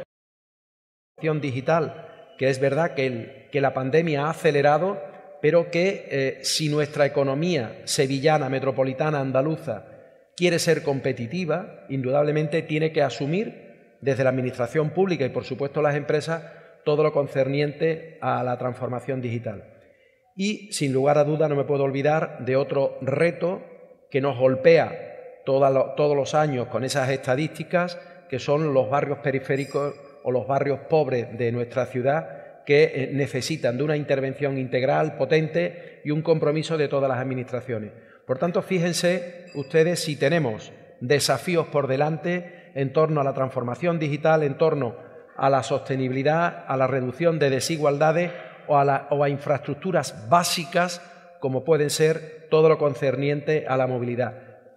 de 1.21 1.27
la 1.27 1.33
digital 1.35 2.08
que 2.39 2.49
es 2.49 2.61
verdad 2.61 2.95
que, 2.95 3.49
la 3.51 3.73
pandemia 3.73 4.25
ha 4.25 4.29
acelerado, 4.29 4.97
pero 5.41 5.69
que 5.69 6.07
eh, 6.09 6.39
si 6.41 6.69
nuestra 6.69 7.05
economía 7.05 7.81
sevillana, 7.83 8.47
metropolitana, 8.47 9.19
andaluza, 9.19 9.83
quiere 10.37 10.57
ser 10.57 10.81
competitiva, 10.81 11.85
indudablemente 11.89 12.61
tiene 12.61 12.93
que 12.93 13.01
asumir 13.01 13.97
desde 13.99 14.23
la 14.23 14.29
Administración 14.29 14.91
pública 14.91 15.25
y, 15.25 15.29
por 15.29 15.43
supuesto, 15.43 15.81
las 15.81 15.95
empresas, 15.95 16.41
todo 16.85 17.03
lo 17.03 17.11
concerniente 17.11 18.17
a 18.21 18.41
la 18.41 18.57
transformación 18.57 19.19
digital. 19.19 19.73
Y, 20.37 20.71
sin 20.71 20.93
lugar 20.93 21.17
a 21.17 21.25
duda, 21.25 21.49
no 21.49 21.57
me 21.57 21.65
puedo 21.65 21.83
olvidar 21.83 22.45
de 22.45 22.55
otro 22.55 22.99
reto 23.01 23.65
que 24.09 24.21
nos 24.21 24.37
golpea 24.37 25.41
todos 25.45 26.15
los 26.15 26.33
años 26.35 26.67
con 26.67 26.85
esas 26.85 27.09
estadísticas, 27.09 27.99
que 28.29 28.39
son 28.39 28.73
los 28.73 28.89
barrios 28.89 29.17
periféricos 29.19 29.93
o 30.23 30.31
los 30.31 30.47
barrios 30.47 30.79
pobres 30.89 31.37
de 31.37 31.51
nuestra 31.51 31.85
ciudad 31.85 32.63
que 32.65 32.83
eh, 32.83 33.09
necesitan 33.13 33.77
de 33.77 33.83
una 33.83 33.97
intervención 33.97 34.57
integral, 34.57 35.15
potente 35.17 36.01
y 36.03 36.11
un 36.11 36.21
compromiso 36.21 36.77
de 36.77 36.87
todas 36.87 37.09
las 37.09 37.19
administraciones. 37.19 37.91
Por 38.25 38.37
tanto, 38.37 38.61
fíjense 38.61 39.47
ustedes 39.55 40.03
si 40.03 40.15
tenemos 40.15 40.71
desafíos 40.99 41.67
por 41.67 41.87
delante 41.87 42.71
en 42.75 42.93
torno 42.93 43.21
a 43.21 43.23
la 43.23 43.33
transformación 43.33 43.97
digital, 43.97 44.43
en 44.43 44.57
torno 44.57 44.95
a 45.35 45.49
la 45.49 45.63
sostenibilidad, 45.63 46.65
a 46.67 46.77
la 46.77 46.85
reducción 46.85 47.39
de 47.39 47.49
desigualdades 47.49 48.31
o 48.67 48.77
a, 48.77 49.07
o 49.09 49.23
a 49.23 49.29
infraestructuras 49.29 50.29
básicas 50.29 51.01
como 51.39 51.63
pueden 51.63 51.89
ser 51.89 52.47
todo 52.51 52.69
lo 52.69 52.77
concerniente 52.77 53.65
a 53.67 53.77
la 53.77 53.87
movilidad. 53.87 54.33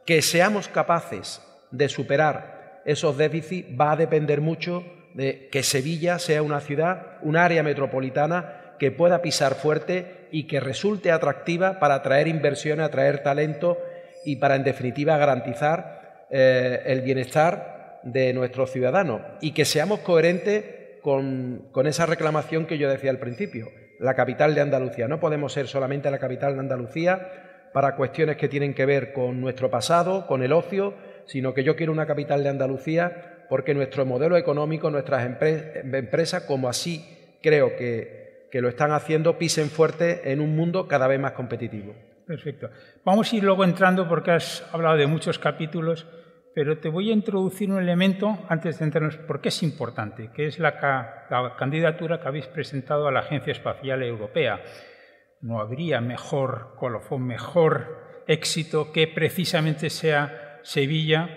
Que 0.07 0.23
seamos 0.23 0.69
capaces 0.69 1.43
de 1.71 1.89
superar 1.89 2.83
esos 2.85 3.17
déficits 3.17 3.69
va 3.79 3.93
a 3.93 3.97
depender 3.97 4.41
mucho 4.41 4.85
de 5.15 5.49
que 5.51 5.63
Sevilla 5.63 6.19
sea 6.19 6.43
una 6.43 6.61
ciudad, 6.61 7.19
un 7.23 7.37
área 7.37 7.63
metropolitana 7.63 8.75
que 8.79 8.91
pueda 8.91 9.23
pisar 9.23 9.55
fuerte 9.55 10.29
y 10.31 10.47
que 10.47 10.61
resulte 10.61 11.13
atractiva 11.13 11.79
para 11.79 11.97
atraer 11.97 12.29
inversiones, 12.29 12.87
atraer 12.87 13.23
talento 13.23 13.79
y 14.25 14.37
para, 14.37 14.57
en 14.57 14.65
definitiva, 14.65 15.17
garantizar 15.17 16.27
eh, 16.31 16.83
el 16.87 17.03
bienestar 17.03 18.01
de 18.03 18.33
nuestros 18.33 18.73
ciudadanos 18.73 19.21
y 19.41 19.53
que 19.53 19.65
seamos 19.65 20.01
coherentes 20.01 20.65
con, 21.03 21.69
con 21.73 21.87
esa 21.87 22.07
reclamación 22.07 22.67
que 22.67 22.79
yo 22.79 22.89
decía 22.89 23.11
al 23.11 23.19
principio, 23.19 23.69
la 23.99 24.15
capital 24.15 24.55
de 24.55 24.63
Andalucía. 24.63 25.07
No 25.09 25.21
podemos 25.21 25.53
ser 25.53 25.69
solamente 25.69 26.11
la 26.11 26.19
capital 26.19 26.55
de 26.55 26.61
Andalucía 26.61 27.69
para 27.73 27.97
cuestiones 27.97 28.37
que 28.37 28.49
tienen 28.49 28.75
que 28.75 28.87
ver 28.87 29.13
con 29.13 29.41
nuestro 29.41 29.71
pasado, 29.71 30.27
con 30.27 30.43
el 30.43 30.53
ocio, 30.53 30.95
sino 31.27 31.55
que 31.55 31.65
yo 31.65 31.77
quiero 31.77 31.93
una 31.93 32.07
capital 32.07 32.43
de 32.43 32.49
Andalucía 32.49 33.42
porque 33.53 33.75
nuestro 33.75 34.07
modelo 34.07 34.39
económico, 34.39 34.91
nuestras 34.91 35.27
empresas, 35.27 36.45
como 36.45 36.71
así 36.71 37.37
creo 37.43 37.77
que, 37.77 38.49
lo 38.51 38.71
están 38.71 38.93
haciendo, 38.93 39.37
pisen 39.37 39.69
fuerte 39.69 40.33
en 40.33 40.41
un 40.41 40.57
mundo 40.57 40.89
cada 40.89 41.07
vez 41.07 41.21
más 41.21 41.33
competitivo. 41.33 41.95
Perfecto. 42.27 42.71
Vamos 43.05 43.31
a 43.31 43.37
ir 43.37 43.45
luego 43.45 43.63
entrando 43.65 44.09
porque 44.09 44.31
has 44.31 44.67
hablado 44.73 44.97
de 44.97 45.07
muchos 45.07 45.39
capítulos, 45.39 46.07
pero 46.55 46.79
te 46.79 46.89
voy 46.89 47.11
a 47.11 47.13
introducir 47.13 47.71
un 47.71 47.79
elemento 47.79 48.39
antes 48.49 48.79
de 48.79 48.87
entrarnos, 48.87 49.19
porque 49.19 49.51
es 49.51 49.63
importante, 49.63 50.31
que 50.35 50.47
es 50.47 50.59
la 50.59 51.55
candidatura 51.59 52.23
que 52.23 52.29
habéis 52.29 52.47
presentado 52.47 53.07
a 53.07 53.13
la 53.13 53.21
Agencia 53.21 53.53
Espacial 53.53 54.03
Europea. 54.03 54.63
No 55.43 55.61
habría 55.61 56.01
mejor 56.01 56.75
colofón, 56.77 57.27
mejor 57.27 58.25
éxito 58.27 58.93
que 58.93 59.09
precisamente 59.09 59.91
sea 59.91 60.59
Sevilla 60.63 61.29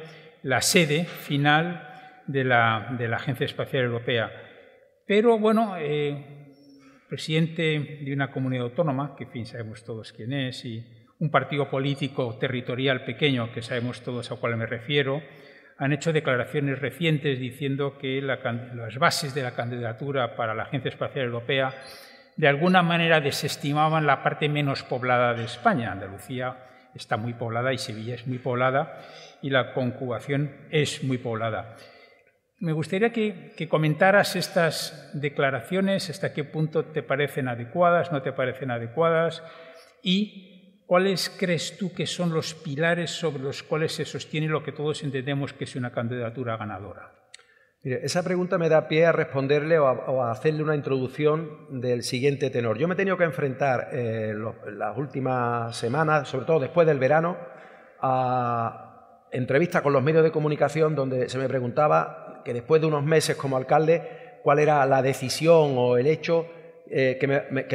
la 0.43 0.61
sede 0.61 1.03
final 1.03 1.91
de 2.28 2.43
la, 2.43 2.97
Agencia 3.13 3.45
Espacial 3.45 3.86
Europea. 3.86 4.32
Pero 5.05 5.38
bueno, 5.38 5.76
eh, 5.78 6.45
presidente 7.07 7.99
de 8.01 8.13
una 8.13 8.32
comunidad 8.32 8.65
autónoma, 8.65 9.15
que 9.15 9.26
en 9.26 9.32
fin 9.32 9.45
sabemos 9.45 9.84
todos 9.84 10.11
quién 10.11 10.34
es, 10.34 10.65
y 10.65 10.84
un 11.19 11.30
partido 11.30 11.69
político 11.69 12.38
territorial 12.38 13.05
pequeño, 13.05 13.51
que 13.53 13.61
sabemos 13.61 14.01
todos 14.01 14.32
a 14.32 14.36
cuál 14.36 14.57
me 14.57 14.65
refiero, 14.65 15.21
han 15.78 15.93
hecho 15.93 16.13
declaraciones 16.13 16.80
recientes 16.80 17.39
diciendo 17.39 17.97
que 17.97 18.21
las 18.21 18.97
bases 18.97 19.36
de 19.36 19.43
la 19.43 19.55
candidatura 19.55 20.36
para 20.36 20.55
la 20.55 20.63
Agencia 20.63 20.89
Espacial 20.89 21.26
Europea 21.26 21.73
de 22.38 22.47
alguna 22.47 22.82
manera 22.82 23.21
desestimaban 23.21 24.05
la 24.05 24.23
parte 24.23 24.49
menos 24.49 24.84
poblada 24.84 25.34
de 25.34 25.45
España. 25.45 25.91
Andalucía 25.91 26.57
está 26.93 27.17
muy 27.17 27.34
poblada 27.34 27.73
y 27.73 27.78
Sevilla 27.78 28.15
es 28.15 28.28
muy 28.28 28.39
poblada 28.39 29.01
y 29.41 29.49
la 29.49 29.73
conjugación 29.73 30.51
es 30.69 31.03
muy 31.03 31.17
poblada. 31.17 31.76
Me 32.59 32.71
gustaría 32.71 33.11
que, 33.11 33.67
comentaras 33.69 34.35
estas 34.35 35.11
declaraciones, 35.13 36.09
hasta 36.09 36.33
qué 36.33 36.45
punto 36.45 36.85
te 36.85 37.03
parecen 37.03 37.49
adecuadas, 37.49 38.11
no 38.13 38.21
te 38.21 38.31
parecen 38.31 38.71
adecuadas 38.71 39.43
y 40.01 40.83
cuáles 40.87 41.29
crees 41.29 41.77
tú 41.77 41.93
que 41.93 42.07
son 42.07 42.33
los 42.33 42.53
pilares 42.53 43.11
sobre 43.11 43.43
los 43.43 43.61
cuales 43.63 43.93
se 43.93 44.05
sostiene 44.05 44.47
lo 44.47 44.63
que 44.63 44.71
todos 44.71 45.03
entendemos 45.03 45.51
que 45.51 45.65
es 45.65 45.75
una 45.75 45.91
candidatura 45.91 46.55
ganadora. 46.55 47.11
esa 47.83 48.23
pregunta 48.23 48.57
me 48.57 48.69
da 48.69 48.87
pie 48.87 49.05
a 49.05 49.11
responderle 49.11 49.77
o 49.77 50.21
a, 50.21 50.31
hacerle 50.31 50.63
una 50.63 50.75
introducción 50.75 51.81
del 51.81 52.03
siguiente 52.03 52.49
tenor. 52.49 52.77
Yo 52.77 52.87
me 52.87 52.93
he 52.93 52.97
tenido 52.97 53.17
que 53.17 53.25
enfrentar 53.25 53.89
eh, 53.91 54.33
las 54.71 54.97
últimas 54.97 55.75
semanas, 55.75 56.29
sobre 56.29 56.45
todo 56.45 56.61
después 56.61 56.87
del 56.87 56.99
verano, 56.99 57.37
a 57.99 59.27
entrevistas 59.31 59.81
con 59.81 59.91
los 59.91 60.01
medios 60.01 60.23
de 60.23 60.31
comunicación 60.31 60.95
donde 60.95 61.27
se 61.27 61.37
me 61.37 61.49
preguntaba 61.49 62.24
que 62.45 62.53
después 62.53 62.79
de 62.79 62.87
unos 62.87 63.03
meses 63.03 63.35
como 63.35 63.57
alcalde, 63.57 64.39
cuál 64.43 64.59
era 64.59 64.85
la 64.85 65.01
decisión 65.01 65.73
o 65.75 65.97
el 65.97 66.05
hecho 66.07 66.45
eh, 66.87 67.17
que, 67.19 67.27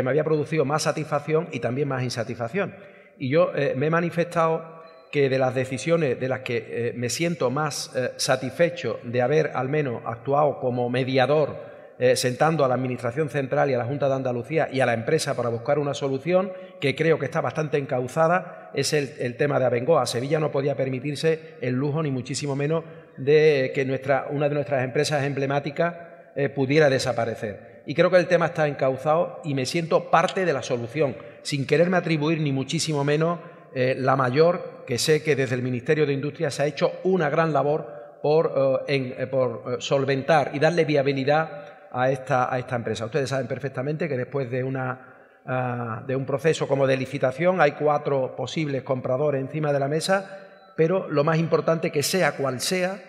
me, 0.02 0.10
había 0.10 0.22
producido 0.22 0.64
más 0.64 0.84
satisfacción 0.84 1.48
y 1.50 1.58
también 1.58 1.88
más 1.88 2.04
insatisfacción. 2.04 2.76
Y 3.18 3.28
yo 3.28 3.50
eh, 3.56 3.74
me 3.76 3.88
he 3.88 3.90
manifestado 3.90 4.80
que 5.10 5.28
de 5.28 5.38
las 5.40 5.52
decisiones 5.52 6.20
de 6.20 6.28
las 6.28 6.40
que 6.40 6.66
eh, 6.68 6.92
me 6.94 7.10
siento 7.10 7.50
más 7.50 7.90
satisfecho 8.16 9.00
de 9.02 9.20
haber 9.20 9.50
al 9.54 9.68
menos 9.68 10.02
actuado 10.06 10.60
como 10.60 10.88
mediador 10.88 11.68
sentando 12.14 12.64
a 12.64 12.68
la 12.68 12.76
Administración 12.76 13.28
Central 13.28 13.68
y 13.70 13.74
a 13.74 13.78
la 13.78 13.84
Junta 13.84 14.08
de 14.08 14.14
Andalucía 14.14 14.70
y 14.72 14.80
a 14.80 14.86
la 14.86 14.94
empresa 14.94 15.36
para 15.36 15.50
buscar 15.50 15.78
una 15.78 15.92
solución 15.92 16.50
que 16.80 16.96
creo 16.96 17.18
que 17.18 17.26
está 17.26 17.42
bastante 17.42 17.76
encauzada, 17.76 18.70
es 18.72 18.94
el, 18.94 19.36
tema 19.36 19.58
de 19.58 19.66
Abengoa. 19.66 20.06
Sevilla 20.06 20.40
no 20.40 20.50
podía 20.50 20.74
permitirse 20.74 21.56
el 21.60 21.74
lujo, 21.74 22.02
ni 22.02 22.10
muchísimo 22.10 22.56
menos, 22.56 22.84
de 23.16 23.72
que 23.74 23.84
nuestra, 23.84 24.26
una 24.30 24.48
de 24.48 24.54
nuestras 24.54 24.84
empresas 24.84 25.24
emblemáticas 25.24 25.94
eh, 26.36 26.48
pudiera 26.48 26.88
desaparecer. 26.88 27.82
Y 27.86 27.94
creo 27.94 28.11
que 28.11 28.18
el 28.18 28.28
tema 28.28 28.46
está 28.46 28.68
encauzado 28.68 29.40
y 29.44 29.54
me 29.54 29.66
siento 29.66 30.11
parte 30.11 30.44
de 30.44 30.52
la 30.52 30.62
solución, 30.62 31.16
sin 31.42 31.66
quererme 31.66 31.96
atribuir 31.96 32.40
ni 32.40 32.52
muchísimo 32.52 33.04
menos 33.04 33.40
eh, 33.74 33.94
la 33.98 34.16
mayor, 34.16 34.84
que 34.86 34.98
sé 34.98 35.22
que 35.22 35.36
desde 35.36 35.54
el 35.54 35.62
Ministerio 35.62 36.06
de 36.06 36.12
Industria 36.12 36.50
se 36.50 36.62
ha 36.62 36.66
hecho 36.66 36.92
una 37.04 37.30
gran 37.30 37.52
labor 37.52 38.18
por, 38.22 38.84
por 39.30 39.76
solventar 39.80 40.50
y 40.52 40.58
darle 40.58 40.84
viabilidad 40.84 41.70
a 41.90 42.11
esta, 42.11 42.52
a 42.52 42.58
esta 42.58 42.76
empresa. 42.76 43.06
Ustedes 43.06 43.28
saben 43.28 43.46
perfectamente 43.46 44.08
que 44.08 44.16
después 44.16 44.50
de, 44.50 44.62
una, 44.62 45.40
ah, 45.46 46.02
de 46.06 46.16
un 46.16 46.24
proceso 46.24 46.68
como 46.68 46.86
de 46.86 46.96
licitación 46.96 47.61
hay 47.61 47.72
cuatro 47.72 48.34
posibles 48.36 48.82
compradores 48.82 49.40
encima 49.40 49.72
de 49.72 49.80
la 49.80 49.88
mesa, 49.88 50.49
pero 50.80 51.10
lo 51.10 51.24
más 51.24 51.36
importante 51.36 51.92
que 51.92 52.02
sea 52.02 52.36
cual 52.36 52.58
sea, 52.58 53.02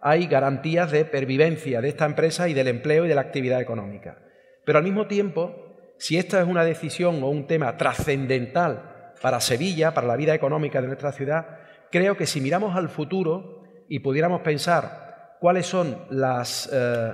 hay 0.00 0.28
garantías 0.28 0.90
de 0.90 1.04
pervivencia 1.04 1.82
de 1.82 1.90
esta 1.90 2.06
empresa 2.06 2.48
y 2.48 2.54
del 2.54 2.68
empleo 2.68 3.04
y 3.04 3.08
de 3.10 3.14
la 3.14 3.20
actividad 3.20 3.60
económica. 3.60 4.16
Pero 4.64 4.78
al 4.78 4.84
mismo 4.84 5.06
tiempo, 5.08 5.76
si 5.98 6.16
esta 6.16 6.40
es 6.40 6.48
una 6.48 6.64
decisión 6.64 7.22
o 7.22 7.28
un 7.28 7.46
tema 7.46 7.76
trascendental 7.76 9.12
para 9.20 9.42
Sevilla, 9.42 9.92
para 9.92 10.06
la 10.06 10.16
vida 10.16 10.34
económica 10.34 10.80
de 10.80 10.86
nuestra 10.86 11.12
ciudad, 11.12 11.58
creo 11.90 12.16
que 12.16 12.24
si 12.24 12.40
miramos 12.40 12.74
al 12.74 12.88
futuro 12.88 13.62
y 13.90 13.98
pudiéramos 13.98 14.40
pensar 14.40 15.36
cuáles 15.38 15.66
son 15.66 16.06
las, 16.08 16.70
eh, 16.72 17.12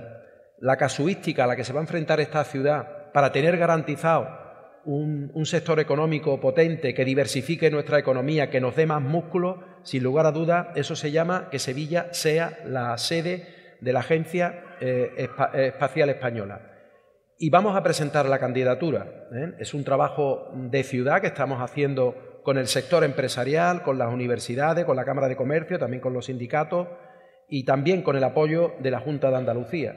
la 0.60 0.76
casuística 0.76 1.42
a 1.42 1.48
la 1.48 1.56
que 1.56 1.64
se 1.64 1.72
va 1.72 1.80
a 1.80 1.82
enfrentar 1.82 2.20
esta 2.20 2.44
ciudad 2.44 3.10
para 3.12 3.32
tener 3.32 3.56
garantizado 3.58 4.44
un, 4.84 5.44
sector 5.44 5.80
económico 5.80 6.40
potente 6.40 6.94
que 6.94 7.04
diversifique 7.04 7.68
nuestra 7.68 7.98
economía, 7.98 8.48
que 8.48 8.60
nos 8.60 8.76
dé 8.76 8.86
más 8.86 9.02
músculo, 9.02 9.73
sin 9.84 10.02
lugar 10.02 10.26
a 10.26 10.32
duda, 10.32 10.72
eso 10.74 10.96
se 10.96 11.12
llama 11.12 11.48
que 11.50 11.58
Sevilla 11.58 12.12
sea 12.12 12.58
la 12.66 12.96
sede 12.98 13.76
de 13.80 13.92
la 13.92 14.00
Agencia 14.00 14.76
eh, 14.80 15.28
Espacial 15.54 16.10
Española. 16.10 16.72
Y 17.38 17.50
vamos 17.50 17.76
a 17.76 17.82
presentar 17.82 18.26
la 18.26 18.38
candidatura. 18.38 19.28
¿eh? 19.32 19.54
Es 19.58 19.74
un 19.74 19.84
trabajo 19.84 20.50
de 20.54 20.82
ciudad 20.82 21.20
que 21.20 21.26
estamos 21.26 21.60
haciendo 21.60 22.40
con 22.42 22.58
el 22.58 22.66
sector 22.66 23.04
empresarial, 23.04 23.82
con 23.82 23.98
las 23.98 24.12
universidades, 24.12 24.84
con 24.84 24.96
la 24.96 25.04
Cámara 25.04 25.28
de 25.28 25.36
Comercio, 25.36 25.78
también 25.78 26.00
con 26.00 26.12
los 26.12 26.26
sindicatos 26.26 26.88
y 27.48 27.64
también 27.64 28.02
con 28.02 28.16
el 28.16 28.24
apoyo 28.24 28.74
de 28.80 28.90
la 28.90 29.00
Junta 29.00 29.30
de 29.30 29.36
Andalucía. 29.36 29.94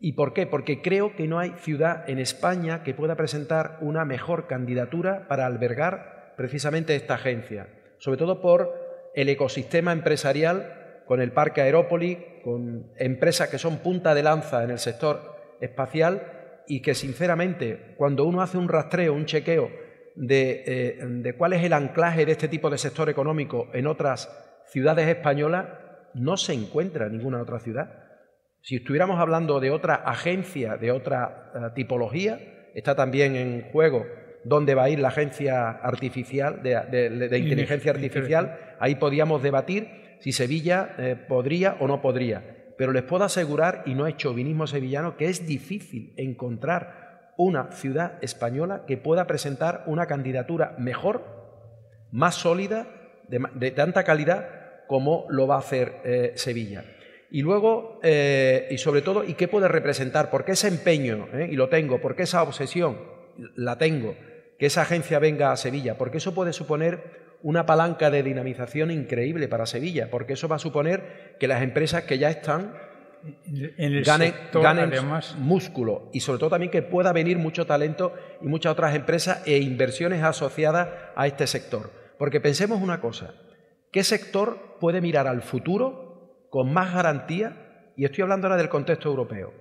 ¿Y 0.00 0.12
por 0.12 0.32
qué? 0.32 0.46
Porque 0.46 0.80
creo 0.80 1.16
que 1.16 1.26
no 1.26 1.38
hay 1.38 1.54
ciudad 1.58 2.08
en 2.08 2.18
España 2.18 2.82
que 2.84 2.94
pueda 2.94 3.16
presentar 3.16 3.78
una 3.80 4.04
mejor 4.04 4.46
candidatura 4.46 5.26
para 5.28 5.46
albergar 5.46 6.34
precisamente 6.36 6.94
esta 6.94 7.14
agencia, 7.14 7.68
sobre 7.98 8.18
todo 8.18 8.40
por 8.40 8.77
el 9.18 9.28
ecosistema 9.30 9.90
empresarial 9.90 11.02
con 11.04 11.20
el 11.20 11.32
Parque 11.32 11.60
Aerópolis, 11.60 12.18
con 12.44 12.92
empresas 12.96 13.48
que 13.48 13.58
son 13.58 13.78
punta 13.78 14.14
de 14.14 14.22
lanza 14.22 14.62
en 14.62 14.70
el 14.70 14.78
sector 14.78 15.56
espacial 15.60 16.62
y 16.68 16.82
que 16.82 16.94
sinceramente 16.94 17.96
cuando 17.96 18.24
uno 18.24 18.42
hace 18.42 18.58
un 18.58 18.68
rastreo, 18.68 19.14
un 19.14 19.26
chequeo 19.26 19.70
de, 20.14 20.62
eh, 20.66 20.98
de 21.04 21.32
cuál 21.32 21.54
es 21.54 21.64
el 21.64 21.72
anclaje 21.72 22.26
de 22.26 22.32
este 22.32 22.46
tipo 22.46 22.70
de 22.70 22.78
sector 22.78 23.08
económico 23.08 23.66
en 23.72 23.88
otras 23.88 24.30
ciudades 24.68 25.08
españolas, 25.08 25.66
no 26.14 26.36
se 26.36 26.52
encuentra 26.52 27.08
ninguna 27.08 27.42
otra 27.42 27.58
ciudad. 27.58 28.04
Si 28.62 28.76
estuviéramos 28.76 29.18
hablando 29.18 29.58
de 29.58 29.72
otra 29.72 29.96
agencia, 29.96 30.76
de 30.76 30.92
otra 30.92 31.50
eh, 31.56 31.58
tipología, 31.74 32.70
está 32.72 32.94
también 32.94 33.34
en 33.34 33.72
juego 33.72 34.06
dónde 34.44 34.74
va 34.74 34.84
a 34.84 34.90
ir 34.90 34.98
la 34.98 35.08
agencia 35.08 35.70
artificial, 35.70 36.62
de, 36.62 37.38
inteligencia 37.38 37.92
artificial, 37.92 38.58
ahí 38.78 38.94
podíamos 38.96 39.42
debatir 39.42 40.16
si 40.20 40.32
Sevilla 40.32 40.94
eh, 40.98 41.16
podría 41.16 41.76
o 41.80 41.86
no 41.86 42.00
podría. 42.00 42.74
Pero 42.76 42.92
les 42.92 43.02
puedo 43.02 43.24
asegurar, 43.24 43.82
y 43.86 43.94
no 43.94 44.06
es 44.06 44.16
chauvinismo 44.16 44.66
sevillano, 44.66 45.16
que 45.16 45.26
es 45.26 45.46
difícil 45.46 46.14
encontrar 46.16 47.32
una 47.36 47.70
ciudad 47.72 48.18
española 48.22 48.84
que 48.86 48.96
pueda 48.96 49.26
presentar 49.26 49.84
una 49.86 50.06
candidatura 50.06 50.74
mejor, 50.78 51.24
más 52.10 52.34
sólida, 52.36 52.86
de, 53.28 53.70
tanta 53.72 54.04
calidad 54.04 54.48
como 54.86 55.26
lo 55.28 55.46
va 55.46 55.56
a 55.56 55.58
hacer 55.58 56.00
eh, 56.04 56.32
Sevilla. 56.36 56.84
Y 57.30 57.42
luego, 57.42 58.00
eh, 58.02 58.68
y 58.70 58.78
sobre 58.78 59.02
todo, 59.02 59.22
¿y 59.22 59.34
qué 59.34 59.48
puede 59.48 59.68
representar? 59.68 60.30
¿Por 60.30 60.44
qué 60.44 60.52
ese 60.52 60.68
empeño? 60.68 61.28
Y 61.50 61.56
lo 61.56 61.68
tengo, 61.68 62.00
¿por 62.00 62.16
qué 62.16 62.22
esa 62.22 62.42
obsesión? 62.42 63.17
La 63.56 63.78
tengo, 63.78 64.16
que 64.58 64.66
esa 64.66 64.82
agencia 64.82 65.18
venga 65.18 65.52
a 65.52 65.56
Sevilla, 65.56 65.96
porque 65.96 66.18
eso 66.18 66.34
puede 66.34 66.52
suponer 66.52 67.28
una 67.42 67.66
palanca 67.66 68.10
de 68.10 68.22
dinamización 68.22 68.90
increíble 68.90 69.48
para 69.48 69.66
Sevilla, 69.66 70.10
porque 70.10 70.32
eso 70.32 70.48
va 70.48 70.56
a 70.56 70.60
suponer 70.60 71.36
que 71.38 71.48
las 71.48 71.62
empresas 71.62 72.02
que 72.04 72.18
ya 72.18 72.30
están 72.30 72.74
ganen, 74.52 74.92
músculo 75.38 76.08
y 76.12 76.20
sobre 76.20 76.38
todo 76.38 76.50
también 76.50 76.70
que 76.70 76.82
pueda 76.82 77.12
venir 77.12 77.38
mucho 77.38 77.66
talento 77.66 78.14
y 78.40 78.46
muchas 78.46 78.72
otras 78.72 78.94
empresas 78.94 79.42
e 79.46 79.58
inversiones 79.58 80.22
asociadas 80.22 80.88
a 81.16 81.26
este 81.26 81.46
sector. 81.46 81.90
Porque 82.18 82.40
pensemos 82.40 82.80
una 82.80 83.00
cosa, 83.00 83.34
¿qué 83.92 84.02
sector 84.02 84.76
puede 84.80 85.00
mirar 85.00 85.26
al 85.26 85.42
futuro 85.42 86.46
con 86.50 86.72
más 86.72 86.94
garantía, 86.94 87.92
y 87.96 88.04
estoy 88.04 88.22
hablando 88.22 88.46
ahora 88.46 88.56
del 88.56 88.68
contexto 88.68 89.08
europeo, 89.08 89.52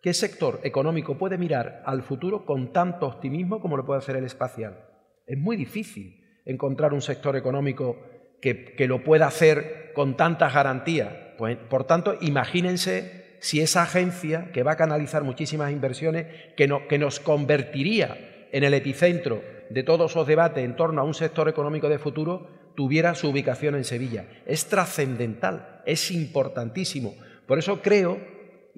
¿qué 0.00 0.14
sector 0.14 0.60
económico 0.62 1.18
puede 1.18 1.38
mirar 1.38 1.82
al 1.86 2.02
futuro 2.02 2.44
con 2.44 2.72
tanto 2.72 3.06
optimismo 3.06 3.60
como 3.60 3.76
lo 3.76 3.84
puede 3.84 3.98
hacer 3.98 4.16
el 4.16 4.24
espacial? 4.24 4.84
Es 5.26 5.38
muy 5.38 5.56
difícil 5.56 6.24
encontrar 6.44 6.92
un 6.92 7.02
sector 7.02 7.36
económico 7.36 7.96
que, 8.40 8.86
lo 8.88 9.04
pueda 9.04 9.26
hacer 9.26 9.92
con 9.94 10.16
tantas 10.16 10.54
garantías. 10.54 11.12
Pues, 11.36 11.56
por 11.56 11.84
tanto, 11.84 12.16
imagínense 12.20 13.36
si 13.40 13.60
esa 13.60 13.82
agencia, 13.82 14.50
que 14.52 14.62
va 14.62 14.72
a 14.72 14.76
canalizar 14.76 15.22
muchísimas 15.22 15.72
inversiones, 15.72 16.26
que, 16.56 16.68
que 16.88 16.98
nos 16.98 17.20
convertiría 17.20 18.48
en 18.52 18.64
el 18.64 18.74
epicentro 18.74 19.42
de 19.70 19.82
todos 19.82 20.10
esos 20.10 20.26
debates 20.26 20.64
en 20.64 20.76
torno 20.76 21.00
a 21.00 21.04
un 21.04 21.14
sector 21.14 21.48
económico 21.48 21.88
de 21.88 21.98
futuro, 21.98 22.48
tuviera 22.74 23.14
su 23.14 23.28
ubicación 23.28 23.74
en 23.74 23.84
Sevilla. 23.84 24.26
Es 24.46 24.66
trascendental, 24.66 25.82
es 25.86 26.10
importantísimo. 26.10 27.14
Por 27.46 27.58
eso 27.58 27.80
creo, 27.80 28.18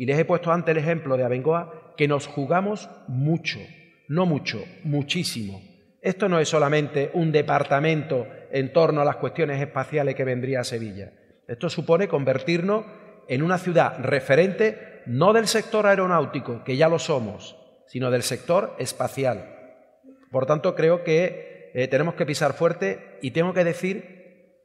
y 0.03 0.05
les 0.05 0.19
he 0.19 0.25
puesto 0.25 0.51
antes 0.51 0.73
el 0.73 0.83
ejemplo 0.83 1.17
de 1.17 1.23
Abengoa, 1.23 1.95
que 1.97 2.09
nos 2.09 2.27
jugamos 2.27 2.91
mucho, 3.07 3.61
no 4.09 4.27
mucho, 4.27 4.65
muchísimo. 4.83 5.63
Esto 6.01 6.29
no 6.29 6.41
es 6.41 6.49
solamente 6.49 7.13
un 7.15 7.31
departamento 7.31 8.27
en 8.51 8.73
torno 8.73 9.01
a 9.01 9.05
las 9.05 9.19
cuestiones 9.19 9.61
espaciales 9.61 10.17
que 10.17 10.25
vendría 10.25 10.59
a 10.59 10.65
Sevilla. 10.65 11.13
Esto 11.47 11.71
supone 11.71 12.09
convertirnos 12.09 12.85
en 13.29 13.45
una 13.45 13.59
ciudad 13.59 13.97
referente 14.01 15.03
no 15.07 15.33
del 15.33 15.47
sector 15.47 15.87
aeronáutico, 15.87 16.65
que 16.65 16.77
ya 16.77 16.89
lo 16.89 16.99
somos, 16.99 17.57
sino 17.87 18.11
del 18.11 18.25
sector 18.25 18.75
espacial. 18.81 19.55
Por 20.33 20.47
tanto, 20.47 20.75
creo 20.75 21.05
que 21.05 21.71
eh, 21.75 21.87
tenemos 21.87 22.17
que 22.17 22.27
pisar 22.27 22.55
fuerte 22.55 23.21
y 23.23 23.31
tengo 23.31 23.55
que 23.55 23.63
decir, 23.63 24.22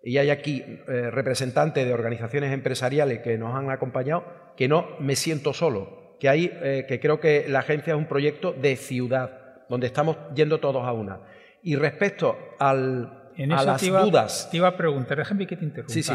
y 0.07 0.17
hay 0.19 0.29
aquí 0.29 0.63
eh, 0.87 1.11
representantes 1.11 1.85
de 1.85 1.93
organizaciones 1.93 2.53
empresariales 2.53 3.19
que 3.19 3.37
nos 3.37 3.53
han 3.53 3.69
acompañado, 3.69 4.23
que 4.55 4.69
no 4.69 4.87
me 4.99 5.17
siento 5.17 5.51
solo, 5.53 6.15
que, 6.17 6.29
hay, 6.29 6.49
eh, 6.63 6.85
que 6.87 7.01
creo 7.01 7.19
que 7.19 7.45
la 7.49 7.59
agencia 7.59 7.91
es 7.93 7.97
un 7.99 8.05
proyecto 8.07 8.53
de 8.53 8.77
ciudad, 8.77 9.65
donde 9.67 9.87
estamos 9.87 10.15
yendo 10.33 10.59
todos 10.61 10.85
a 10.85 10.93
una. 10.93 11.19
Y 11.61 11.75
respecto 11.75 12.37
al, 12.57 13.31
en 13.35 13.51
a 13.51 13.63
las 13.63 13.81
te 13.81 13.87
iba, 13.87 14.01
dudas. 14.01 14.47
Te 14.49 14.55
iba 14.57 14.69
a 14.69 14.77
preguntar, 14.77 15.17
déjame 15.17 15.45
que 15.45 15.57
te 15.57 15.65
interrumpa. 15.65 15.93
Sí, 15.93 16.01
sí. 16.03 16.13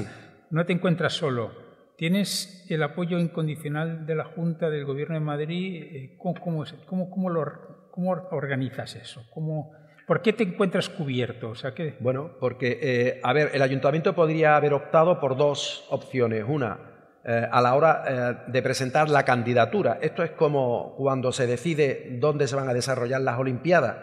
No 0.50 0.64
te 0.64 0.72
encuentras 0.72 1.12
solo. 1.12 1.52
¿Tienes 1.98 2.64
el 2.70 2.82
apoyo 2.82 3.18
incondicional 3.18 4.06
de 4.06 4.14
la 4.14 4.24
Junta 4.24 4.70
del 4.70 4.86
Gobierno 4.86 5.14
de 5.16 5.20
Madrid? 5.20 5.82
Eh, 5.82 6.14
¿Cómo, 6.16 6.34
cómo, 6.40 6.64
cómo- 6.86 7.10
cómo 7.10 7.28
lo, 7.28 7.44
cómo 7.90 8.12
organizas 8.30 8.96
eso? 8.96 9.22
¿Cómo, 9.34 9.72
¿Por 10.06 10.22
qué 10.22 10.32
te 10.32 10.44
encuentras 10.44 10.88
cubierto? 10.88 11.50
O 11.50 11.54
sea, 11.54 11.74
que, 11.74 11.96
Bueno, 12.00 12.32
porque, 12.40 12.78
eh, 12.82 13.20
a 13.22 13.32
ver, 13.32 13.50
el 13.54 13.62
ayuntamiento 13.62 14.14
podría 14.14 14.56
haber 14.56 14.74
optado 14.74 15.20
por 15.20 15.36
dos 15.36 15.86
opciones. 15.90 16.44
Una, 16.46 16.92
eh, 17.24 17.46
a 17.50 17.60
la 17.60 17.74
hora 17.76 18.04
eh, 18.06 18.50
de 18.50 18.62
presentar 18.62 19.08
la 19.08 19.24
candidatura. 19.24 19.98
Esto 20.02 20.24
es 20.24 20.32
como 20.32 20.96
cuando 20.96 21.30
se 21.30 21.46
decide 21.46 22.18
dónde 22.18 22.48
se 22.48 22.56
van 22.56 22.68
a 22.68 22.74
desarrollar 22.74 23.20
las 23.20 23.38
Olimpiadas. 23.38 23.96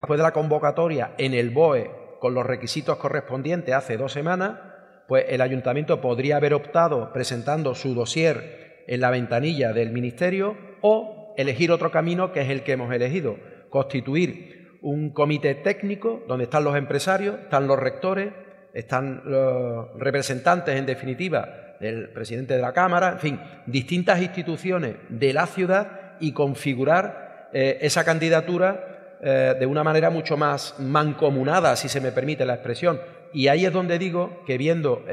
Después 0.00 0.18
de 0.18 0.22
la 0.22 0.32
convocatoria 0.32 1.14
en 1.16 1.34
el 1.34 1.50
BOE 1.50 1.90
con 2.20 2.34
los 2.34 2.46
requisitos 2.46 2.98
correspondientes 2.98 3.74
hace 3.74 3.96
dos 3.96 4.12
semanas, 4.12 4.60
pues 5.08 5.24
el 5.28 5.40
ayuntamiento 5.40 6.00
podría 6.00 6.36
haber 6.36 6.52
optado 6.52 7.12
presentando 7.14 7.74
su 7.74 7.94
dossier 7.94 8.84
en 8.86 9.00
la 9.00 9.10
ventanilla 9.10 9.72
del 9.72 9.90
ministerio 9.90 10.56
o 10.82 11.17
elegir 11.38 11.70
otro 11.70 11.90
camino 11.92 12.32
que 12.32 12.42
es 12.42 12.50
el 12.50 12.64
que 12.64 12.72
hemos 12.72 12.92
elegido, 12.92 13.36
constituir 13.70 14.78
un 14.82 15.10
comité 15.10 15.54
técnico 15.54 16.24
donde 16.26 16.44
están 16.44 16.64
los 16.64 16.76
empresarios, 16.76 17.36
están 17.44 17.68
los 17.68 17.78
rectores, 17.78 18.32
están 18.74 19.22
los 19.24 19.98
representantes 19.98 20.76
en 20.76 20.84
definitiva 20.84 21.76
del 21.80 22.10
presidente 22.10 22.54
de 22.54 22.60
la 22.60 22.72
Cámara, 22.72 23.12
en 23.12 23.18
fin, 23.20 23.40
distintas 23.66 24.20
instituciones 24.20 24.96
de 25.08 25.32
la 25.32 25.46
ciudad 25.46 26.16
y 26.18 26.32
configurar 26.32 27.48
eh, 27.52 27.78
esa 27.82 28.04
candidatura 28.04 29.18
eh, 29.22 29.54
de 29.58 29.66
una 29.66 29.84
manera 29.84 30.10
mucho 30.10 30.36
más 30.36 30.74
mancomunada, 30.80 31.76
si 31.76 31.88
se 31.88 32.00
me 32.00 32.10
permite 32.10 32.44
la 32.44 32.54
expresión. 32.54 33.00
Y 33.32 33.46
ahí 33.46 33.64
es 33.64 33.72
donde 33.72 33.96
digo 34.00 34.42
que 34.44 34.58
viendo 34.58 35.04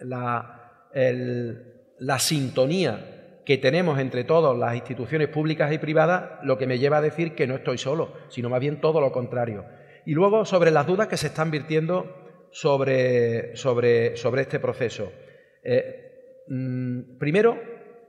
la, 0.00 0.72
la 1.98 2.18
sintonía 2.18 3.19
que 3.44 3.58
tenemos 3.58 3.98
entre 3.98 4.24
todas 4.24 4.56
las 4.56 4.74
instituciones 4.74 5.28
públicas 5.28 5.72
y 5.72 5.78
privadas, 5.78 6.40
lo 6.42 6.58
que 6.58 6.66
me 6.66 6.78
lleva 6.78 6.98
a 6.98 7.02
decir 7.02 7.34
que 7.34 7.46
no 7.46 7.56
estoy 7.56 7.78
solo, 7.78 8.12
sino 8.28 8.48
más 8.48 8.60
bien 8.60 8.80
todo 8.80 9.00
lo 9.00 9.12
contrario. 9.12 9.64
Y 10.04 10.14
luego 10.14 10.44
sobre 10.44 10.70
las 10.70 10.86
dudas 10.86 11.08
que 11.08 11.16
se 11.16 11.28
están 11.28 11.50
virtiendo 11.50 12.48
sobre, 12.50 13.56
sobre, 13.56 14.16
sobre 14.16 14.42
este 14.42 14.58
proceso. 14.58 15.12
Eh, 15.62 16.42
mm, 16.48 17.18
primero, 17.18 17.58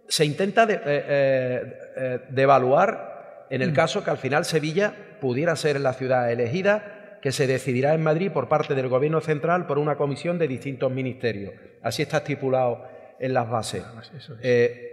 se 0.07 0.25
intenta 0.25 0.65
de, 0.65 0.75
eh, 0.75 1.73
eh, 1.97 2.19
devaluar 2.29 3.47
en 3.49 3.61
el 3.61 3.73
caso 3.73 4.03
que 4.03 4.09
al 4.09 4.17
final 4.17 4.45
Sevilla 4.45 4.93
pudiera 5.19 5.55
ser 5.55 5.79
la 5.79 5.93
ciudad 5.93 6.31
elegida, 6.31 7.19
que 7.21 7.31
se 7.31 7.47
decidirá 7.47 7.93
en 7.93 8.01
Madrid 8.01 8.31
por 8.31 8.47
parte 8.47 8.73
del 8.75 8.87
Gobierno 8.87 9.21
central 9.21 9.67
por 9.67 9.77
una 9.77 9.95
comisión 9.95 10.39
de 10.39 10.47
distintos 10.47 10.91
ministerios. 10.91 11.53
Así 11.83 12.01
está 12.01 12.17
estipulado 12.17 12.87
en 13.19 13.33
las 13.33 13.49
bases. 13.49 13.83
eso 14.17 14.35
es. 14.41 14.90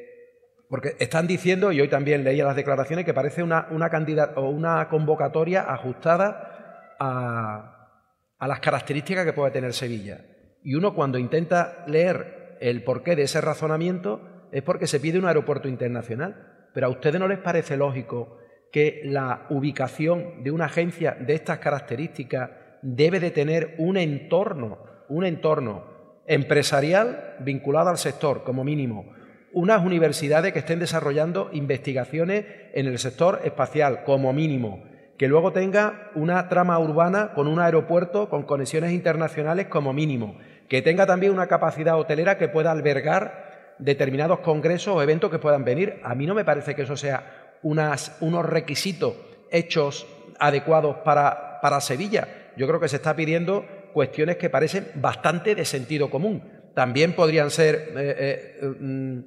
Porque 0.68 0.96
están 0.98 1.26
diciendo, 1.26 1.72
y 1.72 1.80
hoy 1.80 1.88
también 1.88 2.24
leía 2.24 2.44
las 2.44 2.56
declaraciones, 2.56 3.04
que 3.04 3.14
parece 3.14 3.42
una, 3.42 3.68
o 4.36 4.48
una 4.50 4.88
convocatoria 4.88 5.62
ajustada 5.62 6.96
a, 6.98 8.02
a 8.38 8.48
las 8.48 8.60
características 8.60 9.24
que 9.24 9.32
puede 9.32 9.50
tener 9.50 9.72
Sevilla. 9.72 10.20
Y 10.62 10.74
uno 10.74 10.94
cuando 10.94 11.18
intenta 11.18 11.84
leer 11.86 12.56
el 12.60 12.84
porqué 12.84 13.16
de 13.16 13.22
ese 13.22 13.40
razonamiento 13.40 14.48
es 14.52 14.62
porque 14.62 14.86
se 14.86 15.00
pide 15.00 15.18
un 15.18 15.26
aeropuerto 15.26 15.68
internacional. 15.68 16.68
Pero 16.74 16.86
a 16.86 16.90
ustedes 16.90 17.18
no 17.18 17.28
les 17.28 17.38
parece 17.38 17.76
lógico 17.76 18.38
que 18.70 19.00
la 19.04 19.46
ubicación 19.50 20.42
de 20.42 20.50
una 20.50 20.66
agencia 20.66 21.16
de 21.18 21.34
estas 21.34 21.58
características 21.58 22.50
debe 22.82 23.20
de 23.20 23.30
tener 23.30 23.74
un 23.78 23.96
entorno, 23.96 24.78
un 25.08 25.24
entorno 25.24 26.22
empresarial 26.26 27.36
vinculado 27.40 27.88
al 27.88 27.96
sector, 27.96 28.44
como 28.44 28.64
mínimo, 28.64 29.14
unas 29.52 29.84
universidades 29.84 30.52
que 30.52 30.58
estén 30.60 30.78
desarrollando 30.78 31.50
investigaciones 31.52 32.44
en 32.74 32.86
el 32.86 32.98
sector 32.98 33.40
espacial, 33.44 34.04
como 34.04 34.32
mínimo, 34.32 34.84
que 35.16 35.28
luego 35.28 35.52
tenga 35.52 36.10
una 36.14 36.48
trama 36.48 36.78
urbana 36.78 37.32
con 37.34 37.48
un 37.48 37.58
aeropuerto 37.58 38.28
con 38.28 38.42
conexiones 38.44 38.92
internacionales, 38.92 39.66
como 39.66 39.92
mínimo, 39.92 40.38
que 40.68 40.82
tenga 40.82 41.06
también 41.06 41.32
una 41.32 41.46
capacidad 41.46 41.98
hotelera 41.98 42.38
que 42.38 42.48
pueda 42.48 42.70
albergar 42.70 43.74
determinados 43.78 44.40
congresos 44.40 44.94
o 44.96 45.02
eventos 45.02 45.30
que 45.30 45.38
puedan 45.38 45.64
venir. 45.64 46.00
A 46.04 46.14
mí 46.14 46.26
no 46.26 46.34
me 46.34 46.44
parece 46.44 46.74
que 46.74 46.82
eso 46.82 46.96
sea 46.96 47.56
unas- 47.62 48.16
unos 48.20 48.44
requisitos 48.44 49.14
hechos 49.50 50.06
adecuados 50.38 50.96
para, 51.04 51.60
para 51.60 51.80
Sevilla. 51.80 52.28
Yo 52.56 52.66
creo 52.66 52.80
que 52.80 52.88
se 52.88 52.96
está 52.96 53.16
pidiendo 53.16 53.64
cuestiones 53.92 54.36
que 54.36 54.50
parecen 54.50 54.88
bastante 54.96 55.54
de 55.54 55.64
sentido 55.64 56.10
común. 56.10 56.42
También 56.74 57.14
podrían 57.14 57.50
ser 57.50 57.74
eh, 57.96 58.58
eh, 58.62 58.74
mm, 58.78 59.18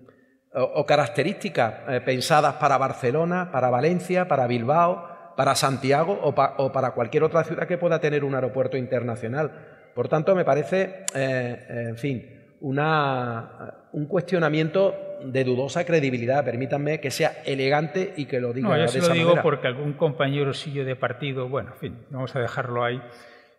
o, 0.54 0.62
o 0.64 0.86
características 0.86 1.74
eh, 1.90 2.02
pensadas 2.02 2.56
para 2.56 2.78
Barcelona, 2.78 3.50
para 3.52 3.70
Valencia, 3.70 4.28
para 4.28 4.48
Bilbao, 4.48 5.34
para 5.38 5.56
Santiago 5.56 6.20
o, 6.22 6.36
pa- 6.36 6.56
o 6.58 6.72
para 6.72 6.92
cualquier 6.92 7.24
otra 7.24 7.44
ciudad 7.44 7.68
que 7.68 7.78
pueda 7.78 8.00
tener 8.00 8.24
un 8.24 8.36
aeropuerto 8.36 8.78
internacional. 8.78 9.52
Por 9.96 10.08
tanto, 10.08 10.36
me 10.36 10.44
parece, 10.46 11.06
eh, 11.16 11.66
eh, 11.70 11.86
en 11.90 11.98
fin, 11.98 12.56
una, 12.62 13.74
un 13.94 14.06
cuestionamiento 14.08 14.96
de 15.24 15.44
dudosa 15.44 15.86
credibilidad. 15.86 16.44
Permítanme 16.44 17.00
que 17.00 17.12
sea 17.12 17.42
elegante 17.46 18.14
y 18.18 18.26
que 18.26 18.40
lo 18.40 18.54
diga 18.54 18.70
No, 18.70 18.78
yo 18.78 18.88
se 18.88 19.00
lo 19.00 19.10
digo 19.10 19.26
manera. 19.30 19.44
porque 19.44 19.68
algún 19.68 19.94
compañero 19.94 20.54
suyo 20.54 20.84
de 20.86 20.96
partido, 20.96 21.48
bueno, 21.50 21.72
en 21.74 21.78
fin, 21.80 22.06
vamos 22.10 22.36
a 22.36 22.40
dejarlo 22.40 22.84
ahí 22.84 23.02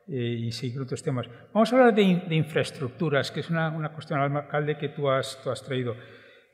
eh, 0.09 0.15
y 0.15 0.53
seguir 0.53 0.81
otros 0.81 1.03
temas. 1.03 1.27
Vamos 1.53 1.73
a 1.73 1.77
hablar 1.77 1.95
de, 1.95 2.23
de 2.29 2.35
infraestructuras, 2.35 3.31
que 3.31 3.41
es 3.41 3.51
una, 3.51 3.71
una 3.71 3.91
cuestión, 3.93 4.21
alcalde, 4.21 4.77
que 4.77 4.89
tú 4.89 5.11
has, 5.11 5.39
tú 5.43 5.51
has 5.51 5.63
traído. 5.63 5.95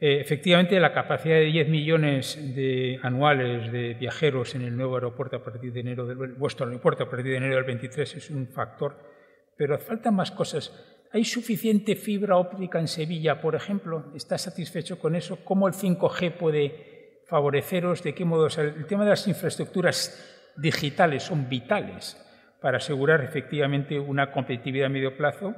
Eh, 0.00 0.20
efectivamente, 0.20 0.78
la 0.78 0.92
capacidad 0.92 1.36
de 1.36 1.46
10 1.46 1.68
millones 1.68 2.54
de 2.54 3.00
anuales 3.02 3.72
de 3.72 3.94
viajeros 3.94 4.54
en 4.54 4.62
el 4.62 4.76
nuevo 4.76 4.94
aeropuerto 4.94 5.36
a 5.36 5.42
partir 5.42 5.72
de 5.72 5.80
enero 5.80 6.06
del 6.06 6.34
vuestro 6.34 6.66
aeropuerto 6.66 7.02
a 7.02 7.10
partir 7.10 7.32
de 7.32 7.36
enero 7.38 7.56
del 7.56 7.64
23 7.64 8.14
es 8.14 8.30
un 8.30 8.46
factor, 8.46 8.96
pero 9.56 9.76
faltan 9.78 10.14
más 10.14 10.30
cosas. 10.30 10.72
¿Hay 11.10 11.24
suficiente 11.24 11.96
fibra 11.96 12.36
óptica 12.36 12.78
en 12.78 12.86
Sevilla, 12.86 13.40
por 13.40 13.56
ejemplo? 13.56 14.12
¿Estás 14.14 14.42
satisfecho 14.42 15.00
con 15.00 15.16
eso? 15.16 15.38
¿Cómo 15.44 15.66
el 15.66 15.74
5G 15.74 16.32
puede 16.32 17.22
favoreceros? 17.26 18.02
¿De 18.02 18.14
qué 18.14 18.24
modo? 18.24 18.44
O 18.44 18.50
sea, 18.50 18.64
el 18.64 18.86
tema 18.86 19.02
de 19.02 19.10
las 19.10 19.26
infraestructuras 19.26 20.52
digitales 20.56 21.24
son 21.24 21.48
vitales 21.48 22.16
para 22.60 22.76
asegurar 22.76 23.24
efectivamente 23.24 23.98
una 23.98 24.30
competitividad 24.30 24.86
a 24.86 24.90
medio 24.90 25.16
plazo 25.16 25.54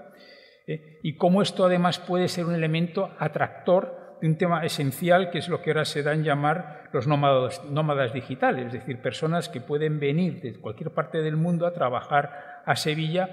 ¿eh? 0.67 0.99
y 1.03 1.17
cómo 1.17 1.43
esto 1.43 1.65
además 1.65 1.99
puede 1.99 2.29
ser 2.29 2.47
un 2.47 2.55
elemento 2.55 3.15
atractor 3.19 4.00
de 4.21 4.27
un 4.29 4.37
tema 4.37 4.65
esencial 4.65 5.31
que 5.31 5.39
es 5.39 5.49
lo 5.49 5.63
que 5.63 5.71
ahora 5.71 5.85
se 5.85 6.03
da 6.03 6.13
en 6.13 6.25
llamar 6.25 6.89
los 6.93 7.07
nómadas, 7.07 7.63
nómadas 7.65 8.13
digitales, 8.13 8.67
es 8.67 8.73
decir, 8.73 9.01
personas 9.01 9.49
que 9.49 9.61
pueden 9.61 9.99
venir 10.01 10.41
de 10.41 10.55
cualquier 10.61 10.91
parte 10.91 11.23
del 11.23 11.37
mundo 11.37 11.67
a 11.67 11.73
trabajar 11.73 12.63
a 12.67 12.77
Sevilla 12.77 13.31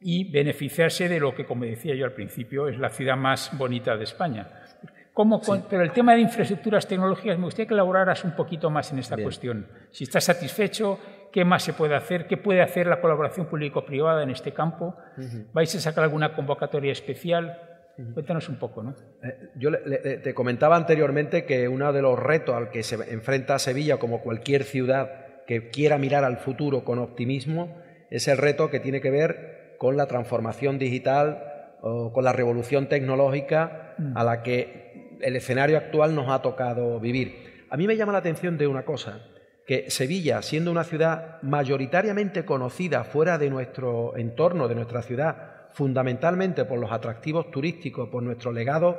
y 0.00 0.30
beneficiarse 0.32 1.08
de 1.08 1.20
lo 1.20 1.34
que, 1.34 1.46
como 1.46 1.64
decía 1.64 1.94
yo 1.94 2.04
al 2.04 2.12
principio, 2.12 2.68
es 2.68 2.78
la 2.78 2.90
ciudad 2.90 3.16
más 3.16 3.56
bonita 3.56 3.96
de 3.96 4.04
España. 4.04 4.48
¿Cómo 5.14 5.40
con- 5.40 5.62
Pero 5.68 5.82
el 5.82 5.92
tema 5.92 6.14
de 6.14 6.20
infraestructuras 6.22 6.88
tecnológicas, 6.88 7.38
me 7.38 7.44
gustaría 7.44 7.68
que 7.68 7.74
elaboraras 7.74 8.24
un 8.24 8.32
poquito 8.32 8.70
más 8.70 8.90
en 8.92 8.98
esta 8.98 9.14
Bien. 9.14 9.26
cuestión. 9.26 9.66
Si 9.90 10.04
estás 10.04 10.24
satisfecho, 10.24 10.98
¿qué 11.30 11.44
más 11.44 11.62
se 11.62 11.74
puede 11.74 11.94
hacer? 11.94 12.26
¿Qué 12.26 12.36
puede 12.38 12.62
hacer 12.62 12.86
la 12.86 13.00
colaboración 13.00 13.46
público-privada 13.46 14.22
en 14.22 14.30
este 14.30 14.52
campo? 14.52 14.96
¿Vais 15.52 15.74
a 15.76 15.80
sacar 15.80 16.04
alguna 16.04 16.34
convocatoria 16.34 16.92
especial? 16.92 17.58
Cuéntanos 18.14 18.48
un 18.48 18.56
poco, 18.56 18.82
¿no? 18.82 18.94
Eh, 19.22 19.50
Yo 19.56 19.70
le- 19.70 19.80
le- 19.86 19.98
te 20.18 20.34
comentaba 20.34 20.76
anteriormente 20.76 21.44
que 21.44 21.68
uno 21.68 21.92
de 21.92 22.02
los 22.02 22.18
retos 22.18 22.54
al 22.54 22.70
que 22.70 22.82
se 22.82 22.96
enfrenta 23.12 23.58
Sevilla, 23.58 23.98
como 23.98 24.20
cualquier 24.22 24.64
ciudad 24.64 25.44
que 25.46 25.70
quiera 25.70 25.98
mirar 25.98 26.24
al 26.24 26.38
futuro 26.38 26.84
con 26.84 26.98
optimismo, 26.98 27.76
es 28.10 28.28
el 28.28 28.38
reto 28.38 28.70
que 28.70 28.80
tiene 28.80 29.00
que 29.00 29.10
ver 29.10 29.74
con 29.78 29.96
la 29.96 30.06
transformación 30.06 30.78
digital 30.78 31.76
o 31.82 32.12
con 32.12 32.24
la 32.24 32.32
revolución 32.32 32.88
tecnológica 32.88 33.94
a 34.14 34.24
la 34.24 34.42
que 34.42 35.16
el 35.20 35.36
escenario 35.36 35.76
actual 35.76 36.14
nos 36.14 36.28
ha 36.30 36.42
tocado 36.42 36.98
vivir. 37.00 37.66
A 37.70 37.76
mí 37.76 37.86
me 37.86 37.96
llama 37.96 38.12
la 38.12 38.18
atención 38.18 38.58
de 38.58 38.66
una 38.66 38.84
cosa, 38.84 39.20
que 39.66 39.90
Sevilla, 39.90 40.42
siendo 40.42 40.70
una 40.70 40.84
ciudad 40.84 41.40
mayoritariamente 41.42 42.44
conocida 42.44 43.04
fuera 43.04 43.38
de 43.38 43.48
nuestro 43.50 44.16
entorno, 44.16 44.68
de 44.68 44.74
nuestra 44.74 45.02
ciudad, 45.02 45.51
fundamentalmente 45.72 46.64
por 46.64 46.78
los 46.78 46.92
atractivos 46.92 47.50
turísticos, 47.50 48.08
por 48.08 48.22
nuestro 48.22 48.52
legado 48.52 48.96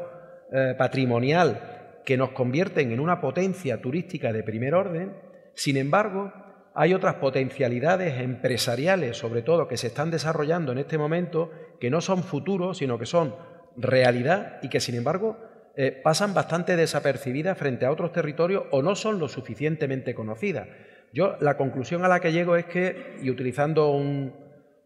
eh, 0.51 0.75
patrimonial, 0.77 2.01
que 2.05 2.17
nos 2.17 2.31
convierten 2.31 2.91
en 2.91 2.99
una 2.99 3.21
potencia 3.21 3.81
turística 3.81 4.33
de 4.33 4.43
primer 4.43 4.73
orden, 4.73 5.13
sin 5.53 5.77
embargo, 5.77 6.33
hay 6.75 6.93
otras 6.93 7.15
potencialidades 7.15 8.19
empresariales, 8.19 9.17
sobre 9.17 9.43
todo, 9.43 9.67
que 9.67 9.77
se 9.77 9.87
están 9.87 10.09
desarrollando 10.09 10.71
en 10.71 10.79
este 10.79 10.97
momento, 10.97 11.51
que 11.79 11.89
no 11.89 12.01
son 12.01 12.23
futuros, 12.23 12.79
sino 12.79 12.97
que 12.97 13.05
son 13.05 13.35
realidad 13.77 14.59
y 14.61 14.69
que, 14.69 14.79
sin 14.79 14.95
embargo, 14.95 15.37
eh, 15.75 15.91
pasan 15.91 16.33
bastante 16.33 16.75
desapercibidas 16.75 17.57
frente 17.57 17.85
a 17.85 17.91
otros 17.91 18.11
territorios 18.11 18.65
o 18.71 18.81
no 18.81 18.95
son 18.95 19.19
lo 19.19 19.27
suficientemente 19.27 20.13
conocidas. 20.13 20.67
Yo 21.13 21.35
la 21.39 21.57
conclusión 21.57 22.03
a 22.03 22.07
la 22.07 22.19
que 22.19 22.31
llego 22.31 22.55
es 22.55 22.65
que, 22.65 23.17
y 23.21 23.29
utilizando 23.29 23.89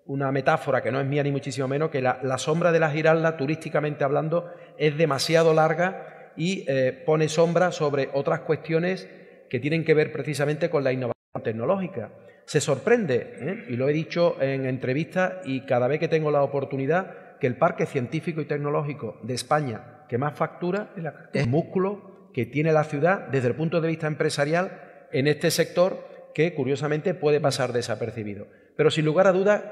una 0.07 0.31
metáfora 0.31 0.81
que 0.81 0.91
no 0.91 0.99
es 0.99 1.07
mía 1.07 1.23
ni 1.23 1.31
muchísimo 1.31 1.67
menos, 1.67 1.89
que 1.89 2.01
la, 2.01 2.37
sombra 2.37 2.71
de 2.71 2.79
la 2.79 2.89
Giralda, 2.89 3.37
turísticamente 3.37 4.03
hablando, 4.03 4.51
es 4.77 4.97
demasiado 4.97 5.53
larga 5.53 6.33
y 6.35 6.65
eh, 6.67 7.03
pone 7.05 7.29
sombra 7.29 7.71
sobre 7.71 8.09
otras 8.13 8.41
cuestiones 8.41 9.07
que 9.49 9.59
tienen 9.59 9.83
que 9.83 9.93
ver 9.93 10.11
precisamente 10.11 10.69
con 10.69 10.83
la 10.83 10.91
innovación 10.91 11.43
tecnológica. 11.43 12.11
Se 12.45 12.61
sorprende, 12.61 13.35
¿eh? 13.39 13.65
y 13.69 13.75
lo 13.75 13.89
he 13.89 13.93
dicho 13.93 14.41
en 14.41 14.65
entrevistas 14.65 15.45
y 15.45 15.65
cada 15.65 15.87
vez 15.87 15.99
que 15.99 16.07
tengo 16.07 16.31
la 16.31 16.43
oportunidad, 16.43 17.37
que 17.39 17.47
el 17.47 17.57
parque 17.57 17.85
científico 17.85 18.41
y 18.41 18.45
tecnológico 18.45 19.19
de 19.23 19.33
España 19.33 19.97
que 20.07 20.17
más 20.17 20.37
factura 20.37 20.89
es 20.95 21.43
el 21.43 21.49
músculo 21.49 22.29
que 22.33 22.45
tiene 22.45 22.71
la 22.71 22.83
ciudad 22.83 23.27
desde 23.27 23.49
el 23.49 23.55
punto 23.55 23.81
de 23.81 23.87
vista 23.87 24.07
empresarial 24.07 25.07
en 25.11 25.27
este 25.27 25.51
sector 25.51 26.31
que 26.33 26.53
curiosamente 26.53 27.13
puede 27.13 27.41
pasar 27.41 27.73
desapercibido. 27.73 28.47
Pero 28.75 28.91
sin 28.91 29.05
lugar 29.05 29.27
a 29.27 29.31
dudas, 29.31 29.63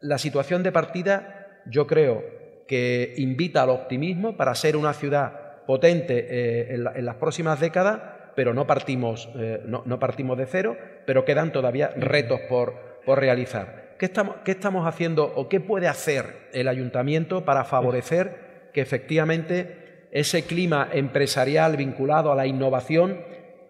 la 0.00 0.18
situación 0.18 0.62
de 0.62 0.72
partida 0.72 1.62
yo 1.66 1.86
creo 1.86 2.24
que 2.66 3.14
invita 3.16 3.62
al 3.62 3.70
optimismo 3.70 4.36
para 4.36 4.54
ser 4.54 4.76
una 4.76 4.92
ciudad 4.92 5.64
potente 5.66 6.26
eh, 6.28 6.74
en, 6.74 7.04
las 7.04 7.16
próximas 7.16 7.60
décadas, 7.60 8.00
pero 8.34 8.54
no 8.54 8.66
partimos, 8.66 9.28
eh, 9.36 9.62
no, 9.66 9.98
partimos 9.98 10.38
de 10.38 10.46
cero, 10.46 10.76
pero 11.06 11.24
quedan 11.24 11.52
todavía 11.52 11.88
retos 11.96 12.40
por, 12.48 13.00
por 13.04 13.18
realizar. 13.18 13.96
¿Qué 13.98 14.06
estamos, 14.06 14.36
¿Qué 14.44 14.52
estamos 14.52 14.86
haciendo 14.86 15.24
o 15.34 15.48
qué 15.48 15.60
puede 15.60 15.88
hacer 15.88 16.48
el 16.52 16.68
ayuntamiento 16.68 17.44
para 17.44 17.64
favorecer 17.64 18.70
que 18.72 18.80
efectivamente 18.80 20.06
ese 20.12 20.44
clima 20.44 20.88
empresarial 20.92 21.76
vinculado 21.76 22.32
a 22.32 22.36
la 22.36 22.46
innovación 22.46 23.20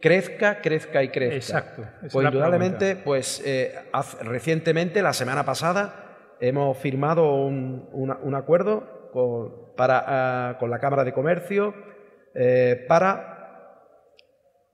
crezca, 0.00 0.60
crezca 0.60 1.02
y 1.02 1.08
crezca. 1.08 1.36
Exacto. 1.36 1.84
Pues 2.12 2.26
indudablemente, 2.26 2.96
pues 2.96 3.42
eh, 3.44 3.74
recientemente, 4.22 5.02
la 5.02 5.12
semana 5.12 5.44
pasada, 5.44 6.07
hemos 6.40 6.76
firmado 6.78 7.34
un, 7.44 8.34
acuerdo 8.34 9.10
con, 9.12 9.74
para, 9.76 10.04
ah, 10.06 10.58
con, 10.58 10.70
la 10.70 10.78
Cámara 10.78 11.04
de 11.04 11.12
Comercio 11.12 11.74
eh, 12.34 12.84
para 12.88 13.38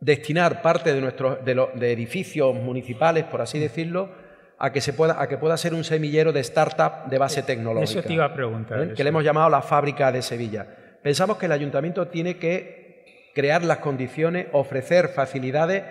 destinar 0.00 0.60
parte 0.60 0.92
de 0.92 1.00
nuestros 1.00 1.44
de, 1.44 1.92
edificios 1.92 2.54
municipales, 2.54 3.24
por 3.24 3.40
así 3.40 3.58
decirlo, 3.58 4.10
a 4.58 4.72
que 4.72 4.80
se 4.80 4.92
pueda 4.92 5.20
a 5.20 5.28
que 5.28 5.38
pueda 5.38 5.56
ser 5.56 5.74
un 5.74 5.84
semillero 5.84 6.32
de 6.32 6.40
startup 6.40 7.08
de 7.08 7.18
base 7.18 7.42
tecnológica. 7.42 8.00
Eso 8.00 8.06
te 8.06 8.12
iba 8.12 8.24
a 8.24 8.34
preguntar. 8.34 8.82
¿Eh? 8.82 8.94
Que 8.94 9.02
le 9.02 9.08
hemos 9.08 9.24
llamado 9.24 9.48
la 9.48 9.62
fábrica 9.62 10.12
de 10.12 10.22
Sevilla. 10.22 10.66
Pensamos 11.02 11.38
que 11.38 11.46
el 11.46 11.52
ayuntamiento 11.52 12.08
tiene 12.08 12.36
que 12.38 13.30
crear 13.34 13.64
las 13.64 13.78
condiciones, 13.78 14.46
ofrecer 14.52 15.08
facilidades 15.08 15.82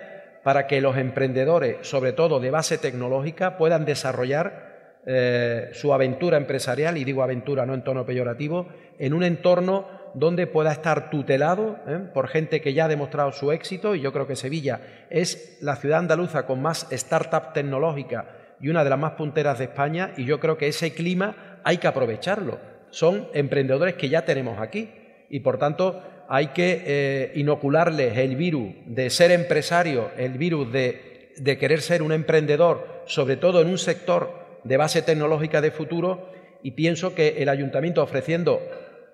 para 0.42 0.66
que 0.66 0.80
los 0.80 0.96
emprendedores, 0.96 1.76
sobre 1.82 2.12
todo 2.12 2.40
de 2.40 2.50
base 2.50 2.78
tecnológica, 2.78 3.56
puedan 3.56 3.84
desarrollar 3.84 4.73
eh, 5.06 5.70
su 5.72 5.92
aventura 5.92 6.36
empresarial, 6.36 6.96
y 6.96 7.04
digo 7.04 7.22
aventura 7.22 7.66
no 7.66 7.74
en 7.74 7.84
tono 7.84 8.06
peyorativo, 8.06 8.68
en 8.98 9.12
un 9.12 9.22
entorno 9.22 9.86
donde 10.14 10.46
pueda 10.46 10.72
estar 10.72 11.10
tutelado 11.10 11.76
¿eh? 11.86 11.98
por 12.14 12.28
gente 12.28 12.60
que 12.60 12.72
ya 12.72 12.86
ha 12.86 12.88
demostrado 12.88 13.32
su 13.32 13.52
éxito, 13.52 13.94
y 13.94 14.00
yo 14.00 14.12
creo 14.12 14.26
que 14.26 14.36
Sevilla 14.36 14.80
es 15.10 15.58
la 15.60 15.76
ciudad 15.76 15.98
andaluza 15.98 16.46
con 16.46 16.62
más 16.62 16.90
startup 16.90 17.52
tecnológica 17.52 18.26
y 18.60 18.68
una 18.68 18.84
de 18.84 18.90
las 18.90 18.98
más 18.98 19.12
punteras 19.12 19.58
de 19.58 19.64
España, 19.64 20.12
y 20.16 20.24
yo 20.24 20.40
creo 20.40 20.56
que 20.56 20.68
ese 20.68 20.94
clima 20.94 21.60
hay 21.64 21.78
que 21.78 21.88
aprovecharlo. 21.88 22.58
Son 22.90 23.28
emprendedores 23.34 23.94
que 23.94 24.08
ya 24.08 24.24
tenemos 24.24 24.58
aquí, 24.58 24.90
y 25.28 25.40
por 25.40 25.58
tanto 25.58 26.00
hay 26.28 26.48
que 26.48 26.82
eh, 26.86 27.32
inocularles 27.34 28.16
el 28.16 28.36
virus 28.36 28.72
de 28.86 29.10
ser 29.10 29.32
empresario, 29.32 30.12
el 30.16 30.38
virus 30.38 30.72
de, 30.72 31.32
de 31.36 31.58
querer 31.58 31.82
ser 31.82 32.02
un 32.02 32.12
emprendedor, 32.12 33.02
sobre 33.06 33.36
todo 33.36 33.60
en 33.60 33.68
un 33.68 33.78
sector 33.78 34.43
de 34.64 34.76
base 34.76 35.02
tecnológica 35.02 35.60
de 35.60 35.70
futuro, 35.70 36.30
y 36.62 36.72
pienso 36.72 37.14
que 37.14 37.42
el 37.42 37.48
ayuntamiento 37.48 38.02
ofreciendo 38.02 38.60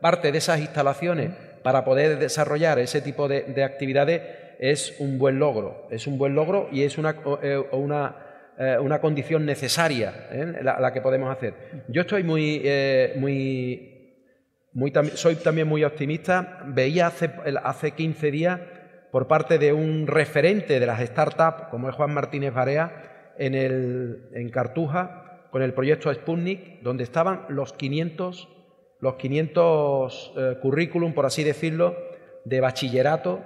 parte 0.01 0.32
de 0.32 0.38
esas 0.38 0.61
instalaciones 0.61 1.30
para 1.62 1.84
poder 1.84 2.18
desarrollar 2.18 2.78
ese 2.78 3.03
tipo 3.03 3.28
de, 3.28 3.64
actividades 3.64 4.22
es 4.59 4.94
un 4.98 5.18
buen 5.18 5.38
logro, 5.38 5.88
es 5.90 6.07
un 6.07 6.16
buen 6.16 6.34
logro 6.34 6.68
y 6.70 6.84
es 6.84 6.96
una, 6.96 7.16
eh, 7.42 7.62
eh, 8.59 8.78
una, 8.78 9.01
condición 9.01 9.44
necesaria 9.44 10.28
la, 10.62 10.78
la, 10.78 10.92
que 10.92 11.01
podemos 11.01 11.30
hacer. 11.30 11.55
Yo 11.88 12.03
estoy 12.03 12.22
muy, 12.22 12.62
muy 13.16 13.90
soy 15.14 15.36
también 15.36 15.68
muy 15.68 15.84
optimista. 15.84 16.61
Veía 16.66 17.09
hace, 17.09 17.30
hace 17.62 17.92
15 17.92 18.30
días 18.30 18.61
por 19.11 19.26
parte 19.26 19.59
de 19.59 19.72
un 19.72 20.07
referente 20.07 20.78
de 20.78 20.86
las 20.86 21.01
startups, 21.01 21.68
como 21.70 21.88
es 21.88 21.94
Juan 21.96 22.14
Martínez 22.14 22.55
Barea, 22.55 23.32
en, 23.38 23.55
el, 23.55 24.28
en 24.34 24.51
Cartuja, 24.51 25.30
con 25.51 25.62
el 25.62 25.72
proyecto 25.74 26.12
Sputnik, 26.12 26.80
donde 26.82 27.05
estaban 27.05 27.46
los 27.48 27.72
500, 27.72 28.48
los 29.01 29.14
500 29.14 30.32
eh, 30.36 30.57
currículum, 30.61 31.12
por 31.12 31.26
así 31.26 31.44
decirlo, 31.44 31.96
de 32.44 32.61
bachillerato 32.61 33.40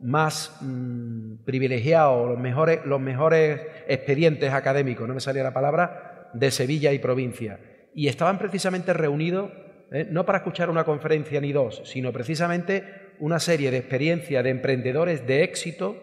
más 0.00 0.58
mm, 0.60 1.44
privilegiados, 1.44 2.28
los 2.28 2.38
mejores, 2.38 2.80
los 2.84 3.00
mejores 3.00 3.60
expedientes 3.88 4.52
académicos, 4.52 5.08
no 5.08 5.14
me 5.14 5.20
salía 5.20 5.42
la 5.42 5.54
palabra, 5.54 6.30
de 6.34 6.50
Sevilla 6.50 6.92
y 6.92 6.98
provincia. 6.98 7.58
Y 7.94 8.08
estaban 8.08 8.38
precisamente 8.38 8.92
reunidos 8.92 9.50
¿eh? 9.90 10.06
no 10.10 10.26
para 10.26 10.38
escuchar 10.38 10.70
una 10.70 10.84
conferencia 10.84 11.40
ni 11.40 11.52
dos, 11.52 11.82
sino 11.84 12.12
precisamente 12.12 12.84
una 13.18 13.38
serie 13.38 13.70
de 13.70 13.78
experiencias 13.78 14.44
de 14.44 14.50
emprendedores 14.50 15.26
de 15.26 15.42
éxito, 15.42 15.96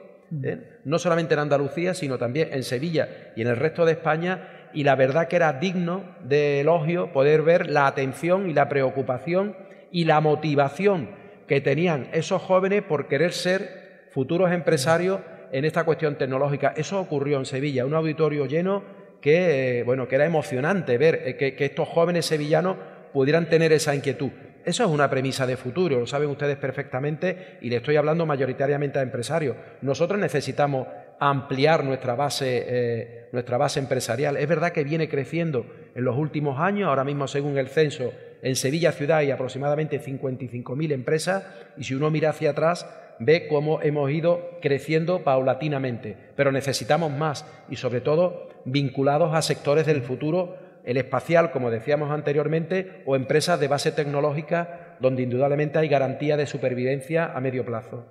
¿eh? 0.44 0.80
no 0.86 1.00
solamente 1.00 1.34
en 1.34 1.42
Andalucía, 1.42 1.94
sino 1.94 2.18
también 2.18 2.50
en 2.52 2.64
Sevilla 2.64 3.34
y 3.36 3.42
en 3.42 3.48
el 3.48 3.58
resto 3.58 3.86
de 3.86 3.94
España, 3.94 4.63
y 4.74 4.84
la 4.84 4.96
verdad 4.96 5.28
que 5.28 5.36
era 5.36 5.54
digno 5.54 6.04
de 6.24 6.62
elogio 6.62 7.12
poder 7.12 7.42
ver 7.42 7.70
la 7.70 7.88
atención 7.88 8.50
y 8.50 8.54
la 8.54 8.70
preocupación 8.70 9.56
y 9.92 10.06
la 10.06 10.22
motivación 10.22 11.10
que 11.48 11.62
tenían 11.62 12.10
esos 12.14 12.42
jóvenes 12.42 12.84
por 12.84 13.08
querer 13.08 13.34
ser 13.34 14.08
futuros 14.12 14.52
empresarios 14.52 15.20
en 15.52 15.66
esta 15.66 15.84
cuestión 15.84 16.18
tecnológica. 16.18 16.74
Eso 16.76 17.00
ocurrió 17.00 17.38
en 17.38 17.46
Sevilla, 17.46 17.86
un 17.86 17.94
auditorio 17.94 18.46
lleno 18.46 18.84
que, 19.22 19.80
eh, 19.80 19.84
bueno, 19.84 20.08
que 20.08 20.16
era 20.16 20.26
emocionante 20.26 20.98
ver 20.98 21.38
que 21.38 21.56
estos 21.58 21.88
jóvenes 21.88 22.26
sevillanos 22.26 22.78
pudieran 23.14 23.48
tener 23.50 23.72
esa 23.72 23.96
inquietud. 23.96 24.32
Eso 24.66 24.86
es 24.86 24.90
una 24.90 25.10
premisa 25.10 25.46
de 25.46 25.58
futuro, 25.58 26.00
lo 26.00 26.08
saben 26.08 26.30
ustedes 26.30 26.56
perfectamente 26.56 27.58
y 27.62 27.70
le 27.70 27.78
estoy 27.78 27.98
hablando 27.98 28.26
mayoritariamente 28.26 28.98
a 28.98 29.02
empresarios. 29.02 29.58
Nosotros 29.82 30.18
necesitamos 30.20 30.88
ampliar 31.30 31.84
nuestra 31.84 32.16
base, 32.16 32.66
eh, 32.68 33.30
nuestra 33.32 33.58
base 33.58 33.80
empresarial. 33.80 34.38
Es 34.38 34.48
verdad 34.48 34.72
que 34.72 34.84
viene 34.84 35.08
creciendo 35.08 35.66
en 35.96 36.04
los 36.04 36.18
últimos 36.18 36.60
años, 36.60 36.90
ahora 36.90 37.04
mismo 37.04 37.28
según 37.28 37.58
el 37.58 37.68
censo, 37.68 38.12
en 38.42 38.56
Sevilla 38.58 38.92
ciudad 38.92 39.20
hay 39.20 39.32
aproximadamente 39.32 40.02
55.000 40.02 40.92
empresas 40.92 41.46
y 41.78 41.86
si 41.86 41.96
uno 41.96 42.12
mira 42.12 42.32
hacia 42.32 42.52
atrás 42.52 42.86
ve 43.20 43.48
cómo 43.48 43.82
hemos 43.82 44.12
ido 44.12 44.60
creciendo 44.62 45.24
paulatinamente, 45.24 46.18
pero 46.36 46.52
necesitamos 46.52 47.12
más 47.12 47.46
y 47.70 47.78
sobre 47.78 48.02
todo 48.02 48.50
vinculados 48.66 49.34
a 49.34 49.42
sectores 49.42 49.86
del 49.86 50.02
futuro 50.02 50.58
el 50.84 50.98
espacial, 50.98 51.52
como 51.52 51.72
decíamos 51.72 52.12
anteriormente, 52.12 53.02
o 53.06 53.16
empresas 53.16 53.58
de 53.62 53.70
base 53.70 53.94
tecnológica 53.94 54.98
donde 55.00 55.24
indudablemente 55.24 55.80
hay 55.80 55.88
garantía 55.88 56.36
de 56.36 56.46
supervivencia 56.46 57.32
a 57.34 57.40
medio 57.40 57.64
plazo. 57.64 58.06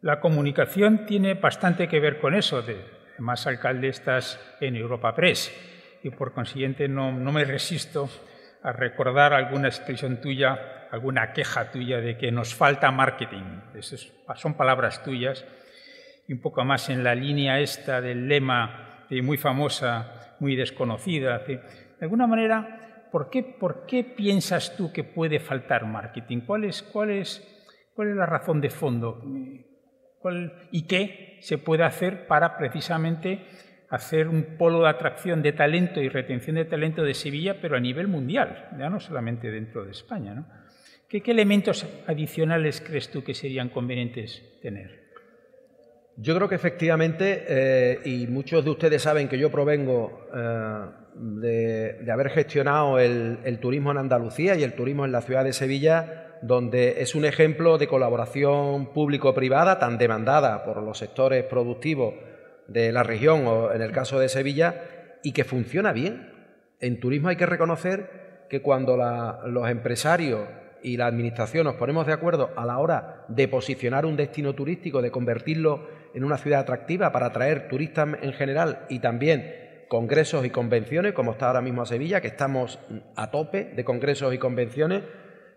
La 0.00 0.20
comunicación 0.20 1.06
tiene 1.06 1.34
bastante 1.34 1.88
que 1.88 1.98
ver 1.98 2.20
con 2.20 2.34
eso. 2.34 2.62
Además, 3.14 3.48
alcalde, 3.48 3.88
estás 3.88 4.38
en 4.60 4.76
Europa 4.76 5.12
Press 5.12 5.52
y 6.04 6.10
por 6.10 6.32
consiguiente 6.32 6.86
no, 6.86 7.12
me 7.12 7.44
resisto 7.44 8.08
a 8.62 8.70
recordar 8.72 9.32
alguna 9.32 9.66
expresión 9.66 10.20
tuya, 10.20 10.86
alguna 10.92 11.32
queja 11.32 11.72
tuya 11.72 12.00
de 12.00 12.16
que 12.16 12.30
nos 12.30 12.54
falta 12.54 12.92
marketing. 12.92 13.60
son 14.36 14.54
palabras 14.54 15.02
tuyas 15.02 15.44
y 16.28 16.32
un 16.32 16.40
poco 16.40 16.64
más 16.64 16.90
en 16.90 17.02
la 17.02 17.16
línea 17.16 17.58
esta 17.58 18.00
del 18.00 18.28
lema 18.28 19.06
muy 19.10 19.36
famosa, 19.36 20.36
muy 20.38 20.54
desconocida, 20.54 21.40
de 21.40 21.60
alguna 22.00 22.28
manera, 22.28 23.08
¿por 23.10 23.30
qué, 23.30 23.42
¿por 23.42 23.84
qué 23.86 24.04
piensas 24.04 24.76
tú 24.76 24.92
que 24.92 25.02
puede 25.02 25.40
faltar 25.40 25.86
marketing? 25.86 26.42
¿Cuál 26.42 26.64
es, 26.64 26.84
cuál 26.84 27.10
es, 27.10 27.42
cuál 27.94 28.10
es 28.10 28.16
la 28.16 28.26
razón 28.26 28.60
de 28.60 28.70
fondo? 28.70 29.20
¿Y 30.70 30.82
qué 30.82 31.38
se 31.40 31.58
puede 31.58 31.84
hacer 31.84 32.26
para 32.26 32.56
precisamente 32.56 33.44
hacer 33.88 34.28
un 34.28 34.56
polo 34.58 34.82
de 34.82 34.88
atracción 34.88 35.42
de 35.42 35.52
talento 35.52 36.00
y 36.00 36.08
retención 36.08 36.56
de 36.56 36.64
talento 36.64 37.02
de 37.02 37.14
Sevilla, 37.14 37.60
pero 37.60 37.76
a 37.76 37.80
nivel 37.80 38.08
mundial, 38.08 38.68
ya 38.78 38.90
no 38.90 39.00
solamente 39.00 39.50
dentro 39.50 39.84
de 39.84 39.92
España? 39.92 40.44
¿Qué, 41.08 41.22
elementos 41.26 41.86
adicionales 42.06 42.82
crees 42.82 43.10
tú 43.10 43.24
que 43.24 43.32
serían 43.32 43.70
convenientes 43.70 44.42
tener? 44.60 45.08
Yo 46.16 46.34
creo 46.36 46.48
que 46.48 46.56
efectivamente, 46.56 47.44
eh, 47.48 48.00
y 48.04 48.26
muchos 48.26 48.64
de 48.64 48.70
ustedes 48.70 49.02
saben 49.02 49.28
que 49.28 49.38
yo 49.38 49.50
provengo 49.50 50.28
eh, 50.34 50.84
de, 51.14 52.12
haber 52.12 52.30
gestionado 52.30 52.98
el, 52.98 53.58
turismo 53.60 53.92
en 53.92 53.98
Andalucía 53.98 54.56
y 54.56 54.64
el 54.64 54.74
turismo 54.74 55.04
en 55.04 55.12
la 55.12 55.22
ciudad 55.22 55.44
de 55.44 55.52
Sevilla, 55.52 56.27
donde 56.42 57.02
es 57.02 57.14
un 57.14 57.24
ejemplo 57.24 57.78
de 57.78 57.88
colaboración 57.88 58.92
público-privada 58.92 59.78
tan 59.78 59.98
demandada 59.98 60.64
por 60.64 60.82
los 60.82 60.98
sectores 60.98 61.44
productivos 61.44 62.14
de 62.66 62.92
la 62.92 63.02
región 63.02 63.46
o 63.46 63.72
en 63.72 63.82
el 63.82 63.92
caso 63.92 64.18
de 64.18 64.28
Sevilla 64.28 64.82
y 65.22 65.32
que 65.32 65.44
funciona 65.44 65.92
bien. 65.92 66.32
En 66.80 67.00
turismo 67.00 67.28
hay 67.28 67.36
que 67.36 67.46
reconocer 67.46 68.46
que 68.48 68.62
cuando 68.62 68.96
los 69.46 69.68
empresarios 69.68 70.40
y 70.82 70.96
la 70.96 71.06
Administración 71.06 71.64
nos 71.64 71.74
ponemos 71.74 72.06
de 72.06 72.12
acuerdo 72.12 72.50
a 72.56 72.64
la 72.64 72.78
hora 72.78 73.24
de 73.28 73.48
posicionar 73.48 74.06
un 74.06 74.16
destino 74.16 74.54
turístico, 74.54 75.02
de 75.02 75.10
convertirlo 75.10 75.88
en 76.14 76.24
una 76.24 76.38
ciudad 76.38 76.60
atractiva 76.60 77.12
para 77.12 77.26
atraer 77.26 77.68
turistas 77.68 78.08
en 78.22 78.32
general 78.32 78.86
y 78.88 79.00
también 79.00 79.84
congresos 79.88 80.44
y 80.44 80.50
convenciones, 80.50 81.14
como 81.14 81.32
está 81.32 81.48
ahora 81.48 81.62
mismo 81.62 81.82
a 81.82 81.86
Sevilla, 81.86 82.20
que 82.20 82.28
estamos 82.28 82.78
a 83.16 83.30
tope 83.30 83.72
de 83.74 83.84
congresos 83.84 84.32
y 84.34 84.38
convenciones, 84.38 85.02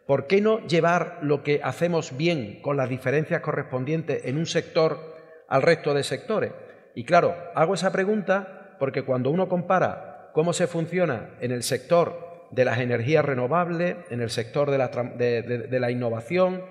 ¿por 0.05 0.27
qué 0.27 0.41
no 0.41 0.65
llevar 0.67 1.19
lo 1.21 1.43
que 1.43 1.61
hacemos 1.63 2.17
bien 2.17 2.59
con 2.61 2.77
las 2.77 2.89
diferencias 2.89 3.41
correspondientes 3.41 4.25
en 4.25 4.37
un 4.37 4.45
sector 4.45 5.15
al 5.47 5.61
resto 5.61 5.93
de 5.93 6.03
sectores? 6.03 6.51
Y 6.95 7.03
claro, 7.03 7.35
hago 7.55 7.73
esa 7.73 7.91
pregunta 7.91 8.75
porque 8.79 9.03
cuando 9.03 9.29
uno 9.29 9.47
compara 9.47 10.31
cómo 10.33 10.53
se 10.53 10.67
funciona 10.67 11.29
en 11.39 11.51
el 11.51 11.63
sector 11.63 12.47
de 12.51 12.65
las 12.65 12.79
energías 12.79 13.23
renovables, 13.23 13.95
en 14.09 14.21
el 14.21 14.29
sector 14.29 14.69
de 14.71 15.79
la, 15.79 15.91
innovación, 15.91 16.63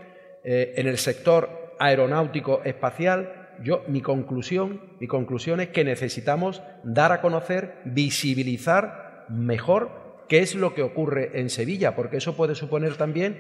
eh, 0.44 0.74
en 0.76 0.86
el 0.86 0.98
sector 0.98 1.74
aeronáutico 1.78 2.60
espacial. 2.64 3.48
Yo, 3.62 3.82
mi 3.88 4.00
conclusión, 4.00 4.80
mi 5.00 5.06
conclusión 5.06 5.60
es 5.60 5.68
que 5.68 5.84
necesitamos 5.84 6.62
dar 6.82 7.12
a 7.12 7.20
conocer, 7.20 7.76
visibilizar 7.84 9.26
mejor 9.28 9.99
qué 10.30 10.38
es 10.38 10.54
lo 10.54 10.74
que 10.74 10.82
ocurre 10.82 11.40
en 11.40 11.50
Sevilla, 11.50 11.96
porque 11.96 12.18
eso 12.18 12.36
puede 12.36 12.54
suponer 12.54 12.94
también, 12.94 13.36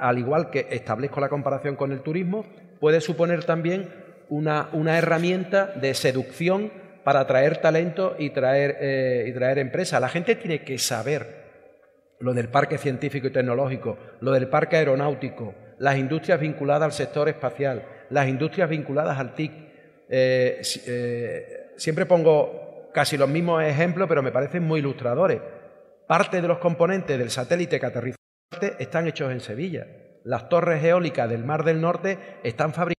al 0.00 0.18
igual 0.18 0.48
que 0.48 0.66
establezco 0.70 1.20
la 1.20 1.28
comparación 1.28 1.76
con 1.76 1.92
el 1.92 2.00
turismo, 2.00 2.46
puede 2.80 3.02
suponer 3.02 3.44
también 3.44 3.90
una, 4.30 4.70
una 4.72 4.96
herramienta 4.96 5.66
de 5.66 5.92
seducción 5.92 6.72
para 7.04 7.20
atraer 7.20 7.58
talento 7.58 8.16
y 8.18 8.30
traer, 8.30 8.78
eh, 8.80 9.26
y 9.28 9.32
traer 9.34 9.58
empresas. 9.58 10.00
La 10.00 10.08
gente 10.08 10.34
tiene 10.36 10.64
que 10.64 10.78
saber 10.78 11.42
lo 12.18 12.32
del 12.32 12.48
parque 12.48 12.78
científico 12.78 13.26
y 13.26 13.30
tecnológico, 13.30 13.98
lo 14.20 14.32
del 14.32 14.48
parque 14.48 14.76
aeronáutico, 14.76 15.54
las 15.80 15.98
industrias 15.98 16.40
vinculadas 16.40 16.84
al 16.84 16.92
sector 16.92 17.28
espacial, 17.28 17.84
las 18.08 18.26
industrias 18.26 18.70
vinculadas 18.70 19.18
al 19.18 19.34
TIC. 19.34 19.52
Eh, 20.08 20.62
eh, 20.86 21.72
siempre 21.76 22.06
pongo 22.06 22.88
casi 22.94 23.18
los 23.18 23.28
mismos 23.28 23.62
ejemplos, 23.62 24.08
pero 24.08 24.22
me 24.22 24.32
parecen 24.32 24.62
muy 24.62 24.80
ilustradores. 24.80 25.40
Parte 26.06 26.40
de 26.40 26.48
los 26.48 26.58
componentes 26.58 27.18
del 27.18 27.30
satélite 27.30 27.80
que 27.80 27.86
aterriza 27.86 28.16
en 28.16 28.60
Marte 28.60 28.82
están 28.82 29.06
hechos 29.06 29.32
en 29.32 29.40
Sevilla. 29.40 29.86
Las 30.24 30.48
torres 30.48 30.82
eólicas 30.84 31.28
del 31.28 31.44
Mar 31.44 31.64
del 31.64 31.80
Norte 31.80 32.18
están 32.42 32.72
fabricadas 32.72 32.98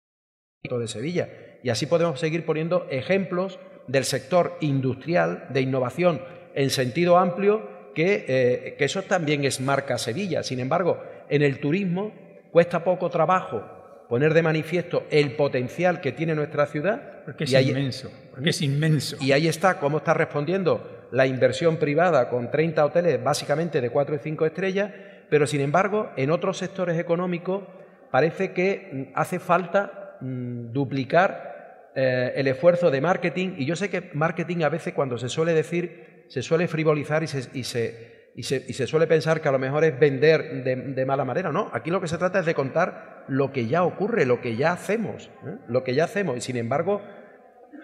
de 0.79 0.87
Sevilla. 0.87 1.29
Y 1.63 1.69
así 1.69 1.85
podemos 1.85 2.19
seguir 2.19 2.45
poniendo 2.45 2.87
ejemplos 2.89 3.59
del 3.87 4.05
sector 4.05 4.57
industrial 4.61 5.47
de 5.49 5.61
innovación 5.61 6.21
en 6.55 6.69
sentido 6.69 7.17
amplio 7.17 7.73
eh, 7.95 8.75
que, 8.77 8.85
eso 8.85 9.03
también 9.03 9.43
es 9.45 9.61
marca 9.61 9.97
Sevilla. 9.97 10.43
Sin 10.43 10.59
embargo, 10.59 11.01
en 11.29 11.41
el 11.41 11.59
turismo 11.59 12.11
cuesta 12.51 12.83
poco 12.83 13.09
trabajo 13.09 13.63
poner 14.09 14.33
de 14.33 14.41
manifiesto 14.41 15.05
el 15.09 15.35
potencial 15.35 16.01
que 16.01 16.11
tiene 16.11 16.35
nuestra 16.35 16.65
ciudad. 16.65 17.23
Porque 17.25 17.45
es 17.45 17.53
inmenso, 17.53 18.11
porque 18.31 18.49
es 18.49 18.61
inmenso. 18.61 19.17
Y 19.19 19.31
ahí 19.31 19.47
está 19.47 19.79
cómo 19.79 19.97
está 19.97 20.13
respondiendo 20.13 20.92
la 21.13 21.27
inversión 21.27 21.77
privada 21.77 22.27
con 22.27 22.49
30 22.49 22.83
hoteles 22.83 23.23
básicamente 23.23 23.81
de 23.81 23.91
4 23.91 24.15
y 24.15 24.17
5 24.17 24.47
estrellas, 24.47 24.91
pero 25.29 25.45
sin 25.45 25.61
embargo, 25.61 26.09
en 26.17 26.31
otros 26.31 26.57
sectores 26.57 26.97
económicos 26.97 27.65
parece 28.09 28.51
que 28.51 28.89
mm, 28.91 29.03
hace 29.13 29.37
falta 29.37 30.17
mm, 30.21 30.71
duplicar 30.71 31.91
eh, 31.93 32.33
el 32.35 32.47
esfuerzo 32.47 32.89
de 32.89 32.99
marketing, 32.99 33.53
y 33.57 33.65
yo 33.65 33.75
sé 33.75 33.91
que 33.91 34.09
marketing 34.15 34.63
a 34.63 34.69
veces 34.69 34.95
cuando 34.95 35.19
se 35.19 35.29
suele 35.29 35.53
decir 35.53 36.25
se 36.29 36.41
suele 36.41 36.67
frivolizar 36.67 37.21
y 37.21 37.27
se, 37.27 37.47
y 37.53 37.63
se, 37.63 38.31
y 38.35 38.41
se, 38.41 38.87
suele 38.87 39.05
pensar 39.05 39.39
que 39.39 39.49
a 39.49 39.51
lo 39.51 39.59
mejor 39.59 39.83
es 39.83 39.99
vender 39.99 40.63
de, 40.63 41.05
mala 41.05 41.25
manera. 41.25 41.51
No, 41.51 41.69
aquí 41.73 41.91
lo 41.91 42.01
que 42.01 42.07
se 42.07 42.17
trata 42.17 42.39
es 42.39 42.47
de 42.47 42.55
contar 42.55 43.25
lo 43.27 43.51
que 43.51 43.67
ya 43.67 43.83
ocurre, 43.83 44.25
lo 44.25 44.41
que 44.41 44.55
ya 44.55 44.71
hacemos, 44.71 45.29
¿eh? 45.45 45.57
lo 45.67 45.83
que 45.83 45.93
ya 45.93 46.05
hacemos. 46.05 46.37
Y 46.37 46.41
sin 46.41 46.57
embargo, 46.57 47.03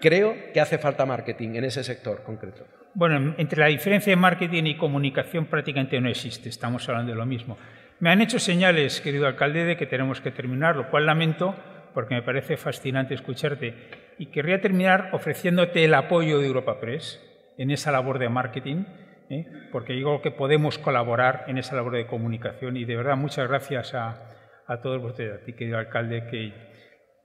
creo 0.00 0.34
que 0.52 0.60
hace 0.60 0.78
falta 0.78 1.06
marketing 1.06 1.56
en 1.56 1.64
ese 1.64 1.84
sector 1.84 2.22
concreto. 2.22 2.66
Bueno, 2.94 3.34
entre 3.38 3.60
la 3.60 3.66
diferencia 3.66 4.10
de 4.10 4.16
marketing 4.16 4.64
y 4.64 4.76
comunicación 4.76 5.46
prácticamente 5.46 6.00
no 6.00 6.08
existe, 6.08 6.48
estamos 6.48 6.88
hablando 6.88 7.12
de 7.12 7.18
lo 7.18 7.26
mismo. 7.26 7.56
Me 8.00 8.10
han 8.10 8.20
hecho 8.20 8.38
señales, 8.38 9.00
querido 9.00 9.26
alcalde, 9.26 9.64
de 9.64 9.76
que 9.76 9.86
tenemos 9.86 10.20
que 10.20 10.30
terminar, 10.30 10.74
lo 10.76 10.90
cual 10.90 11.06
lamento 11.06 11.54
porque 11.94 12.14
me 12.14 12.22
parece 12.22 12.56
fascinante 12.56 13.14
escucharte. 13.14 13.74
Y 14.18 14.26
querría 14.26 14.60
terminar 14.60 15.10
ofreciéndote 15.12 15.84
el 15.84 15.94
apoyo 15.94 16.38
de 16.38 16.46
Europa 16.46 16.80
Press, 16.80 17.20
en 17.60 17.70
esa 17.70 17.92
labor 17.92 18.18
de 18.18 18.28
marketing, 18.30 18.84
¿eh? 19.28 19.46
porque 19.70 19.92
digo 19.92 20.22
que 20.22 20.30
podemos 20.30 20.78
colaborar 20.78 21.44
en 21.46 21.58
esa 21.58 21.76
labor 21.76 21.92
de 21.94 22.06
comunicación 22.06 22.76
y 22.78 22.86
de 22.86 22.96
verdad 22.96 23.16
muchas 23.16 23.48
gracias 23.48 23.94
a, 23.94 24.80
todos 24.82 25.04
ustedes, 25.04 25.42
a 25.42 25.44
ti 25.44 25.52
querido 25.52 25.76
alcalde, 25.76 26.26
que 26.30 26.69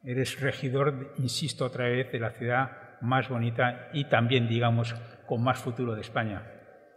eres 0.06 0.39
regidor, 0.39 1.14
insisto 1.18 1.66
otra 1.66 1.86
vez, 1.86 2.12
de 2.12 2.20
la 2.20 2.32
ciudad 2.32 2.72
más 3.01 3.30
bonita 3.30 3.89
y 3.93 4.06
también, 4.06 4.47
digamos, 4.47 4.95
con 5.26 5.43
más 5.43 5.60
futuro 5.60 5.95
de 5.95 6.01
España. 6.01 6.43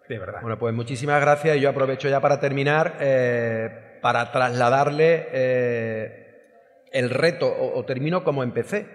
De 0.08 0.18
verdad. 0.18 0.40
Bueno, 0.40 0.58
pues 0.58 0.74
muchísimas 0.74 1.20
gracias 1.20 1.60
yo 1.60 1.68
aprovecho 1.68 2.08
ya 2.08 2.20
para 2.20 2.40
terminar 2.40 2.96
eh, 3.00 3.98
para 4.00 4.30
trasladarle 4.30 5.28
eh, 5.32 6.24
el 6.92 7.10
reto, 7.10 7.54
o 7.74 7.84
termino 7.84 8.24
como 8.24 8.42
empecé. 8.42 8.86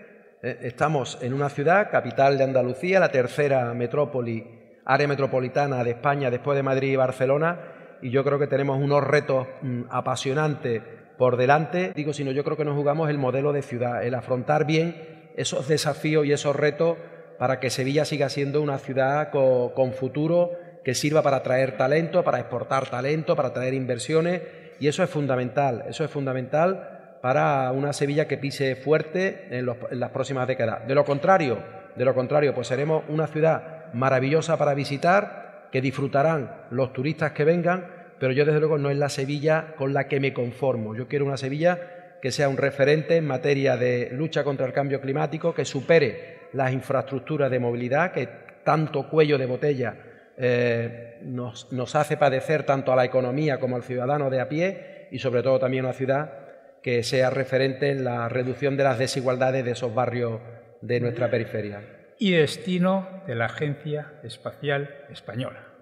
Eh, 0.41 0.59
estamos 0.63 1.19
en 1.21 1.33
una 1.33 1.49
ciudad, 1.49 1.89
capital 1.91 2.37
de 2.37 2.43
Andalucía, 2.45 2.99
la 2.99 3.11
tercera 3.11 3.73
metrópoli, 3.73 4.79
área 4.85 5.07
metropolitana 5.07 5.83
de 5.83 5.91
España 5.91 6.31
después 6.31 6.55
de 6.55 6.63
Madrid 6.63 6.91
y 6.91 6.95
Barcelona, 6.95 7.59
y 8.01 8.09
yo 8.09 8.23
creo 8.23 8.39
que 8.39 8.47
tenemos 8.47 8.77
unos 8.77 9.03
retos 9.03 9.47
mm, 9.61 9.83
apasionantes 9.89 10.81
por 11.17 11.37
delante, 11.37 11.91
digo, 11.95 12.13
sino 12.13 12.31
yo 12.31 12.43
creo 12.43 12.57
que 12.57 12.65
nos 12.65 12.75
jugamos 12.75 13.09
el 13.09 13.17
modelo 13.17 13.53
de 13.53 13.61
ciudad, 13.61 14.03
el 14.03 14.15
afrontar 14.15 14.65
bien 14.65 15.31
esos 15.35 15.67
desafíos 15.67 16.25
y 16.25 16.31
esos 16.31 16.55
retos 16.55 16.97
para 17.37 17.59
que 17.59 17.69
Sevilla 17.69 18.05
siga 18.05 18.29
siendo 18.29 18.61
una 18.61 18.77
ciudad 18.77 19.29
con, 19.31 19.93
futuro, 19.93 20.51
que 20.83 20.93
sirva 20.93 21.21
para 21.21 21.37
atraer 21.37 21.77
talento, 21.77 22.23
para 22.23 22.39
exportar 22.39 22.89
talento, 22.89 23.35
para 23.35 23.49
atraer 23.49 23.73
inversiones, 23.73 24.41
y 24.79 24.87
eso 24.87 25.03
es 25.03 25.09
fundamental, 25.09 25.85
eso 25.87 26.03
es 26.03 26.11
fundamental 26.11 27.17
para 27.21 27.71
una 27.71 27.93
Sevilla 27.93 28.27
que 28.27 28.37
pise 28.37 28.75
fuerte 28.75 29.47
en, 29.49 29.65
las 29.65 30.09
próximas 30.11 30.47
décadas. 30.47 30.87
De 30.87 30.95
lo 30.95 31.05
contrario, 31.05 31.57
de 31.95 32.05
lo 32.05 32.13
contrario, 32.13 32.53
pues 32.53 32.67
seremos 32.67 33.03
una 33.07 33.27
ciudad 33.27 33.93
maravillosa 33.93 34.57
para 34.57 34.73
visitar, 34.73 35.67
que 35.71 35.81
disfrutarán 35.81 36.51
los 36.69 36.93
turistas 36.93 37.31
que 37.31 37.45
vengan, 37.45 37.87
pero 38.19 38.33
yo 38.33 38.45
desde 38.45 38.59
luego 38.59 38.77
no 38.77 38.89
es 38.89 38.97
la 38.97 39.09
Sevilla 39.09 39.75
con 39.77 39.93
la 39.93 40.07
que 40.07 40.19
me 40.19 40.33
conformo. 40.33 40.95
Yo 40.95 41.07
quiero 41.07 41.25
una 41.25 41.37
Sevilla 41.37 42.17
que 42.21 42.31
sea 42.31 42.47
un 42.47 42.57
referente 42.57 43.17
en 43.17 43.27
materia 43.27 43.75
de 43.75 44.09
lucha 44.13 44.43
contra 44.43 44.65
el 44.65 44.73
cambio 44.73 45.01
climático, 45.01 45.53
que 45.53 45.65
supere 45.65 46.39
las 46.53 46.71
infraestructuras 46.71 47.51
de 47.51 47.59
movilidad, 47.59 48.13
que 48.13 48.29
tanto 48.63 49.09
cuello 49.09 49.37
de 49.37 49.45
botella 49.45 49.95
eh, 50.37 51.19
nos, 51.23 51.71
nos 51.73 51.95
hace 51.95 52.17
padecer 52.17 52.63
tanto 52.63 52.93
a 52.93 52.95
la 52.95 53.05
economía 53.05 53.59
como 53.59 53.75
al 53.75 53.83
ciudadano 53.83 54.29
de 54.29 54.39
a 54.39 54.47
pie 54.47 55.07
y 55.11 55.19
sobre 55.19 55.43
todo 55.43 55.59
también 55.59 55.85
una 55.85 55.93
ciudad 55.93 56.43
que 56.81 57.03
sea 57.03 57.29
referente 57.29 57.91
en 57.91 58.03
la 58.03 58.29
reducción 58.29 58.77
de 58.77 58.83
las 58.83 58.99
desigualdades 58.99 59.63
de 59.63 59.71
esos 59.71 59.93
barrios 59.93 60.39
de 60.81 60.99
nuestra 60.99 61.29
periferia. 61.29 61.81
Y 62.19 62.31
destino 62.31 63.23
de 63.25 63.35
la 63.35 63.45
Agencia 63.45 64.13
Espacial 64.23 64.89
Española. 65.09 65.72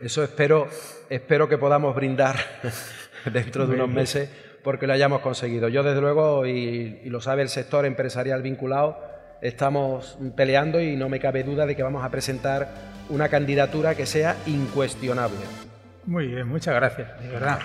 Eso 0.00 0.22
espero, 0.22 0.68
espero 1.08 1.48
que 1.48 1.58
podamos 1.58 1.94
brindar 1.94 2.36
dentro 3.32 3.66
de 3.66 3.74
unos 3.74 3.88
meses 3.88 4.28
porque 4.62 4.86
lo 4.86 4.92
hayamos 4.92 5.20
conseguido. 5.20 5.68
Yo, 5.68 5.82
desde 5.82 6.00
luego, 6.00 6.44
y, 6.44 7.00
y, 7.04 7.08
lo 7.08 7.20
sabe 7.20 7.42
el 7.42 7.48
sector 7.48 7.86
empresarial 7.86 8.42
vinculado, 8.42 9.00
estamos 9.40 10.18
peleando 10.36 10.80
y 10.80 10.96
no 10.96 11.08
me 11.08 11.20
cabe 11.20 11.44
duda 11.44 11.66
de 11.66 11.76
que 11.76 11.82
vamos 11.82 12.04
a 12.04 12.10
presentar 12.10 12.74
una 13.08 13.28
candidatura 13.28 13.94
que 13.94 14.06
sea 14.06 14.36
incuestionable. 14.46 15.38
Muy 16.04 16.28
bien, 16.28 16.48
muchas 16.48 16.74
gracias, 16.74 17.20
de 17.20 17.28
verdad. 17.28 17.58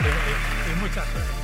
Y, 0.00 0.80
muchas 0.80 1.06
gracias. 1.14 1.43